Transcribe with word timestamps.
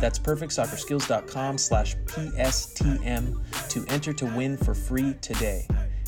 That's 0.00 0.18
perfectsoccerskills.com 0.18 1.58
slash 1.58 1.96
PSTM 2.06 3.68
to 3.68 3.84
enter 3.88 4.12
to 4.14 4.26
win 4.26 4.56
for 4.56 4.74
free 4.74 5.14
today. 5.20 5.66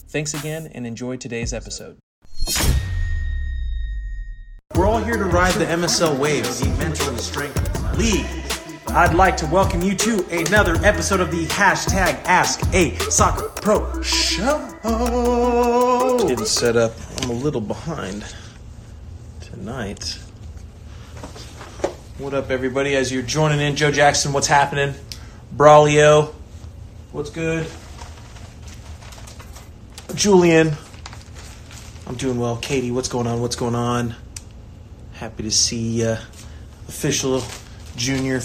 Thanks 0.08 0.34
again 0.34 0.70
and 0.74 0.86
enjoy 0.86 1.16
today's 1.16 1.52
episode. 1.52 1.98
We're 4.74 4.86
all 4.86 5.02
here 5.02 5.18
to 5.18 5.24
ride 5.24 5.52
the 5.54 5.66
MSL 5.66 6.18
waves, 6.18 6.60
the 6.60 6.68
Mental 6.78 7.16
Strength 7.18 7.98
League. 7.98 8.26
I'd 8.88 9.14
like 9.14 9.36
to 9.38 9.46
welcome 9.46 9.82
you 9.82 9.94
to 9.96 10.26
another 10.30 10.76
episode 10.84 11.20
of 11.20 11.30
the 11.30 11.46
hashtag 11.46 12.22
Ask 12.24 12.62
a 12.74 12.96
Soccer 13.10 13.48
Pro 13.48 14.02
Show. 14.02 14.68
Didn't 16.26 16.46
set 16.46 16.76
up. 16.76 16.92
I'm 17.20 17.30
a 17.30 17.34
little 17.34 17.60
behind 17.60 18.24
tonight. 19.40 20.18
What 22.18 22.34
up, 22.34 22.50
everybody? 22.50 22.94
As 22.94 23.10
you're 23.10 23.22
joining 23.22 23.58
in, 23.58 23.74
Joe 23.74 23.90
Jackson, 23.90 24.34
what's 24.34 24.46
happening? 24.46 24.94
Braulio, 25.56 26.34
what's 27.10 27.30
good? 27.30 27.66
Julian, 30.14 30.72
I'm 32.06 32.16
doing 32.16 32.38
well. 32.38 32.58
Katie, 32.58 32.90
what's 32.90 33.08
going 33.08 33.26
on? 33.26 33.40
What's 33.40 33.56
going 33.56 33.74
on? 33.74 34.14
Happy 35.14 35.42
to 35.44 35.50
see 35.50 36.06
uh, 36.06 36.18
official 36.86 37.42
junior 37.96 38.42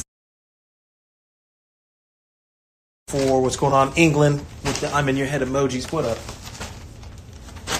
for 3.10 3.42
what's 3.42 3.58
going 3.58 3.74
on. 3.74 3.92
England 3.98 4.46
with 4.64 4.80
the 4.80 4.88
I'm 4.94 5.10
in 5.10 5.18
your 5.18 5.28
head 5.28 5.42
emojis. 5.42 5.92
What 5.92 6.06
up? 6.06 6.18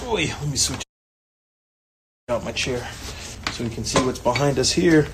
Boy, 0.04 0.26
let 0.26 0.48
me 0.50 0.56
switch 0.58 0.82
out 2.28 2.44
my 2.44 2.52
chair 2.52 2.86
so 3.52 3.64
we 3.64 3.70
can 3.70 3.84
see 3.84 4.04
what's 4.04 4.18
behind 4.18 4.58
us 4.58 4.70
here. 4.70 5.08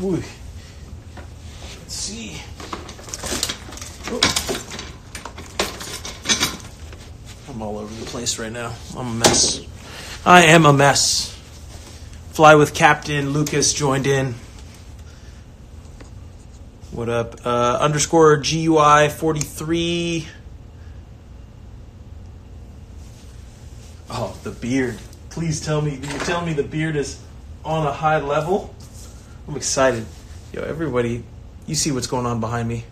Ooh. 0.00 0.12
Let's 0.12 1.94
see. 1.94 2.40
Oh. 4.06 4.72
I'm 7.50 7.60
all 7.60 7.78
over 7.78 7.94
the 7.94 8.06
place 8.06 8.38
right 8.38 8.52
now. 8.52 8.74
I'm 8.96 9.06
a 9.06 9.14
mess. 9.14 9.60
I 10.24 10.44
am 10.44 10.64
a 10.64 10.72
mess. 10.72 11.38
Fly 12.32 12.54
with 12.54 12.72
Captain 12.72 13.30
Lucas 13.30 13.74
joined 13.74 14.06
in. 14.06 14.34
What 16.92 17.08
up? 17.10 17.44
Uh, 17.44 17.78
underscore 17.80 18.36
GUI 18.38 19.10
43. 19.10 20.28
Oh, 24.10 24.38
the 24.42 24.50
beard. 24.50 24.98
Please 25.30 25.60
tell 25.60 25.82
me, 25.82 25.92
you 25.96 26.18
tell 26.20 26.44
me 26.44 26.52
the 26.54 26.62
beard 26.62 26.96
is 26.96 27.20
on 27.64 27.86
a 27.86 27.92
high 27.92 28.20
level? 28.20 28.74
I'm 29.48 29.56
excited. 29.56 30.06
Yo, 30.52 30.62
everybody, 30.62 31.24
you 31.66 31.74
see 31.74 31.90
what's 31.90 32.06
going 32.06 32.26
on 32.26 32.38
behind 32.38 32.68
me? 32.68 32.84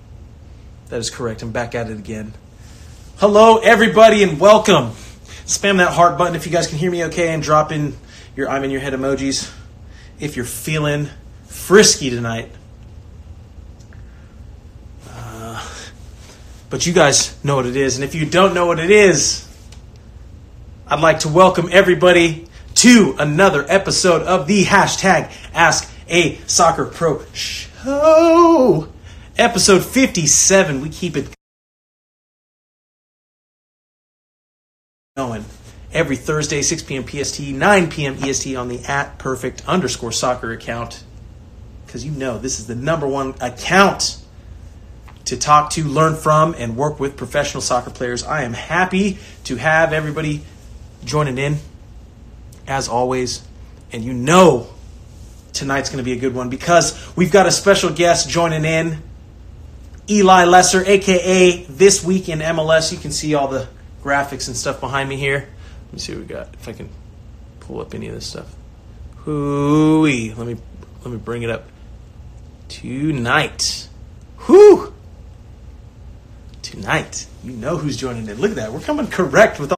That 0.88 0.98
is 0.98 1.08
correct. 1.08 1.42
I'm 1.42 1.52
back 1.52 1.76
at 1.76 1.88
it 1.88 1.96
again. 1.96 2.34
Hello, 3.18 3.58
everybody, 3.58 4.24
and 4.24 4.40
welcome. 4.40 4.90
Spam 5.46 5.77
that 5.77 5.92
heart 5.92 6.18
button 6.18 6.34
if 6.34 6.46
you 6.46 6.52
guys 6.52 6.66
can 6.66 6.77
hear 6.77 6.90
me 6.90 7.05
okay 7.05 7.33
and 7.33 7.40
drop 7.40 7.70
in 7.70 7.96
your 8.34 8.48
I'm 8.48 8.64
in 8.64 8.72
your 8.72 8.80
head 8.80 8.94
emojis 8.94 9.52
if 10.18 10.34
you're 10.34 10.44
feeling 10.44 11.08
frisky 11.46 12.10
tonight. 12.10 12.50
Uh, 15.08 15.64
but 16.68 16.84
you 16.84 16.92
guys 16.92 17.42
know 17.44 17.55
what 17.56 17.66
it 17.66 17.77
is. 17.77 17.94
And 17.94 18.05
if 18.05 18.16
you 18.16 18.27
don't 18.27 18.55
know 18.55 18.66
what 18.66 18.80
it 18.80 18.90
is, 18.90 19.46
I'd 20.89 21.00
like 21.00 21.20
to 21.20 21.28
welcome 21.28 21.68
everybody 21.70 22.48
to 22.77 23.14
another 23.20 23.64
episode 23.68 24.22
of 24.22 24.48
the 24.48 24.64
hashtag 24.64 25.33
Ask 25.55 25.89
a 26.10 26.36
Soccer 26.46 26.84
Pro 26.84 27.24
Show. 27.32 28.88
Episode 29.38 29.84
57. 29.84 30.80
We 30.80 30.90
keep 30.90 31.16
it 31.16 31.28
going 35.16 35.44
every 35.92 36.16
Thursday, 36.16 36.62
6 36.62 36.82
p.m. 36.82 37.06
PST, 37.06 37.40
9 37.40 37.90
p.m. 37.90 38.16
EST 38.22 38.56
on 38.56 38.68
the 38.68 38.80
at 38.84 39.18
perfect 39.18 39.66
underscore 39.66 40.12
soccer 40.12 40.52
account. 40.52 41.04
Because 41.86 42.04
you 42.04 42.10
know 42.10 42.38
this 42.38 42.58
is 42.58 42.66
the 42.66 42.74
number 42.74 43.06
one 43.06 43.34
account 43.40 44.18
to 45.27 45.36
talk 45.36 45.70
to, 45.70 45.84
learn 45.84 46.16
from, 46.16 46.54
and 46.58 46.77
work 46.77 46.98
with 46.98 47.16
professional 47.16 47.60
soccer 47.60 47.90
players. 47.90 48.24
I 48.24 48.42
am 48.42 48.52
happy 48.52 49.18
to 49.44 49.56
have 49.56 49.92
everybody 49.92 50.42
joining 51.04 51.38
in, 51.38 51.58
as 52.66 52.88
always. 52.88 53.46
And 53.92 54.04
you 54.04 54.12
know 54.12 54.68
tonight's 55.52 55.90
going 55.90 55.98
to 55.98 56.05
be 56.05 56.12
a 56.12 56.20
good 56.20 56.34
one 56.34 56.48
because 56.48 57.16
we've 57.16 57.33
got 57.33 57.46
a 57.46 57.52
special 57.52 57.90
guest 57.90 58.28
joining 58.28 58.64
in. 58.64 59.02
Eli 60.08 60.44
Lesser, 60.44 60.84
aka 60.84 61.62
This 61.64 62.05
Week 62.05 62.28
in 62.28 62.40
MLS. 62.40 62.92
You 62.92 62.98
can 62.98 63.12
see 63.12 63.34
all 63.34 63.48
the 63.48 63.68
graphics 64.02 64.48
and 64.48 64.56
stuff 64.56 64.80
behind 64.80 65.08
me 65.08 65.16
here. 65.16 65.48
Let 65.86 65.92
me 65.92 65.98
see 65.98 66.12
what 66.12 66.20
we 66.22 66.27
got. 66.27 66.55
If 66.55 66.68
I 66.68 66.72
can 66.72 66.89
pull 67.60 67.80
up 67.80 67.94
any 67.94 68.08
of 68.08 68.14
this 68.14 68.27
stuff. 68.27 68.55
Hooey. 69.18 70.34
Let 70.34 70.46
me 70.46 70.56
let 71.05 71.12
me 71.12 71.18
bring 71.18 71.42
it 71.42 71.50
up. 71.50 71.64
Tonight. 72.68 73.89
Whoo! 74.48 74.92
Tonight. 76.62 77.27
You 77.42 77.52
know 77.52 77.77
who's 77.77 77.96
joining 77.96 78.27
in. 78.28 78.40
Look 78.40 78.50
at 78.50 78.56
that. 78.56 78.72
We're 78.72 78.80
coming 78.80 79.06
correct 79.06 79.60
with 79.60 79.72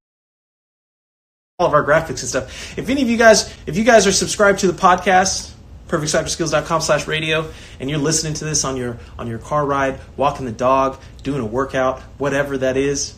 all 1.59 1.67
of 1.67 1.75
our 1.75 1.85
graphics 1.85 2.09
and 2.09 2.19
stuff. 2.19 2.79
If 2.79 2.89
any 2.89 3.03
of 3.03 3.09
you 3.09 3.17
guys, 3.17 3.55
if 3.67 3.77
you 3.77 3.85
guys 3.85 4.07
are 4.07 4.13
subscribed 4.13 4.61
to 4.61 4.67
the 4.67 4.79
podcast, 4.79 5.52
perfectsoccerskills.com 5.93 6.81
slash 6.81 7.07
radio, 7.07 7.51
and 7.79 7.91
you're 7.91 7.99
listening 7.99 8.33
to 8.35 8.45
this 8.45 8.65
on 8.65 8.77
your 8.77 8.99
on 9.19 9.27
your 9.27 9.39
car 9.39 9.65
ride, 9.67 10.01
walking 10.17 10.47
the 10.47 10.53
dog, 10.53 10.99
doing 11.23 11.41
a 11.41 11.47
workout, 11.47 12.01
whatever 12.19 12.57
that 12.59 12.77
is, 12.77 13.15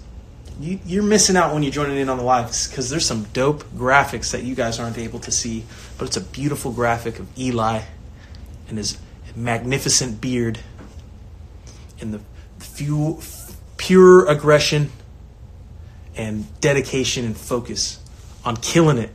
you, 0.60 0.78
you're 0.86 1.02
missing 1.02 1.36
out 1.36 1.52
when 1.52 1.62
you're 1.62 1.72
joining 1.72 1.96
in 1.96 2.08
on 2.08 2.16
the 2.16 2.22
lives 2.22 2.68
because 2.68 2.90
there's 2.90 3.06
some 3.06 3.24
dope 3.32 3.64
graphics 3.76 4.32
that 4.32 4.44
you 4.44 4.54
guys 4.54 4.78
aren't 4.78 4.98
able 4.98 5.18
to 5.20 5.32
see. 5.32 5.64
But 5.98 6.06
it's 6.06 6.16
a 6.16 6.20
beautiful 6.20 6.72
graphic 6.72 7.18
of 7.18 7.38
Eli 7.38 7.82
and 8.68 8.78
his 8.78 8.98
magnificent 9.34 10.20
beard 10.20 10.60
and 12.00 12.14
the 12.14 12.20
few, 12.58 13.20
pure 13.76 14.26
aggression 14.28 14.90
and 16.16 16.46
dedication 16.60 17.24
and 17.24 17.36
focus 17.36 18.00
on 18.44 18.56
killing 18.56 18.98
it 18.98 19.10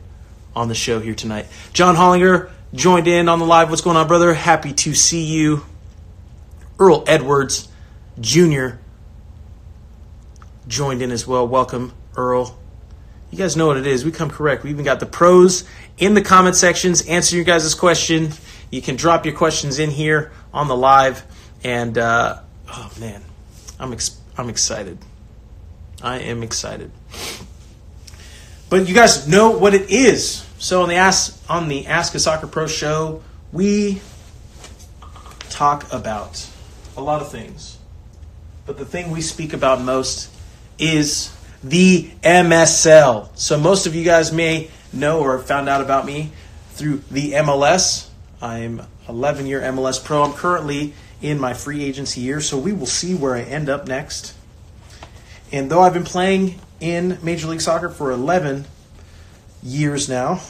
on 0.54 0.68
the 0.68 0.74
show 0.74 1.00
here 1.00 1.14
tonight. 1.14 1.46
John 1.72 1.96
Hollinger 1.96 2.50
joined 2.74 3.08
in 3.08 3.28
on 3.28 3.38
the 3.38 3.46
live. 3.46 3.70
What's 3.70 3.82
going 3.82 3.96
on, 3.96 4.08
brother? 4.08 4.34
Happy 4.34 4.72
to 4.72 4.94
see 4.94 5.24
you. 5.24 5.64
Earl 6.78 7.04
Edwards 7.06 7.68
Jr 8.20 8.76
joined 10.70 11.02
in 11.02 11.10
as 11.10 11.26
well. 11.26 11.46
Welcome, 11.46 11.92
Earl. 12.16 12.56
You 13.30 13.38
guys 13.38 13.56
know 13.56 13.66
what 13.66 13.76
it 13.76 13.86
is. 13.86 14.04
We 14.04 14.12
come 14.12 14.30
correct. 14.30 14.64
We 14.64 14.70
even 14.70 14.84
got 14.84 15.00
the 15.00 15.06
pros 15.06 15.64
in 15.98 16.14
the 16.14 16.22
comment 16.22 16.56
sections 16.56 17.06
answering 17.06 17.38
your 17.38 17.44
guys' 17.44 17.74
question. 17.74 18.30
You 18.70 18.80
can 18.80 18.96
drop 18.96 19.26
your 19.26 19.34
questions 19.34 19.78
in 19.78 19.90
here 19.90 20.32
on 20.54 20.68
the 20.68 20.76
live. 20.76 21.24
And, 21.62 21.98
uh, 21.98 22.40
oh, 22.68 22.90
man, 22.98 23.22
I'm, 23.78 23.92
ex- 23.92 24.18
I'm 24.38 24.48
excited. 24.48 24.98
I 26.02 26.20
am 26.20 26.42
excited. 26.42 26.90
But 28.68 28.88
you 28.88 28.94
guys 28.94 29.28
know 29.28 29.50
what 29.50 29.74
it 29.74 29.90
is. 29.90 30.46
So 30.60 30.82
on 30.82 30.90
the 30.90 30.96
Ask, 30.96 31.42
on 31.48 31.68
the 31.68 31.86
Ask 31.86 32.14
a 32.14 32.18
Soccer 32.18 32.46
Pro 32.46 32.66
show, 32.66 33.22
we 33.50 34.02
talk 35.48 35.90
about 35.90 36.46
a 36.98 37.00
lot 37.00 37.22
of 37.22 37.32
things. 37.32 37.78
But 38.66 38.76
the 38.76 38.84
thing 38.84 39.10
we 39.10 39.22
speak 39.22 39.54
about 39.54 39.80
most 39.80 40.30
is 40.78 41.34
the 41.64 42.10
MSL. 42.22 43.30
So 43.36 43.58
most 43.58 43.86
of 43.86 43.94
you 43.94 44.04
guys 44.04 44.32
may 44.32 44.68
know 44.92 45.20
or 45.20 45.38
found 45.38 45.70
out 45.70 45.80
about 45.80 46.04
me 46.04 46.30
through 46.72 47.04
the 47.10 47.32
MLS. 47.32 48.10
I'm 48.42 48.82
11 49.08 49.46
year 49.46 49.62
MLS 49.62 50.04
pro. 50.04 50.24
I'm 50.24 50.34
currently 50.34 50.92
in 51.22 51.40
my 51.40 51.54
free 51.54 51.82
agency 51.82 52.20
year, 52.20 52.42
so 52.42 52.58
we 52.58 52.74
will 52.74 52.84
see 52.84 53.14
where 53.14 53.34
I 53.34 53.40
end 53.40 53.70
up 53.70 53.88
next. 53.88 54.34
And 55.52 55.70
though 55.70 55.80
I've 55.80 55.94
been 55.94 56.04
playing 56.04 56.60
in 56.80 57.18
Major 57.22 57.48
League 57.48 57.62
Soccer 57.62 57.88
for 57.88 58.10
11 58.10 58.66
years 59.62 60.08
now, 60.08 60.40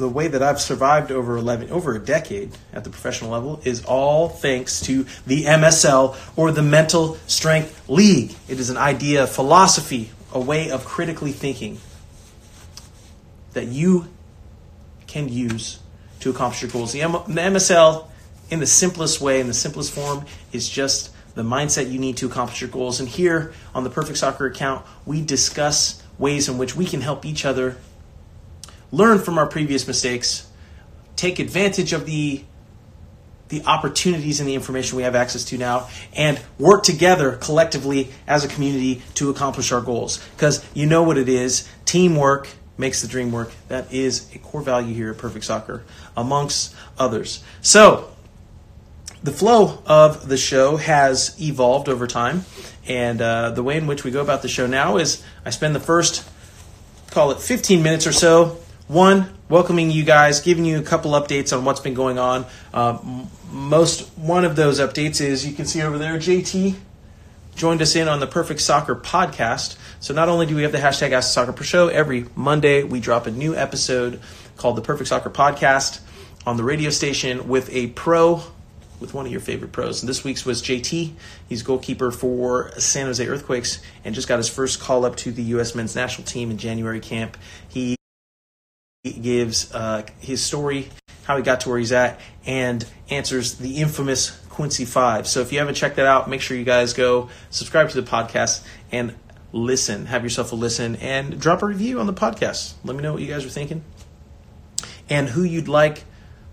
the 0.00 0.08
way 0.08 0.28
that 0.28 0.42
I've 0.42 0.60
survived 0.60 1.12
over 1.12 1.36
11 1.36 1.70
over 1.70 1.94
a 1.94 1.98
decade 1.98 2.56
at 2.72 2.84
the 2.84 2.90
professional 2.90 3.30
level 3.30 3.60
is 3.64 3.84
all 3.84 4.28
thanks 4.30 4.80
to 4.82 5.04
the 5.26 5.44
MSL 5.44 6.16
or 6.36 6.50
the 6.50 6.62
Mental 6.62 7.16
Strength 7.26 7.88
League. 7.88 8.34
It 8.48 8.58
is 8.58 8.70
an 8.70 8.78
idea, 8.78 9.26
philosophy, 9.26 10.10
a 10.32 10.40
way 10.40 10.70
of 10.70 10.86
critically 10.86 11.32
thinking 11.32 11.78
that 13.52 13.66
you 13.66 14.08
can 15.06 15.28
use 15.28 15.80
to 16.20 16.30
accomplish 16.30 16.62
your 16.62 16.70
goals. 16.70 16.92
The, 16.92 17.02
M- 17.02 17.12
the 17.12 17.40
MSL, 17.40 18.06
in 18.48 18.60
the 18.60 18.66
simplest 18.66 19.20
way, 19.20 19.40
in 19.40 19.48
the 19.48 19.54
simplest 19.54 19.92
form, 19.92 20.24
is 20.50 20.68
just 20.68 21.12
the 21.34 21.42
mindset 21.42 21.90
you 21.90 21.98
need 21.98 22.16
to 22.18 22.26
accomplish 22.26 22.60
your 22.60 22.70
goals. 22.70 23.00
And 23.00 23.08
here 23.08 23.52
on 23.74 23.84
the 23.84 23.90
Perfect 23.90 24.18
Soccer 24.18 24.46
account, 24.46 24.84
we 25.04 25.20
discuss 25.20 26.02
ways 26.18 26.48
in 26.48 26.58
which 26.58 26.74
we 26.74 26.86
can 26.86 27.00
help 27.00 27.24
each 27.26 27.44
other 27.44 27.76
learn 28.92 29.18
from 29.18 29.38
our 29.38 29.46
previous 29.46 29.86
mistakes, 29.86 30.48
take 31.16 31.38
advantage 31.38 31.92
of 31.92 32.06
the 32.06 32.44
the 33.48 33.64
opportunities 33.64 34.38
and 34.38 34.48
the 34.48 34.54
information 34.54 34.96
we 34.96 35.02
have 35.02 35.16
access 35.16 35.44
to 35.44 35.58
now 35.58 35.88
and 36.14 36.40
work 36.56 36.84
together 36.84 37.32
collectively 37.32 38.08
as 38.28 38.44
a 38.44 38.48
community 38.48 39.02
to 39.14 39.28
accomplish 39.28 39.72
our 39.72 39.80
goals. 39.80 40.24
Because 40.36 40.64
you 40.72 40.86
know 40.86 41.02
what 41.02 41.18
it 41.18 41.28
is. 41.28 41.68
Teamwork 41.84 42.48
makes 42.78 43.02
the 43.02 43.08
dream 43.08 43.32
work. 43.32 43.50
That 43.66 43.92
is 43.92 44.32
a 44.36 44.38
core 44.38 44.62
value 44.62 44.94
here 44.94 45.10
at 45.10 45.18
perfect 45.18 45.44
soccer 45.44 45.82
amongst 46.16 46.76
others. 46.96 47.42
So 47.60 48.10
the 49.22 49.32
flow 49.32 49.82
of 49.84 50.28
the 50.28 50.36
show 50.36 50.76
has 50.76 51.36
evolved 51.40 51.88
over 51.88 52.06
time 52.06 52.44
and 52.86 53.20
uh, 53.20 53.50
the 53.50 53.62
way 53.62 53.76
in 53.76 53.86
which 53.86 54.04
we 54.04 54.10
go 54.10 54.22
about 54.22 54.42
the 54.42 54.48
show 54.48 54.66
now 54.66 54.96
is 54.96 55.22
i 55.44 55.50
spend 55.50 55.74
the 55.74 55.80
first 55.80 56.26
call 57.10 57.30
it 57.30 57.38
15 57.38 57.82
minutes 57.82 58.06
or 58.06 58.12
so 58.12 58.58
one, 58.90 59.32
welcoming 59.48 59.90
you 59.92 60.02
guys, 60.04 60.40
giving 60.40 60.64
you 60.64 60.76
a 60.78 60.82
couple 60.82 61.12
updates 61.12 61.56
on 61.56 61.64
what's 61.64 61.78
been 61.78 61.94
going 61.94 62.18
on. 62.18 62.44
Uh, 62.74 62.98
most 63.52 64.08
one 64.18 64.44
of 64.44 64.56
those 64.56 64.80
updates 64.80 65.20
is 65.20 65.46
you 65.46 65.52
can 65.52 65.64
see 65.64 65.80
over 65.80 65.96
there, 65.96 66.18
JT 66.18 66.74
joined 67.54 67.82
us 67.82 67.94
in 67.94 68.08
on 68.08 68.18
the 68.18 68.26
Perfect 68.26 68.60
Soccer 68.60 68.96
podcast. 68.96 69.76
So 70.00 70.12
not 70.12 70.28
only 70.28 70.46
do 70.46 70.56
we 70.56 70.62
have 70.62 70.72
the 70.72 70.78
hashtag 70.78 71.12
Ask 71.12 71.32
Soccer 71.32 71.52
Pro 71.52 71.62
Show 71.62 71.88
every 71.88 72.26
Monday, 72.34 72.82
we 72.82 72.98
drop 72.98 73.26
a 73.26 73.30
new 73.30 73.54
episode 73.54 74.20
called 74.56 74.76
the 74.76 74.82
Perfect 74.82 75.08
Soccer 75.08 75.30
Podcast 75.30 76.00
on 76.44 76.56
the 76.56 76.64
radio 76.64 76.90
station 76.90 77.48
with 77.48 77.72
a 77.72 77.88
pro 77.88 78.42
with 78.98 79.14
one 79.14 79.24
of 79.24 79.30
your 79.30 79.40
favorite 79.40 79.70
pros. 79.70 80.02
And 80.02 80.08
this 80.08 80.24
week's 80.24 80.44
was 80.44 80.62
JT. 80.62 81.12
He's 81.48 81.62
goalkeeper 81.62 82.10
for 82.10 82.72
San 82.78 83.06
Jose 83.06 83.24
Earthquakes 83.24 83.80
and 84.04 84.16
just 84.16 84.26
got 84.26 84.38
his 84.38 84.48
first 84.48 84.80
call 84.80 85.04
up 85.04 85.14
to 85.16 85.30
the 85.30 85.42
U.S. 85.44 85.76
men's 85.76 85.94
national 85.94 86.26
team 86.26 86.50
in 86.50 86.58
January 86.58 87.00
camp. 87.00 87.36
He 87.68 87.96
gives 89.02 89.72
uh, 89.72 90.04
his 90.18 90.44
story, 90.44 90.90
how 91.24 91.36
he 91.36 91.42
got 91.42 91.62
to 91.62 91.68
where 91.68 91.78
he's 91.78 91.92
at, 91.92 92.20
and 92.44 92.84
answers 93.08 93.54
the 93.54 93.78
infamous 93.78 94.30
Quincy 94.48 94.84
Five. 94.84 95.26
So 95.26 95.40
if 95.40 95.52
you 95.52 95.58
haven't 95.58 95.74
checked 95.74 95.96
that 95.96 96.06
out, 96.06 96.28
make 96.28 96.40
sure 96.40 96.56
you 96.56 96.64
guys 96.64 96.92
go 96.92 97.30
subscribe 97.48 97.88
to 97.90 98.00
the 98.00 98.08
podcast 98.08 98.64
and 98.92 99.14
listen. 99.52 100.06
Have 100.06 100.22
yourself 100.22 100.52
a 100.52 100.54
listen 100.54 100.96
and 100.96 101.40
drop 101.40 101.62
a 101.62 101.66
review 101.66 101.98
on 101.98 102.06
the 102.06 102.12
podcast. 102.12 102.74
Let 102.84 102.94
me 102.94 103.02
know 103.02 103.14
what 103.14 103.22
you 103.22 103.28
guys 103.28 103.44
are 103.44 103.50
thinking 103.50 103.82
and 105.08 105.28
who 105.28 105.42
you'd 105.42 105.68
like 105.68 106.04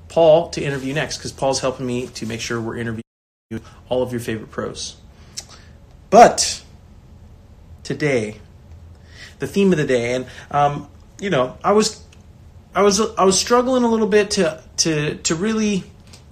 Paul 0.08 0.50
to 0.52 0.64
interview 0.64 0.94
next 0.94 1.18
because 1.18 1.32
Paul's 1.34 1.60
helping 1.60 1.86
me 1.86 2.08
to 2.08 2.26
make 2.26 2.40
sure 2.40 2.62
we're 2.62 2.78
interviewing 2.78 3.04
all 3.90 4.04
of 4.04 4.12
your 4.12 4.22
favorite 4.22 4.52
pros. 4.52 4.98
But 6.10 6.64
today, 7.84 8.40
the 9.40 9.48
theme 9.48 9.74
of 9.74 9.78
the 9.78 9.86
day, 9.86 10.14
and 10.14 10.28
um, 10.50 10.88
you 11.20 11.30
know, 11.30 11.58
I 11.62 11.74
was 11.74 12.04
I 12.78 12.84
was 12.84 13.02
I 13.02 13.24
was 13.24 13.40
struggling 13.40 13.84
a 13.84 13.88
little 13.88 14.06
bit 14.06 14.30
to 14.32 14.62
to 14.78 15.16
to 15.16 15.34
really 15.34 15.84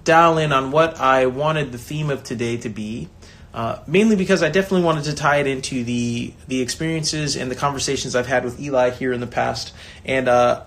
dial 0.04 0.38
in 0.38 0.52
on 0.52 0.70
what 0.70 1.00
I 1.00 1.26
wanted 1.26 1.72
the 1.72 1.78
theme 1.78 2.08
of 2.08 2.22
today 2.22 2.56
to 2.58 2.68
be. 2.68 3.08
Uh, 3.52 3.82
mainly 3.88 4.14
because 4.14 4.44
I 4.44 4.48
definitely 4.48 4.82
wanted 4.82 5.04
to 5.04 5.14
tie 5.14 5.38
it 5.38 5.48
into 5.48 5.82
the 5.82 6.32
the 6.46 6.60
experiences 6.60 7.34
and 7.34 7.50
the 7.50 7.56
conversations 7.56 8.14
I've 8.14 8.28
had 8.28 8.44
with 8.44 8.60
Eli 8.60 8.90
here 8.90 9.12
in 9.12 9.18
the 9.18 9.26
past, 9.26 9.74
and 10.04 10.28
uh, 10.28 10.62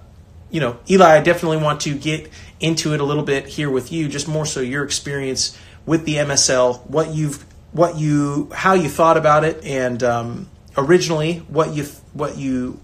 you 0.50 0.60
know, 0.60 0.80
Eli, 0.90 1.16
I 1.16 1.22
definitely 1.22 1.64
want 1.64 1.80
to 1.82 1.98
get 1.98 2.30
into 2.60 2.94
it 2.94 3.00
a 3.00 3.06
little 3.06 3.24
bit 3.24 3.48
here 3.48 3.70
with 3.70 3.90
you, 3.90 4.10
just 4.10 4.28
more 4.28 4.46
so 4.46 4.60
your 4.60 4.84
experience 4.84 5.58
with 5.86 6.04
the 6.04 6.16
MSL, 6.16 6.86
what 6.90 7.14
you've 7.14 7.46
what 7.72 7.96
you 7.96 8.50
how 8.54 8.74
you 8.74 8.90
thought 8.90 9.16
about 9.16 9.46
it, 9.46 9.64
and 9.64 10.04
um, 10.04 10.50
originally 10.76 11.38
what 11.48 11.74
you 11.74 11.86
what 12.12 12.38
you 12.38 12.82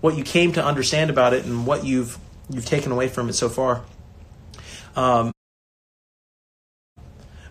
what 0.00 0.16
you 0.16 0.24
came 0.24 0.52
to 0.52 0.64
understand 0.64 1.10
about 1.10 1.34
it 1.34 1.44
and 1.44 1.66
what 1.66 1.84
you've 1.84 2.18
you've 2.50 2.66
taken 2.66 2.92
away 2.92 3.08
from 3.08 3.28
it 3.28 3.34
so 3.34 3.48
far. 3.48 3.82
Um, 4.96 5.32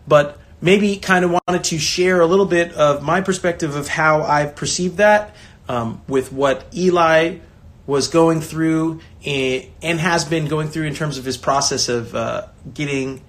but 0.07 0.39
maybe 0.61 0.97
kind 0.97 1.23
of 1.25 1.31
wanted 1.31 1.63
to 1.65 1.77
share 1.77 2.21
a 2.21 2.25
little 2.25 2.45
bit 2.45 2.71
of 2.73 3.03
my 3.03 3.21
perspective 3.21 3.75
of 3.75 3.87
how 3.87 4.23
I've 4.23 4.55
perceived 4.55 4.97
that 4.97 5.35
um, 5.69 6.01
with 6.07 6.31
what 6.31 6.65
Eli 6.75 7.39
was 7.85 8.07
going 8.07 8.41
through 8.41 8.99
and 9.25 9.99
has 9.99 10.25
been 10.25 10.47
going 10.47 10.67
through 10.67 10.85
in 10.85 10.93
terms 10.93 11.17
of 11.17 11.25
his 11.25 11.37
process 11.37 11.89
of 11.89 12.15
uh, 12.15 12.47
getting 12.73 13.21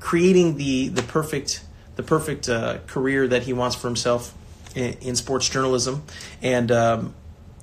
creating 0.00 0.56
the 0.56 0.88
the 0.88 1.02
perfect 1.02 1.64
the 1.94 2.02
perfect 2.02 2.48
uh, 2.48 2.78
career 2.86 3.28
that 3.28 3.44
he 3.44 3.52
wants 3.52 3.76
for 3.76 3.86
himself 3.86 4.34
in, 4.74 4.94
in 4.94 5.16
sports 5.16 5.48
journalism 5.48 6.02
and 6.40 6.72
um, 6.72 7.14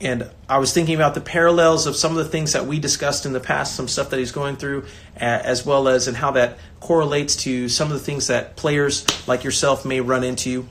and 0.02 0.30
I 0.48 0.60
was 0.60 0.74
thinking 0.74 0.96
about 0.96 1.14
the 1.14 1.22
parallels 1.22 1.86
of 1.86 1.96
some 1.96 2.12
of 2.12 2.18
the 2.18 2.26
things 2.26 2.54
that 2.54 2.66
we 2.66 2.80
discussed 2.80 3.26
in 3.26 3.34
the 3.34 3.40
past, 3.40 3.76
some 3.76 3.88
stuff 3.88 4.12
that 4.12 4.20
he's 4.20 4.32
going 4.32 4.56
through, 4.56 4.86
as 5.18 5.66
well 5.66 5.90
as 5.90 6.08
and 6.08 6.16
how 6.16 6.32
that 6.32 6.58
correlates 6.80 7.36
to 7.38 7.68
some 7.68 7.92
of 7.92 7.94
the 7.94 8.04
things 8.04 8.28
that 8.28 8.56
players 8.56 9.06
like 9.28 9.44
yourself 9.44 9.86
may 9.86 10.00
run 10.00 10.24
into, 10.24 10.68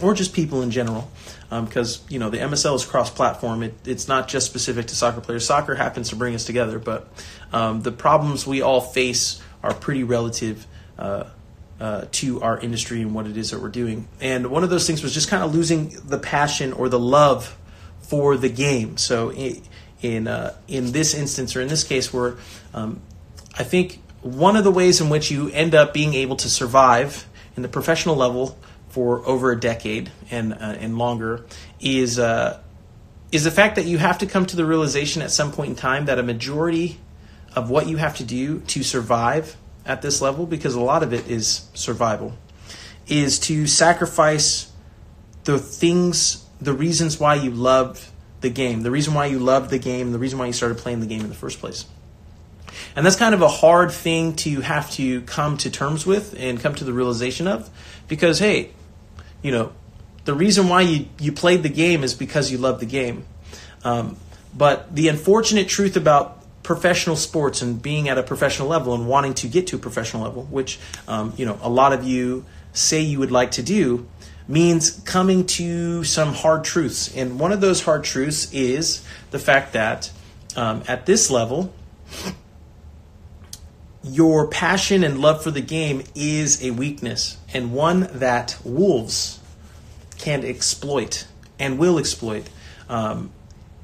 or 0.00 0.14
just 0.14 0.32
people 0.34 0.62
in 0.62 0.70
general. 0.70 1.10
Because 1.50 1.98
um, 1.98 2.06
you 2.08 2.18
know 2.18 2.30
the 2.30 2.38
MSL 2.38 2.74
is 2.74 2.84
cross-platform; 2.84 3.62
it, 3.62 3.74
it's 3.84 4.08
not 4.08 4.26
just 4.26 4.46
specific 4.46 4.86
to 4.86 4.96
soccer 4.96 5.20
players. 5.20 5.44
Soccer 5.44 5.74
happens 5.74 6.08
to 6.08 6.16
bring 6.16 6.34
us 6.34 6.44
together, 6.44 6.78
but 6.78 7.08
um, 7.52 7.82
the 7.82 7.92
problems 7.92 8.46
we 8.46 8.62
all 8.62 8.80
face 8.80 9.40
are 9.62 9.74
pretty 9.74 10.02
relative. 10.02 10.66
Uh, 10.98 11.24
uh, 11.80 12.06
to 12.12 12.40
our 12.42 12.60
industry 12.60 13.02
and 13.02 13.12
what 13.12 13.26
it 13.26 13.36
is 13.36 13.50
that 13.50 13.60
we're 13.60 13.68
doing. 13.68 14.06
And 14.20 14.52
one 14.52 14.62
of 14.62 14.70
those 14.70 14.86
things 14.86 15.02
was 15.02 15.12
just 15.12 15.28
kind 15.28 15.42
of 15.42 15.52
losing 15.52 15.88
the 16.06 16.18
passion 16.18 16.72
or 16.72 16.88
the 16.88 16.98
love 16.98 17.58
for 18.02 18.36
the 18.36 18.48
game. 18.48 18.96
So 18.96 19.32
in 19.32 19.62
in, 20.02 20.26
uh, 20.26 20.56
in 20.66 20.90
this 20.90 21.14
instance 21.14 21.54
or 21.54 21.60
in 21.60 21.68
this 21.68 21.84
case, 21.84 22.12
where 22.12 22.34
um, 22.74 23.00
I 23.56 23.62
think 23.62 24.00
one 24.20 24.56
of 24.56 24.64
the 24.64 24.70
ways 24.70 25.00
in 25.00 25.08
which 25.08 25.30
you 25.30 25.48
end 25.50 25.74
up 25.74 25.94
being 25.94 26.14
able 26.14 26.36
to 26.36 26.50
survive 26.50 27.28
in 27.56 27.62
the 27.62 27.68
professional 27.68 28.16
level 28.16 28.58
for 28.88 29.24
over 29.26 29.52
a 29.52 29.58
decade 29.58 30.10
and 30.30 30.52
uh, 30.52 30.56
and 30.56 30.98
longer 30.98 31.46
is 31.80 32.18
uh, 32.18 32.60
is 33.30 33.44
the 33.44 33.50
fact 33.50 33.76
that 33.76 33.86
you 33.86 33.98
have 33.98 34.18
to 34.18 34.26
come 34.26 34.44
to 34.46 34.56
the 34.56 34.64
realization 34.64 35.22
at 35.22 35.30
some 35.30 35.52
point 35.52 35.70
in 35.70 35.76
time 35.76 36.06
that 36.06 36.18
a 36.18 36.22
majority 36.22 36.98
of 37.54 37.70
what 37.70 37.88
you 37.88 37.96
have 37.96 38.16
to 38.16 38.24
do 38.24 38.60
to 38.60 38.82
survive 38.82 39.56
at 39.84 40.02
this 40.02 40.20
level, 40.20 40.46
because 40.46 40.74
a 40.74 40.80
lot 40.80 41.02
of 41.02 41.12
it 41.12 41.28
is 41.28 41.68
survival, 41.74 42.34
is 43.08 43.38
to 43.38 43.66
sacrifice 43.66 44.70
the 45.44 45.58
things 45.58 46.41
the 46.62 46.72
reasons 46.72 47.18
why 47.18 47.34
you 47.34 47.50
loved 47.50 48.04
the 48.40 48.50
game, 48.50 48.82
the 48.82 48.90
reason 48.90 49.14
why 49.14 49.26
you 49.26 49.38
loved 49.38 49.70
the 49.70 49.78
game, 49.78 50.12
the 50.12 50.18
reason 50.18 50.38
why 50.38 50.46
you 50.46 50.52
started 50.52 50.78
playing 50.78 51.00
the 51.00 51.06
game 51.06 51.20
in 51.20 51.28
the 51.28 51.34
first 51.34 51.58
place. 51.58 51.86
And 52.94 53.04
that's 53.04 53.16
kind 53.16 53.34
of 53.34 53.42
a 53.42 53.48
hard 53.48 53.90
thing 53.90 54.34
to 54.36 54.60
have 54.60 54.90
to 54.92 55.22
come 55.22 55.56
to 55.58 55.70
terms 55.70 56.06
with 56.06 56.34
and 56.38 56.60
come 56.60 56.74
to 56.76 56.84
the 56.84 56.92
realization 56.92 57.46
of 57.46 57.68
because, 58.08 58.38
hey, 58.38 58.70
you 59.42 59.50
know, 59.50 59.72
the 60.24 60.34
reason 60.34 60.68
why 60.68 60.82
you, 60.82 61.06
you 61.18 61.32
played 61.32 61.62
the 61.62 61.68
game 61.68 62.04
is 62.04 62.14
because 62.14 62.50
you 62.50 62.58
love 62.58 62.80
the 62.80 62.86
game. 62.86 63.24
Um, 63.84 64.16
but 64.56 64.94
the 64.94 65.08
unfortunate 65.08 65.68
truth 65.68 65.96
about 65.96 66.38
professional 66.62 67.16
sports 67.16 67.62
and 67.62 67.82
being 67.82 68.08
at 68.08 68.18
a 68.18 68.22
professional 68.22 68.68
level 68.68 68.94
and 68.94 69.08
wanting 69.08 69.34
to 69.34 69.48
get 69.48 69.66
to 69.68 69.76
a 69.76 69.78
professional 69.78 70.22
level, 70.22 70.44
which, 70.44 70.78
um, 71.08 71.32
you 71.36 71.44
know, 71.44 71.58
a 71.62 71.68
lot 71.68 71.92
of 71.92 72.04
you 72.04 72.44
say 72.72 73.00
you 73.00 73.18
would 73.18 73.32
like 73.32 73.52
to 73.52 73.62
do, 73.62 74.06
means 74.48 75.00
coming 75.04 75.46
to 75.46 76.04
some 76.04 76.32
hard 76.32 76.64
truths. 76.64 77.14
And 77.16 77.38
one 77.38 77.52
of 77.52 77.60
those 77.60 77.82
hard 77.82 78.04
truths 78.04 78.52
is 78.52 79.04
the 79.30 79.38
fact 79.38 79.72
that 79.72 80.10
um, 80.56 80.82
at 80.88 81.06
this 81.06 81.30
level, 81.30 81.72
your 84.02 84.48
passion 84.48 85.04
and 85.04 85.20
love 85.20 85.42
for 85.42 85.50
the 85.50 85.60
game 85.60 86.02
is 86.14 86.62
a 86.62 86.70
weakness 86.72 87.36
and 87.54 87.72
one 87.72 88.08
that 88.12 88.56
wolves 88.64 89.38
can 90.18 90.44
exploit 90.44 91.26
and 91.58 91.78
will 91.78 91.98
exploit. 91.98 92.48
Um, 92.88 93.30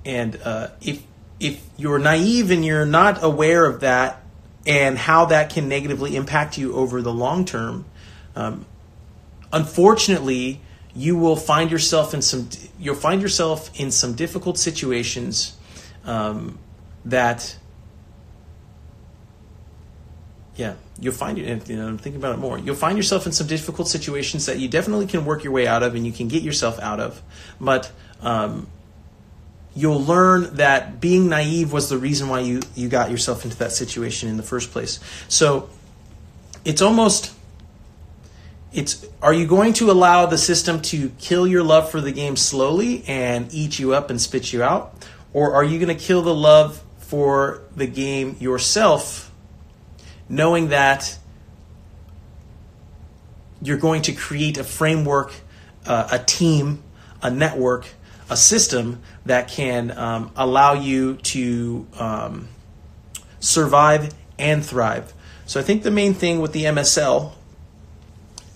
and 0.05 0.39
uh, 0.45 0.69
if 0.81 1.03
if 1.41 1.65
you're 1.77 1.99
naive 1.99 2.51
and 2.51 2.65
you're 2.65 2.85
not 2.85 3.23
aware 3.23 3.65
of 3.65 3.81
that 3.81 4.23
and 4.67 4.99
how 4.99 5.27
that 5.27 5.51
can 5.51 5.69
negatively 5.69 6.17
impact 6.17 6.59
you 6.59 6.75
over 6.75 7.01
the 7.01 7.13
long 7.13 7.45
term, 7.45 7.85
um, 8.35 8.67
unfortunately, 9.53 10.61
you 10.95 11.17
will 11.17 11.37
find 11.37 11.71
yourself 11.71 12.15
in 12.15 12.23
some 12.23 12.49
you'll 12.79 12.95
find 12.95 13.23
yourself 13.23 13.71
in 13.79 13.91
some 13.91 14.15
difficult 14.15 14.59
situations 14.59 15.57
um, 16.05 16.59
that 17.05 17.57
yeah, 20.59 20.75
you'll 20.99 21.15
find. 21.15 21.39
You 21.39 21.77
know, 21.77 21.97
think 21.97 22.17
about 22.17 22.35
it 22.35 22.39
more. 22.39 22.59
You'll 22.59 22.75
find 22.75 22.99
yourself 22.99 23.27
in 23.27 23.33
some 23.33 23.47
difficult 23.47 23.87
situations 23.87 24.47
that 24.47 24.59
you 24.59 24.69
definitely 24.69 25.07
can 25.07 25.25
work 25.25 25.45
your 25.45 25.53
way 25.53 25.69
out 25.69 25.85
of, 25.85 25.95
and 25.95 26.05
you 26.05 26.13
can 26.13 26.27
get 26.27 26.43
yourself 26.43 26.81
out 26.81 26.99
of. 26.99 27.23
But 27.61 27.93
um, 28.21 28.67
you'll 29.77 30.03
learn 30.03 30.57
that 30.57 31.01
being 31.01 31.29
naive 31.29 31.73
was 31.73 31.89
the 31.89 31.97
reason 31.97 32.29
why 32.29 32.41
you 32.41 32.61
you 32.75 32.89
got 32.89 33.09
yourself 33.09 33.45
into 33.45 33.57
that 33.59 33.71
situation 33.71 34.29
in 34.29 34.37
the 34.37 34.43
first 34.43 34.73
place. 34.73 34.99
So 35.29 35.71
it's 36.65 36.83
almost 36.83 37.33
it's 38.73 39.07
are 39.23 39.33
you 39.33 39.47
going 39.47 39.73
to 39.75 39.91
allow 39.91 40.27
the 40.27 40.39
system 40.39 40.81
to 40.83 41.11
kill 41.19 41.47
your 41.47 41.63
love 41.63 41.91
for 41.91 42.01
the 42.01 42.13
game 42.13 42.37
slowly 42.37 43.03
and 43.07 43.53
eat 43.53 43.79
you 43.79 43.95
up 43.95 44.11
and 44.11 44.21
spit 44.21 44.53
you 44.53 44.63
out? 44.63 44.95
Or 45.33 45.55
are 45.55 45.65
you 45.65 45.79
going 45.79 45.97
to 45.97 46.03
kill 46.03 46.23
the 46.23 46.35
love 46.35 46.83
for 46.99 47.63
the 47.75 47.87
game 47.87 48.37
yourself 48.41 49.33
knowing 50.29 50.69
that 50.69 51.19
you're 53.63 53.79
going 53.79 54.03
to 54.03 54.13
create 54.13 54.59
a 54.59 54.65
framework 54.65 55.33
uh, 55.87 56.09
a 56.13 56.19
team 56.19 56.83
a 57.23 57.31
network 57.31 57.87
a 58.31 58.37
system 58.37 59.01
that 59.25 59.49
can 59.49 59.91
um, 59.97 60.31
allow 60.37 60.75
you 60.75 61.17
to 61.17 61.87
um, 61.99 62.49
survive 63.41 64.13
and 64.39 64.65
thrive? 64.65 65.15
So 65.47 65.59
i 65.59 65.63
think 65.63 65.83
the 65.83 65.91
main 65.91 66.13
thing 66.13 66.41
with 66.41 66.53
the 66.53 66.65
msl 66.65 67.33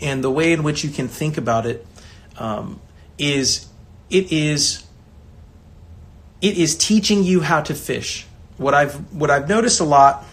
and 0.03 0.23
the 0.23 0.31
way 0.31 0.53
in 0.53 0.63
which 0.63 0.85
you 0.85 0.91
can 0.91 1.09
think 1.09 1.39
about 1.39 1.65
it 1.65 1.87
um, 2.37 2.81
is 3.19 3.69
it 4.11 4.33
is 4.33 4.85
it 6.41 6.59
is 6.59 6.77
teaching 6.77 7.23
you 7.23 7.41
how 7.41 7.61
to 7.63 7.75
fish. 7.75 8.27
What 8.59 8.75
I've 8.75 8.95
what 9.13 9.31
I've 9.31 9.49
noticed 9.49 9.81
a 9.81 9.85
lot, 9.85 10.25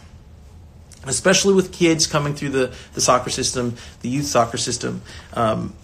especially 1.06 1.54
with 1.54 1.72
kids 1.72 2.08
coming 2.08 2.34
through 2.34 2.50
the 2.50 2.76
the 2.94 3.02
soccer 3.02 3.30
system, 3.30 3.76
the 4.02 4.10
youth 4.10 4.26
soccer 4.26 4.58
system. 4.58 5.02
Um, 5.34 5.76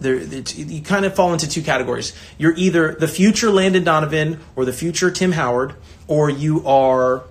there, 0.00 0.16
you 0.16 0.80
kind 0.82 1.04
of 1.04 1.14
fall 1.14 1.32
into 1.32 1.48
two 1.48 1.62
categories. 1.62 2.12
You're 2.38 2.54
either 2.56 2.94
the 2.94 3.08
future 3.08 3.50
Landon 3.50 3.82
Donovan 3.82 4.38
or 4.54 4.64
the 4.64 4.72
future 4.72 5.10
Tim 5.10 5.32
Howard, 5.32 5.74
or 6.06 6.30
you 6.30 6.66
are 6.66 7.24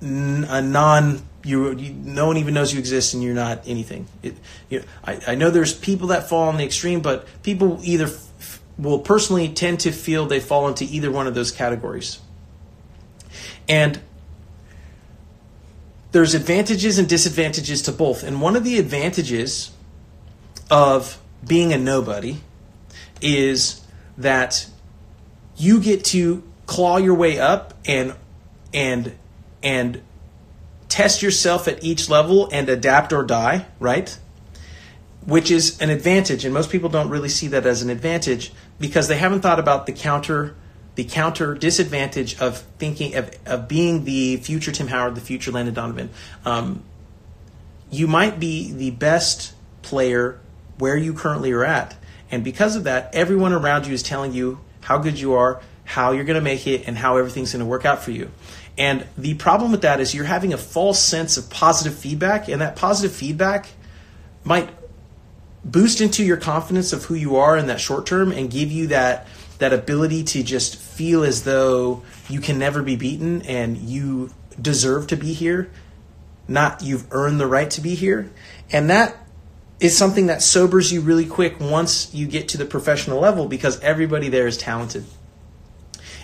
a 0.00 0.62
non 0.62 1.27
you, 1.48 1.72
you, 1.76 1.92
no 1.94 2.26
one 2.26 2.36
even 2.36 2.52
knows 2.52 2.72
you 2.72 2.78
exist 2.78 3.14
and 3.14 3.22
you're 3.22 3.34
not 3.34 3.62
anything. 3.66 4.06
It, 4.22 4.34
you 4.68 4.80
know, 4.80 4.84
I, 5.02 5.20
I 5.28 5.34
know 5.34 5.50
there's 5.50 5.72
people 5.72 6.08
that 6.08 6.28
fall 6.28 6.48
on 6.48 6.58
the 6.58 6.64
extreme, 6.64 7.00
but 7.00 7.26
people 7.42 7.80
either 7.82 8.04
f- 8.04 8.60
will 8.76 8.98
personally 8.98 9.48
tend 9.48 9.80
to 9.80 9.90
feel 9.90 10.26
they 10.26 10.40
fall 10.40 10.68
into 10.68 10.84
either 10.84 11.10
one 11.10 11.26
of 11.26 11.34
those 11.34 11.50
categories. 11.50 12.20
And 13.66 13.98
there's 16.12 16.34
advantages 16.34 16.98
and 16.98 17.08
disadvantages 17.08 17.82
to 17.82 17.92
both. 17.92 18.22
And 18.22 18.42
one 18.42 18.54
of 18.54 18.64
the 18.64 18.78
advantages 18.78 19.70
of 20.70 21.18
being 21.46 21.72
a 21.72 21.78
nobody 21.78 22.38
is 23.22 23.82
that 24.18 24.66
you 25.56 25.80
get 25.80 26.04
to 26.04 26.42
claw 26.66 26.98
your 26.98 27.14
way 27.14 27.38
up 27.38 27.74
and 27.86 28.14
and 28.74 29.16
and 29.62 30.02
test 30.88 31.22
yourself 31.22 31.68
at 31.68 31.82
each 31.82 32.08
level 32.08 32.48
and 32.52 32.68
adapt 32.68 33.12
or 33.12 33.22
die, 33.22 33.66
right? 33.78 34.18
Which 35.24 35.50
is 35.50 35.80
an 35.80 35.90
advantage, 35.90 36.44
and 36.44 36.54
most 36.54 36.70
people 36.70 36.88
don't 36.88 37.10
really 37.10 37.28
see 37.28 37.48
that 37.48 37.66
as 37.66 37.82
an 37.82 37.90
advantage 37.90 38.52
because 38.80 39.08
they 39.08 39.16
haven't 39.16 39.40
thought 39.40 39.58
about 39.58 39.86
the 39.86 39.92
counter 39.92 40.54
the 40.94 41.04
counter 41.04 41.54
disadvantage 41.54 42.36
of 42.40 42.58
thinking 42.78 43.14
of, 43.14 43.30
of 43.46 43.68
being 43.68 44.02
the 44.02 44.36
future 44.38 44.72
Tim 44.72 44.88
Howard, 44.88 45.14
the 45.14 45.20
future 45.20 45.52
Landon 45.52 45.72
Donovan. 45.72 46.10
Um, 46.44 46.82
you 47.88 48.08
might 48.08 48.40
be 48.40 48.72
the 48.72 48.90
best 48.90 49.54
player 49.82 50.40
where 50.78 50.96
you 50.96 51.14
currently 51.14 51.52
are 51.52 51.64
at. 51.64 51.94
And 52.32 52.42
because 52.42 52.74
of 52.74 52.82
that, 52.82 53.14
everyone 53.14 53.52
around 53.52 53.86
you 53.86 53.94
is 53.94 54.02
telling 54.02 54.32
you 54.32 54.58
how 54.80 54.98
good 54.98 55.20
you 55.20 55.34
are, 55.34 55.62
how 55.84 56.10
you're 56.10 56.24
going 56.24 56.34
to 56.34 56.40
make 56.40 56.66
it, 56.66 56.88
and 56.88 56.98
how 56.98 57.16
everything's 57.16 57.52
going 57.52 57.60
to 57.60 57.66
work 57.66 57.84
out 57.84 58.02
for 58.02 58.10
you. 58.10 58.32
And 58.78 59.04
the 59.18 59.34
problem 59.34 59.72
with 59.72 59.82
that 59.82 60.00
is 60.00 60.14
you're 60.14 60.24
having 60.24 60.52
a 60.52 60.58
false 60.58 61.02
sense 61.02 61.36
of 61.36 61.50
positive 61.50 61.98
feedback, 61.98 62.48
and 62.48 62.62
that 62.62 62.76
positive 62.76 63.14
feedback 63.14 63.70
might 64.44 64.70
boost 65.64 66.00
into 66.00 66.24
your 66.24 66.36
confidence 66.36 66.92
of 66.92 67.04
who 67.04 67.14
you 67.14 67.36
are 67.36 67.56
in 67.56 67.66
that 67.66 67.80
short 67.80 68.06
term 68.06 68.30
and 68.30 68.50
give 68.50 68.70
you 68.70 68.86
that 68.86 69.26
that 69.58 69.72
ability 69.72 70.22
to 70.22 70.42
just 70.44 70.76
feel 70.76 71.24
as 71.24 71.42
though 71.42 72.00
you 72.28 72.40
can 72.40 72.60
never 72.60 72.80
be 72.80 72.94
beaten 72.94 73.42
and 73.42 73.76
you 73.76 74.30
deserve 74.60 75.08
to 75.08 75.16
be 75.16 75.32
here, 75.32 75.68
not 76.46 76.80
you've 76.80 77.04
earned 77.10 77.40
the 77.40 77.46
right 77.46 77.68
to 77.68 77.80
be 77.80 77.96
here. 77.96 78.30
And 78.70 78.88
that 78.88 79.16
is 79.80 79.98
something 79.98 80.26
that 80.26 80.42
sobers 80.42 80.92
you 80.92 81.00
really 81.00 81.26
quick 81.26 81.58
once 81.58 82.14
you 82.14 82.28
get 82.28 82.48
to 82.50 82.56
the 82.56 82.64
professional 82.64 83.18
level 83.18 83.46
because 83.46 83.80
everybody 83.80 84.28
there 84.28 84.46
is 84.46 84.56
talented. 84.56 85.04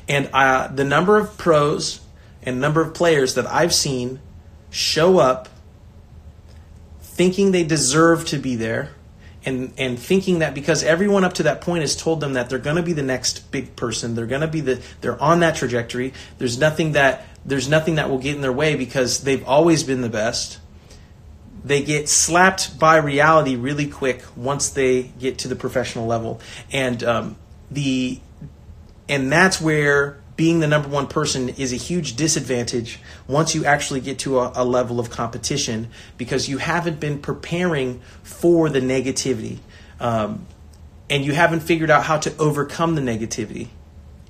And 0.09 0.31
uh, 0.33 0.69
the 0.69 0.85
number 0.85 1.19
of 1.19 1.37
pros 1.37 2.04
and 2.45 2.61
number 2.61 2.81
of 2.81 2.95
players 2.95 3.35
that 3.35 3.47
I've 3.47 3.75
seen 3.75 4.21
show 4.71 5.19
up 5.19 5.49
thinking 7.01 7.53
they 7.53 7.65
deserve 7.65 8.25
to 8.27 8.39
be 8.39 8.57
there 8.57 8.91
and 9.45 9.73
and 9.79 9.99
thinking 9.99 10.41
that 10.41 10.55
because 10.55 10.83
everyone 10.83 11.25
up 11.25 11.35
to 11.35 11.45
that 11.45 11.61
point 11.61 11.83
has 11.83 11.95
told 11.95 12.21
them 12.21 12.33
that 12.33 12.49
they're 12.49 12.59
going 12.59 12.77
to 12.77 12.83
be 12.83 12.93
the 12.93 13.03
next 13.03 13.51
big 13.53 13.77
person 13.77 14.15
they're 14.15 14.27
going 14.27 14.41
to 14.41 14.49
be 14.49 14.61
the 14.61 14.83
they're 15.01 15.21
on 15.23 15.41
that 15.41 15.55
trajectory 15.55 16.13
there's 16.39 16.59
nothing 16.59 16.93
that 16.93 17.25
there's 17.45 17.69
nothing 17.69 17.97
that 17.97 18.09
will 18.09 18.19
get 18.19 18.35
in 18.35 18.41
their 18.41 18.53
way 18.53 18.75
because 18.75 19.23
they've 19.23 19.47
always 19.47 19.83
been 19.83 20.01
the 20.01 20.09
best. 20.09 20.59
They 21.65 21.83
get 21.83 22.09
slapped 22.09 22.79
by 22.79 22.97
reality 22.97 23.57
really 23.57 23.87
quick 23.87 24.23
once 24.37 24.71
they 24.71 25.03
get 25.03 25.39
to 25.39 25.49
the 25.49 25.57
professional 25.57 26.07
level. 26.07 26.41
And 26.73 27.03
um, 27.05 27.37
the 27.71 28.21
and 29.09 29.31
that's 29.31 29.61
where 29.61 30.19
being 30.37 30.61
the 30.61 30.67
number 30.67 30.89
one 30.89 31.07
person 31.07 31.49
is 31.49 31.73
a 31.73 31.77
huge 31.77 32.17
disadvantage 32.17 32.99
once 33.29 33.55
you 33.55 33.65
actually 33.65 34.01
get 34.01 34.19
to 34.21 34.41
a, 34.41 34.53
a, 34.57 34.65
level 34.65 34.99
of 34.99 35.11
competition 35.11 35.89
because 36.19 36.49
you 36.49 36.59
haven't 36.59 36.99
been 36.99 37.19
preparing 37.21 38.01
for 38.23 38.69
the 38.69 38.81
negativity 38.81 39.59
um, 40.01 40.47
and 41.09 41.25
you 41.25 41.33
haven't 41.33 41.61
figured 41.61 41.91
out 41.91 42.05
how 42.05 42.19
to 42.19 42.37
overcome 42.39 42.97
the 42.97 43.01
negativity. 43.01 43.69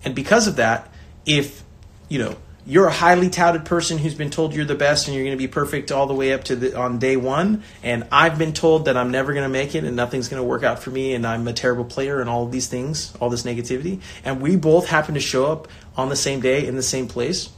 And 0.04 0.14
because 0.14 0.46
of 0.46 0.56
that 0.56 0.90
if 1.24 1.62
you 2.08 2.18
know 2.18 2.36
you're 2.66 2.86
a 2.86 2.92
highly 2.92 3.28
touted 3.28 3.64
person 3.64 3.98
who's 3.98 4.14
been 4.14 4.30
told 4.30 4.54
you're 4.54 4.64
the 4.64 4.74
best 4.74 5.06
and 5.06 5.14
you're 5.14 5.24
going 5.24 5.36
to 5.36 5.42
be 5.42 5.48
perfect 5.48 5.92
all 5.92 6.06
the 6.06 6.14
way 6.14 6.32
up 6.32 6.44
to 6.44 6.56
the 6.56 6.78
on 6.78 6.98
day 6.98 7.16
one. 7.16 7.62
And 7.82 8.06
i've 8.10 8.38
been 8.38 8.52
told 8.52 8.86
that 8.86 8.96
i'm 8.96 9.10
never 9.10 9.32
going 9.32 9.44
to 9.44 9.50
make 9.50 9.74
it 9.74 9.84
and 9.84 9.96
nothing's 9.96 10.28
going 10.28 10.40
to 10.40 10.48
work 10.48 10.62
out 10.62 10.78
for 10.78 10.90
me 10.90 11.14
and 11.14 11.26
i'm 11.26 11.46
a 11.46 11.52
terrible 11.52 11.84
player 11.84 12.20
and 12.20 12.30
all 12.30 12.44
of 12.44 12.52
these 12.52 12.66
things 12.66 13.14
all 13.20 13.28
this 13.28 13.42
negativity. 13.42 14.00
And 14.24 14.40
we 14.40 14.56
both 14.56 14.86
happen 14.88 15.14
to 15.14 15.20
show 15.20 15.50
up 15.50 15.68
on 15.96 16.08
the 16.08 16.16
same 16.16 16.40
day 16.40 16.66
in 16.66 16.76
the 16.76 16.82
same 16.82 17.06
place. 17.06 17.50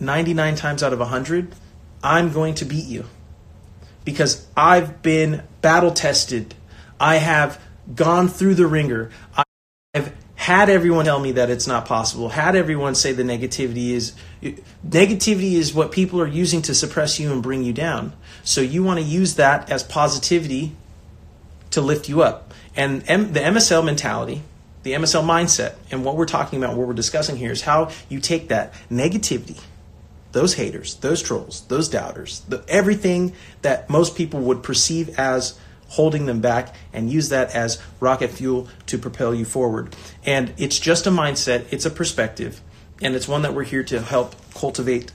99 0.00 0.54
times 0.54 0.82
out 0.82 0.92
of 0.92 1.00
100 1.00 1.54
i'm 2.02 2.32
going 2.32 2.54
to 2.54 2.64
beat 2.64 2.86
you. 2.86 3.04
Because 4.04 4.46
i've 4.56 5.02
been 5.02 5.42
battle 5.60 5.92
tested. 5.92 6.54
I 6.98 7.16
have 7.16 7.60
gone 7.94 8.28
through 8.28 8.54
the 8.54 8.66
ringer. 8.66 9.10
i've 9.36 9.47
had 10.38 10.70
everyone 10.70 11.04
tell 11.04 11.18
me 11.18 11.32
that 11.32 11.50
it's 11.50 11.66
not 11.66 11.84
possible, 11.84 12.28
had 12.28 12.54
everyone 12.54 12.94
say 12.94 13.10
the 13.10 13.24
negativity 13.24 13.90
is 13.90 14.14
negativity 14.88 15.54
is 15.54 15.74
what 15.74 15.90
people 15.90 16.20
are 16.20 16.28
using 16.28 16.62
to 16.62 16.76
suppress 16.76 17.18
you 17.18 17.32
and 17.32 17.42
bring 17.42 17.64
you 17.64 17.72
down. 17.72 18.12
So 18.44 18.60
you 18.60 18.84
want 18.84 19.00
to 19.00 19.04
use 19.04 19.34
that 19.34 19.68
as 19.68 19.82
positivity 19.82 20.76
to 21.72 21.80
lift 21.80 22.08
you 22.08 22.22
up. 22.22 22.54
And 22.76 23.02
M- 23.08 23.32
the 23.32 23.40
MSL 23.40 23.84
mentality, 23.84 24.42
the 24.84 24.92
MSL 24.92 25.24
mindset, 25.24 25.74
and 25.90 26.04
what 26.04 26.14
we're 26.14 26.24
talking 26.24 26.62
about, 26.62 26.76
what 26.76 26.86
we're 26.86 26.94
discussing 26.94 27.36
here 27.36 27.50
is 27.50 27.62
how 27.62 27.90
you 28.08 28.20
take 28.20 28.46
that 28.48 28.72
negativity, 28.88 29.60
those 30.30 30.54
haters, 30.54 30.94
those 30.94 31.20
trolls, 31.20 31.62
those 31.62 31.88
doubters, 31.88 32.42
the, 32.48 32.64
everything 32.68 33.32
that 33.62 33.90
most 33.90 34.14
people 34.14 34.38
would 34.42 34.62
perceive 34.62 35.18
as 35.18 35.58
holding 35.88 36.26
them 36.26 36.40
back 36.40 36.74
and 36.92 37.10
use 37.10 37.30
that 37.30 37.54
as 37.54 37.82
rocket 38.00 38.30
fuel 38.30 38.68
to 38.86 38.98
propel 38.98 39.34
you 39.34 39.44
forward. 39.44 39.96
And 40.24 40.52
it's 40.56 40.78
just 40.78 41.06
a 41.06 41.10
mindset, 41.10 41.64
it's 41.72 41.86
a 41.86 41.90
perspective, 41.90 42.60
and 43.02 43.14
it's 43.14 43.26
one 43.26 43.42
that 43.42 43.54
we're 43.54 43.64
here 43.64 43.84
to 43.84 44.00
help 44.00 44.34
cultivate 44.54 45.12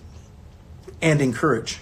and 1.02 1.22
encourage. 1.22 1.80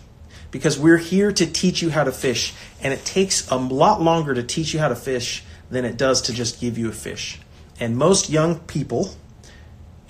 Because 0.51 0.77
we're 0.77 0.98
here 0.98 1.31
to 1.31 1.45
teach 1.45 1.81
you 1.81 1.91
how 1.91 2.03
to 2.03 2.12
fish, 2.12 2.53
and 2.81 2.93
it 2.93 3.05
takes 3.05 3.50
a 3.50 3.55
lot 3.55 4.01
longer 4.01 4.33
to 4.33 4.43
teach 4.43 4.74
you 4.74 4.79
how 4.79 4.89
to 4.89 4.95
fish 4.95 5.43
than 5.69 5.86
it 5.86 5.95
does 5.95 6.21
to 6.24 6.33
just 6.33 6.60
give 6.60 6.77
you 6.77 6.89
a 6.89 6.93
fish. 6.93 7.39
And 7.79 7.98
most 7.98 8.29
young 8.29 8.60
people, 8.60 9.12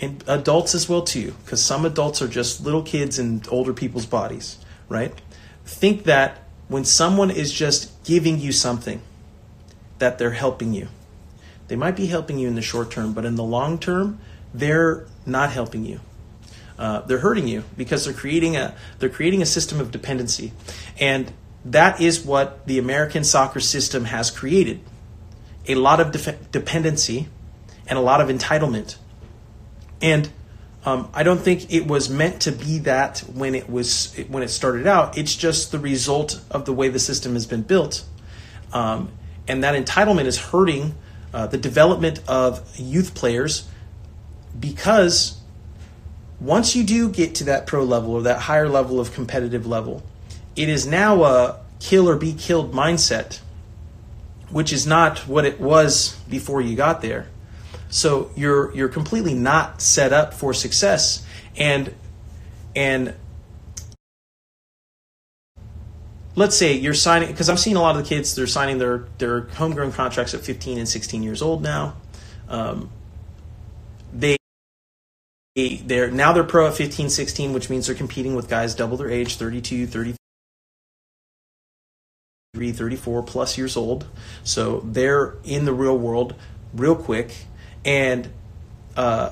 and 0.02 0.24
adults 0.28 0.74
as 0.74 0.90
well 0.90 1.04
too, 1.04 1.36
because 1.46 1.64
some 1.64 1.86
adults 1.86 2.22
are 2.24 2.28
just 2.28 2.66
little 2.66 2.82
kids 2.82 3.20
in 3.20 3.44
older 3.50 3.74
people's 3.74 4.08
bodies, 4.08 4.58
right? 4.90 5.14
Think 5.64 6.06
that 6.06 6.41
when 6.72 6.86
someone 6.86 7.30
is 7.30 7.52
just 7.52 7.92
giving 8.06 8.40
you 8.40 8.52
something, 8.52 9.02
that 10.00 10.18
they're 10.18 10.38
helping 10.40 10.74
you. 10.74 10.88
They 11.68 11.76
might 11.76 11.98
be 11.98 12.08
helping 12.08 12.40
you 12.40 12.48
in 12.48 12.56
the 12.56 12.62
short 12.62 12.90
term, 12.96 13.12
but 13.14 13.26
in 13.26 13.36
the 13.36 13.44
long 13.44 13.78
term, 13.78 14.20
they're 14.54 15.06
not 15.26 15.52
helping 15.52 15.84
you. 15.86 16.00
uh, 16.82 17.02
they're 17.02 17.20
hurting 17.20 17.48
you 17.48 17.64
because 17.78 18.06
they're 18.06 18.14
creating 18.14 18.58
a 18.58 18.74
they're 18.98 19.08
creating 19.08 19.42
a 19.42 19.46
system 19.46 19.80
of 19.80 19.92
dependency, 19.92 20.52
and 21.00 21.32
that 21.64 22.02
is 22.02 22.26
what 22.26 22.66
the 22.66 22.80
American 22.80 23.24
soccer 23.24 23.60
system 23.60 24.06
has 24.06 24.32
created 24.32 24.80
a 25.68 25.76
lot 25.76 26.00
of 26.00 26.12
dependency 26.52 27.30
and 27.86 28.00
a 28.00 28.02
lot 28.02 28.20
of 28.20 28.30
entitlement. 28.30 28.96
And 30.02 30.28
um, 30.86 31.10
I 31.14 31.24
don't 31.24 31.40
think 31.40 31.72
it 31.72 31.88
was 31.88 32.10
meant 32.10 32.42
to 32.44 32.52
be 32.52 32.80
that 32.80 33.20
when 33.20 33.54
it 33.54 33.70
was 33.70 34.16
when 34.30 34.42
it 34.42 34.50
started 34.50 34.88
out. 34.88 35.18
It's 35.18 35.36
just 35.36 35.72
the 35.72 35.80
result 35.80 36.42
of 36.50 36.66
the 36.66 36.74
way 36.74 36.90
the 36.90 37.00
system 37.00 37.34
has 37.34 37.46
been 37.46 37.62
built, 37.62 38.04
um, 38.74 39.12
and 39.48 39.64
that 39.64 39.76
entitlement 39.76 40.26
is 40.26 40.38
hurting 40.38 40.96
uh, 41.34 41.48
the 41.48 41.58
development 41.58 42.22
of 42.28 42.62
youth 42.78 43.14
players 43.14 43.68
because 44.60 45.40
once 46.40 46.76
you 46.76 46.84
do 46.84 47.10
get 47.10 47.36
to 47.36 47.44
that 47.46 47.68
pro 47.68 47.84
level 47.84 48.14
or 48.14 48.24
that 48.24 48.40
higher 48.40 48.68
level 48.68 49.00
of 49.00 49.14
competitive 49.14 49.68
level, 49.68 50.04
it 50.56 50.68
is 50.68 50.88
now 50.88 51.24
a 51.24 51.60
kill 51.80 52.10
or 52.10 52.16
be 52.16 52.34
killed 52.34 52.74
mindset, 52.74 53.40
which 54.50 54.74
is 54.74 54.88
not 54.88 55.20
what 55.28 55.46
it 55.46 55.60
was 55.60 56.16
before 56.30 56.60
you 56.60 56.76
got 56.76 57.02
there. 57.02 57.28
So 57.92 58.32
you're 58.36 58.74
you're 58.74 58.90
completely 58.90 59.34
not 59.34 59.82
set 59.82 60.14
up 60.14 60.34
for 60.34 60.54
success, 60.54 61.26
and 61.58 61.94
and 62.74 63.14
let's 66.36 66.56
say 66.56 66.74
you're 66.74 66.94
signing 66.94 67.30
because 67.30 67.50
I'm 67.50 67.58
seeing 67.58 67.76
a 67.76 67.82
lot 67.82 67.98
of 67.98 68.04
the 68.04 68.08
kids 68.08 68.34
they're 68.34 68.48
signing 68.48 68.78
their 68.78 69.06
their 69.18 69.42
homegrown 69.42 69.92
contracts 69.92 70.34
at 70.34 70.40
15 70.40 70.78
and 70.78 70.88
16 70.88 71.22
years 71.22 71.42
old 71.42 71.62
now. 71.62 71.98
Um, 72.48 72.90
they 74.14 74.38
they're 75.56 76.10
now 76.10 76.32
they're 76.32 76.46
pro 76.46 76.68
at 76.68 76.74
15 76.74 77.10
16 77.10 77.52
which 77.52 77.70
means 77.70 77.88
they're 77.88 77.96
competing 77.96 78.36
with 78.36 78.50
guys 78.50 78.74
double 78.74 78.96
their 78.96 79.10
age 79.10 79.36
32 79.36 79.86
33 79.86 80.16
34 82.72 83.24
plus 83.24 83.58
years 83.58 83.76
old. 83.76 84.08
So 84.46 84.80
they're 84.86 85.36
in 85.44 85.66
the 85.66 85.74
real 85.74 85.98
world 85.98 86.36
real 86.74 86.96
quick 86.96 87.48
and 87.86 88.30
uh, 88.96 89.32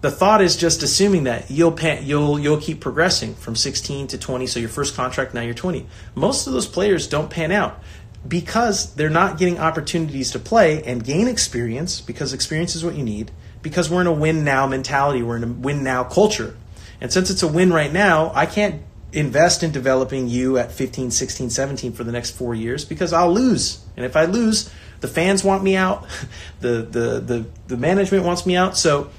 the 0.00 0.10
thought 0.10 0.42
is 0.42 0.56
just 0.56 0.82
assuming 0.82 1.24
that 1.24 1.50
you'll 1.50 1.72
pay, 1.72 2.02
you'll 2.02 2.38
you'll 2.38 2.60
keep 2.60 2.80
progressing 2.80 3.34
from 3.34 3.56
16 3.56 4.08
to 4.08 4.18
20 4.18 4.46
so 4.46 4.60
your 4.60 4.68
first 4.68 4.94
contract 4.94 5.34
now 5.34 5.40
you're 5.40 5.54
20 5.54 5.86
most 6.14 6.46
of 6.46 6.52
those 6.52 6.66
players 6.66 7.06
don't 7.06 7.30
pan 7.30 7.52
out 7.52 7.82
because 8.28 8.94
they're 8.94 9.10
not 9.10 9.38
getting 9.38 9.58
opportunities 9.58 10.32
to 10.32 10.38
play 10.38 10.82
and 10.82 11.04
gain 11.04 11.28
experience 11.28 12.00
because 12.00 12.32
experience 12.32 12.74
is 12.74 12.84
what 12.84 12.94
you 12.94 13.04
need 13.04 13.30
because 13.62 13.90
we're 13.90 14.00
in 14.00 14.06
a 14.06 14.12
win 14.12 14.44
now 14.44 14.66
mentality. 14.66 15.22
We're 15.22 15.36
in 15.36 15.44
a 15.44 15.48
win 15.48 15.82
now 15.82 16.04
culture. 16.04 16.56
And 17.00 17.12
since 17.12 17.30
it's 17.30 17.42
a 17.42 17.48
win 17.48 17.72
right 17.72 17.92
now, 17.92 18.32
I 18.34 18.46
can't 18.46 18.82
invest 19.12 19.62
in 19.62 19.72
developing 19.72 20.28
you 20.28 20.58
at 20.58 20.72
15, 20.72 21.10
16, 21.10 21.50
17 21.50 21.92
for 21.92 22.04
the 22.04 22.12
next 22.12 22.30
four 22.30 22.54
years 22.54 22.84
because 22.84 23.12
I'll 23.12 23.32
lose. 23.32 23.84
And 23.96 24.04
if 24.04 24.16
I 24.16 24.24
lose, 24.24 24.70
the 25.00 25.08
fans 25.08 25.44
want 25.44 25.62
me 25.62 25.76
out, 25.76 26.06
the, 26.60 26.82
the, 26.82 27.20
the, 27.20 27.46
the 27.68 27.76
management 27.76 28.24
wants 28.24 28.46
me 28.46 28.56
out. 28.56 28.76
So 28.76 29.10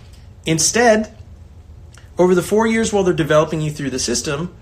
instead, 0.45 1.15
over 2.17 2.33
the 2.33 2.43
four 2.43 2.67
years 2.67 2.91
while 2.91 3.03
they're 3.03 3.13
developing 3.13 3.61
you 3.61 3.71
through 3.71 3.91
the 3.91 3.99
system, 3.99 4.55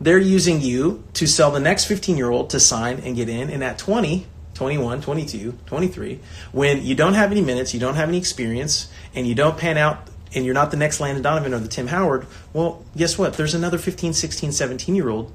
they're 0.00 0.18
using 0.18 0.60
you 0.60 1.02
to 1.14 1.26
sell 1.26 1.50
the 1.50 1.60
next 1.60 1.86
15 1.86 2.16
year 2.16 2.30
old 2.30 2.50
to 2.50 2.60
sign 2.60 3.00
and 3.00 3.16
get 3.16 3.28
in. 3.28 3.50
And 3.50 3.64
at 3.64 3.78
20, 3.78 4.26
21, 4.54 5.02
22, 5.02 5.58
23, 5.66 6.20
when 6.52 6.82
you 6.84 6.94
don't 6.94 7.14
have 7.14 7.30
any 7.30 7.40
minutes, 7.40 7.74
you 7.74 7.80
don't 7.80 7.94
have 7.94 8.08
any 8.08 8.18
experience, 8.18 8.88
and 9.14 9.26
you 9.26 9.34
don't 9.34 9.56
pan 9.56 9.76
out 9.76 10.08
and 10.34 10.44
you're 10.44 10.54
not 10.54 10.70
the 10.70 10.76
next 10.76 11.00
Landon 11.00 11.22
Donovan 11.22 11.54
or 11.54 11.58
the 11.58 11.68
Tim 11.68 11.86
Howard, 11.86 12.26
well, 12.52 12.84
guess 12.96 13.18
what? 13.18 13.34
There's 13.34 13.54
another 13.54 13.78
15, 13.78 14.12
16, 14.12 14.52
17 14.52 14.94
year 14.94 15.08
old. 15.08 15.32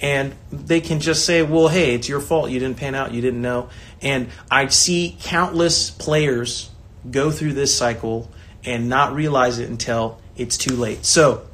And 0.00 0.34
they 0.50 0.80
can 0.80 1.00
just 1.00 1.24
say, 1.24 1.42
well, 1.42 1.68
hey, 1.68 1.94
it's 1.94 2.08
your 2.08 2.20
fault. 2.20 2.50
You 2.50 2.58
didn't 2.58 2.76
pan 2.76 2.94
out. 2.94 3.12
You 3.12 3.20
didn't 3.20 3.42
know. 3.42 3.70
And 4.00 4.28
I 4.50 4.66
see 4.66 5.16
countless 5.20 5.90
players 5.90 6.70
go 7.08 7.30
through 7.30 7.52
this 7.52 7.76
cycle 7.76 8.30
and 8.64 8.88
not 8.88 9.14
realize 9.14 9.58
it 9.58 9.68
until 9.68 10.20
it's 10.36 10.56
too 10.56 10.74
late. 10.74 11.04
So, 11.04 11.46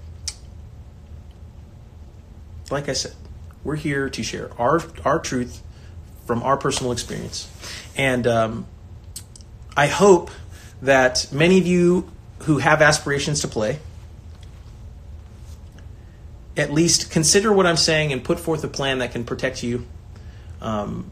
like 2.70 2.88
I 2.88 2.92
said, 2.92 3.14
we're 3.64 3.76
here 3.76 4.08
to 4.10 4.22
share 4.22 4.50
our, 4.58 4.80
our 5.04 5.18
truth 5.18 5.62
from 6.26 6.42
our 6.42 6.56
personal 6.56 6.92
experience. 6.92 7.50
And 7.96 8.26
um, 8.26 8.66
I 9.76 9.86
hope 9.86 10.30
that 10.82 11.28
many 11.32 11.58
of 11.58 11.66
you 11.66 12.10
who 12.40 12.58
have 12.58 12.82
aspirations 12.82 13.40
to 13.40 13.48
play 13.48 13.78
at 16.58 16.72
least 16.72 17.10
consider 17.10 17.52
what 17.52 17.66
I'm 17.66 17.76
saying 17.76 18.12
and 18.12 18.22
put 18.22 18.40
forth 18.40 18.64
a 18.64 18.68
plan 18.68 18.98
that 18.98 19.12
can 19.12 19.24
protect 19.24 19.62
you 19.62 19.86
um, 20.60 21.10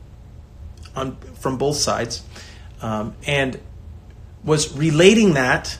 on 0.95 1.17
from 1.39 1.57
both 1.57 1.77
sides. 1.77 2.23
Um, 2.83 3.15
and 3.27 3.61
was 4.45 4.77
relating 4.77 5.35
that. 5.35 5.79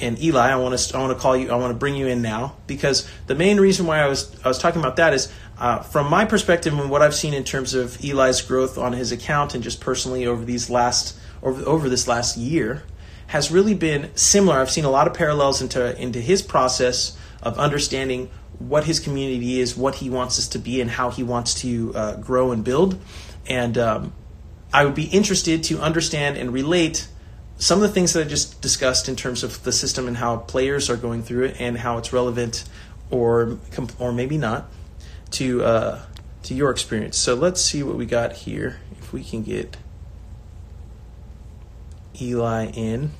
And 0.00 0.22
Eli, 0.22 0.50
I 0.50 0.56
want 0.56 0.78
to 0.78 0.96
I 0.96 1.00
want 1.00 1.16
to 1.16 1.20
call 1.20 1.36
you. 1.36 1.50
I 1.50 1.56
want 1.56 1.72
to 1.72 1.78
bring 1.78 1.96
you 1.96 2.06
in 2.06 2.22
now 2.22 2.56
because 2.68 3.08
the 3.26 3.34
main 3.34 3.58
reason 3.58 3.86
why 3.86 3.98
I 3.98 4.06
was 4.06 4.32
I 4.44 4.48
was 4.48 4.58
talking 4.58 4.80
about 4.80 4.96
that 4.96 5.12
is 5.12 5.32
uh, 5.58 5.80
from 5.80 6.08
my 6.08 6.24
perspective 6.24 6.72
and 6.72 6.88
what 6.88 7.02
I've 7.02 7.16
seen 7.16 7.34
in 7.34 7.42
terms 7.42 7.74
of 7.74 8.02
Eli's 8.04 8.40
growth 8.40 8.78
on 8.78 8.92
his 8.92 9.10
account 9.10 9.54
and 9.54 9.64
just 9.64 9.80
personally 9.80 10.24
over 10.24 10.44
these 10.44 10.70
last 10.70 11.18
over 11.42 11.62
over 11.68 11.88
this 11.88 12.06
last 12.06 12.36
year 12.36 12.84
has 13.28 13.50
really 13.50 13.74
been 13.74 14.14
similar. 14.14 14.60
I've 14.60 14.70
seen 14.70 14.84
a 14.84 14.90
lot 14.90 15.08
of 15.08 15.14
parallels 15.14 15.60
into 15.60 16.00
into 16.00 16.20
his 16.20 16.42
process 16.42 17.18
of 17.42 17.58
understanding 17.58 18.30
what 18.58 18.84
his 18.84 19.00
community 19.00 19.60
is, 19.60 19.76
what 19.76 19.96
he 19.96 20.10
wants 20.10 20.38
us 20.38 20.48
to 20.48 20.58
be, 20.58 20.80
and 20.80 20.90
how 20.90 21.10
he 21.10 21.22
wants 21.22 21.54
to 21.54 21.92
uh, 21.94 22.16
grow 22.16 22.52
and 22.52 22.64
build. 22.64 22.98
And 23.48 23.78
um, 23.78 24.12
I 24.72 24.84
would 24.84 24.94
be 24.94 25.04
interested 25.04 25.64
to 25.64 25.80
understand 25.80 26.36
and 26.36 26.52
relate 26.52 27.08
some 27.56 27.78
of 27.78 27.82
the 27.82 27.88
things 27.88 28.12
that 28.12 28.26
I 28.26 28.28
just 28.28 28.60
discussed 28.60 29.08
in 29.08 29.16
terms 29.16 29.42
of 29.42 29.62
the 29.64 29.72
system 29.72 30.06
and 30.06 30.16
how 30.16 30.36
players 30.36 30.88
are 30.90 30.96
going 30.96 31.22
through 31.22 31.46
it 31.46 31.56
and 31.60 31.78
how 31.78 31.98
it's 31.98 32.12
relevant 32.12 32.64
or 33.10 33.58
or 33.98 34.12
maybe 34.12 34.38
not 34.38 34.70
to 35.32 35.64
uh, 35.64 36.02
to 36.44 36.54
your 36.54 36.70
experience. 36.70 37.16
So 37.16 37.34
let's 37.34 37.60
see 37.60 37.82
what 37.82 37.96
we 37.96 38.06
got 38.06 38.32
here. 38.32 38.80
If 38.98 39.12
we 39.12 39.24
can 39.24 39.42
get 39.42 39.76
Eli 42.20 42.66
in. 42.66 43.10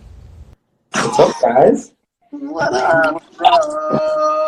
What's 0.92 1.18
up, 1.18 1.35
guys? 1.40 1.92
What 2.31 2.74
up, 2.74 3.22
bro? 3.37 4.48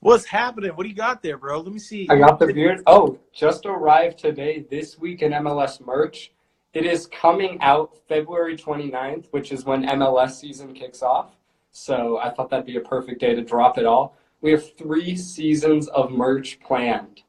What's 0.00 0.24
happening? 0.24 0.70
What 0.70 0.84
do 0.84 0.88
you 0.88 0.94
got 0.94 1.22
there, 1.22 1.36
bro? 1.36 1.60
Let 1.60 1.72
me 1.72 1.78
see. 1.78 2.06
I 2.10 2.16
got 2.16 2.38
the 2.38 2.52
beard. 2.52 2.82
Oh, 2.86 3.18
just 3.32 3.66
arrived 3.66 4.18
today 4.18 4.64
this 4.70 4.98
week 4.98 5.22
in 5.22 5.32
MLS 5.32 5.84
merch. 5.84 6.32
It 6.74 6.86
is 6.86 7.06
coming 7.06 7.60
out 7.60 7.98
February 8.08 8.56
29th, 8.56 9.26
which 9.30 9.52
is 9.52 9.64
when 9.64 9.84
MLS 9.84 10.32
season 10.32 10.72
kicks 10.72 11.02
off. 11.02 11.36
So 11.70 12.18
I 12.18 12.30
thought 12.30 12.50
that'd 12.50 12.66
be 12.66 12.76
a 12.76 12.80
perfect 12.80 13.20
day 13.20 13.34
to 13.34 13.42
drop 13.42 13.78
it 13.78 13.84
all. 13.84 14.16
We 14.40 14.50
have 14.50 14.76
three 14.76 15.16
seasons 15.16 15.88
of 15.88 16.10
merch 16.10 16.58
planned. 16.60 17.22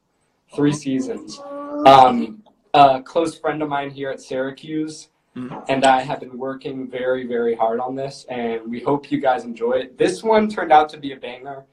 Three 0.54 0.72
seasons. 0.72 1.38
Um, 1.86 2.42
a 2.72 3.02
close 3.02 3.38
friend 3.38 3.62
of 3.62 3.68
mine 3.68 3.90
here 3.90 4.10
at 4.10 4.20
Syracuse 4.20 5.08
mm-hmm. 5.36 5.56
and 5.68 5.84
I 5.84 6.02
have 6.02 6.20
been 6.20 6.38
working 6.38 6.88
very, 6.88 7.26
very 7.26 7.54
hard 7.54 7.80
on 7.80 7.94
this, 7.94 8.24
and 8.28 8.68
we 8.70 8.80
hope 8.80 9.10
you 9.10 9.20
guys 9.20 9.44
enjoy 9.44 9.72
it. 9.72 9.98
This 9.98 10.22
one 10.22 10.48
turned 10.48 10.72
out 10.72 10.88
to 10.90 10.96
be 10.96 11.12
a 11.12 11.16
banger. 11.16 11.64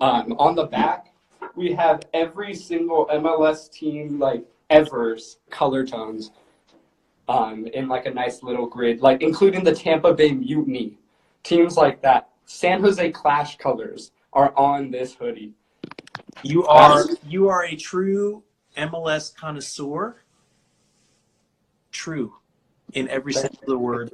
Um, 0.00 0.34
on 0.38 0.54
the 0.54 0.66
back, 0.66 1.12
we 1.56 1.72
have 1.72 2.02
every 2.14 2.54
single 2.54 3.06
MLS 3.06 3.70
team, 3.70 4.18
like 4.18 4.44
ever's 4.70 5.38
color 5.50 5.84
tones, 5.84 6.30
um, 7.28 7.66
in 7.74 7.88
like 7.88 8.06
a 8.06 8.10
nice 8.10 8.42
little 8.42 8.66
grid, 8.66 9.00
like 9.00 9.22
including 9.22 9.64
the 9.64 9.74
Tampa 9.74 10.14
Bay 10.14 10.32
Mutiny, 10.32 10.98
teams 11.42 11.76
like 11.76 12.00
that. 12.02 12.30
San 12.46 12.80
Jose 12.80 13.10
Clash 13.10 13.58
colors 13.58 14.12
are 14.32 14.56
on 14.56 14.90
this 14.90 15.14
hoodie. 15.14 15.52
You 16.42 16.64
are 16.66 17.04
you 17.26 17.48
are 17.48 17.64
a 17.64 17.74
true 17.74 18.44
MLS 18.76 19.34
connoisseur. 19.34 20.22
True, 21.90 22.34
in 22.92 23.08
every 23.08 23.32
sense 23.32 23.56
of 23.60 23.66
the 23.66 23.78
word. 23.78 24.12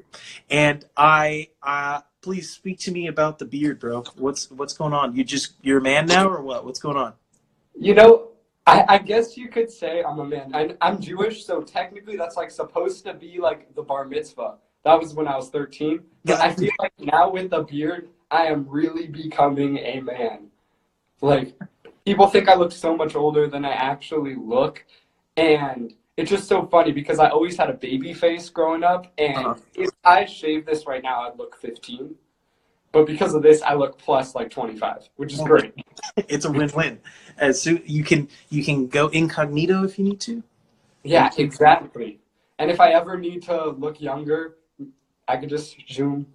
And 0.49 0.85
I, 0.97 1.51
uh, 1.63 2.01
please 2.25 2.49
speak 2.49 2.79
to 2.79 2.91
me 2.91 3.07
about 3.07 3.39
the 3.39 3.45
beard, 3.45 3.79
bro. 3.79 4.03
What's 4.17 4.51
what's 4.51 4.73
going 4.73 4.95
on? 4.95 5.15
You 5.15 5.23
just 5.23 5.53
you're 5.63 5.79
a 5.79 5.83
man 5.83 6.07
now, 6.07 6.27
or 6.27 6.41
what? 6.41 6.65
What's 6.65 6.81
going 6.81 6.97
on? 6.97 7.13
You 7.79 7.95
know, 7.95 8.31
I, 8.67 8.85
I 8.89 8.99
guess 8.99 9.37
you 9.37 9.49
could 9.49 9.71
say 9.71 10.03
I'm 10.03 10.19
a 10.19 10.25
man. 10.25 10.55
I, 10.55 10.75
I'm 10.81 11.01
Jewish, 11.01 11.45
so 11.45 11.61
technically 11.61 12.17
that's 12.17 12.37
like 12.37 12.51
supposed 12.51 13.05
to 13.05 13.13
be 13.13 13.39
like 13.39 13.75
the 13.75 13.83
bar 13.83 14.07
mitzvah. 14.07 14.55
That 14.85 14.99
was 14.99 15.13
when 15.13 15.29
I 15.29 15.37
was 15.37 15.51
13. 15.51 16.01
But 16.25 16.41
I 16.41 16.55
feel 16.55 16.73
like 16.79 16.93
now 16.99 17.31
with 17.31 17.51
the 17.51 17.63
beard, 17.63 18.09
I 18.31 18.47
am 18.47 18.67
really 18.69 19.07
becoming 19.07 19.79
a 19.79 20.01
man. 20.01 20.49
Like, 21.21 21.55
people 22.05 22.27
think 22.27 22.49
I 22.49 22.55
look 22.55 22.73
so 22.73 22.97
much 22.97 23.15
older 23.15 23.47
than 23.47 23.65
I 23.65 23.73
actually 23.73 24.35
look. 24.35 24.85
And 25.37 25.95
it's 26.17 26.31
just 26.31 26.49
so 26.49 26.67
funny 26.67 26.93
because 26.93 27.19
I 27.19 27.29
always 27.29 27.57
had 27.57 27.71
a 27.71 27.75
baby 27.75 28.13
face 28.13 28.49
growing 28.49 28.85
up. 28.85 29.13
And 29.19 29.37
uh-huh. 29.37 29.55
if 29.75 29.91
I 30.05 30.25
shave 30.25 30.65
this 30.65 30.87
right 30.87 31.03
now, 31.03 31.23
I'd 31.23 31.39
look 31.39 31.57
15. 31.57 32.15
but 32.93 33.07
because 33.07 33.35
of 33.35 33.43
this, 33.43 33.63
I 33.63 33.75
look 33.75 33.99
plus 33.99 34.35
like 34.35 34.51
25, 34.51 35.09
which 35.17 35.33
is 35.33 35.41
great. 35.41 35.75
it's 36.17 36.45
a 36.45 36.53
win-win. 36.53 37.01
As 37.39 37.61
soon 37.61 37.83
you 37.85 38.05
can 38.05 38.29
you 38.49 38.65
can 38.65 38.87
go 38.87 39.09
incognito 39.09 39.83
if 39.83 39.99
you 39.99 40.05
need 40.05 40.21
to. 40.21 40.43
Yeah, 41.03 41.31
exactly. 41.37 42.21
And 42.61 42.71
if 42.71 42.79
I 42.81 42.91
ever 42.93 43.19
need 43.19 43.43
to 43.45 43.71
look 43.71 44.01
younger, 44.01 44.57
I 45.27 45.37
could 45.37 45.49
just 45.49 45.77
zoom. 45.91 46.27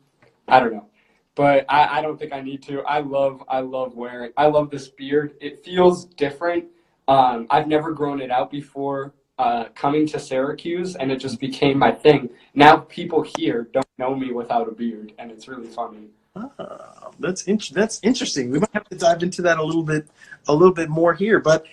I 0.48 0.60
don't 0.60 0.74
know, 0.74 0.88
but 1.36 1.66
I, 1.70 2.00
I 2.00 2.02
don't 2.02 2.20
think 2.20 2.34
I 2.34 2.42
need 2.42 2.62
to. 2.64 2.82
I 2.82 3.00
love 3.00 3.42
I 3.48 3.62
love 3.62 3.96
wearing. 3.96 4.32
I 4.36 4.48
love 4.48 4.70
this 4.70 4.90
beard. 4.90 5.36
It 5.40 5.64
feels 5.64 6.06
different. 6.06 6.66
Um, 7.08 7.48
I've 7.50 7.68
never 7.68 7.94
grown 7.94 8.20
it 8.22 8.30
out 8.30 8.52
before. 8.52 9.14
Uh, 9.40 9.70
coming 9.74 10.06
to 10.06 10.20
Syracuse, 10.20 10.98
and 10.98 11.10
it 11.14 11.16
just 11.16 11.40
became 11.40 11.80
my 11.80 11.94
thing. 11.94 12.30
Now 12.56 12.80
people 12.90 13.22
here 13.38 13.70
don't 13.72 13.88
know 13.98 14.14
me 14.14 14.34
without 14.34 14.68
a 14.68 14.72
beard, 14.72 15.14
and 15.18 15.32
it's 15.32 15.48
really 15.48 15.70
funny. 15.70 16.10
Ah, 16.36 17.12
that's 17.20 17.44
in- 17.44 17.62
that's 17.72 18.02
interesting. 18.04 18.52
We 18.52 18.60
might 18.60 18.74
have 18.74 18.90
to 18.90 18.98
dive 18.98 19.24
into 19.24 19.42
that 19.44 19.58
a 19.58 19.64
little 19.64 19.84
bit 19.84 20.10
a 20.50 20.54
little 20.54 20.74
bit 20.74 20.90
more 20.90 21.14
here. 21.14 21.40
But 21.40 21.66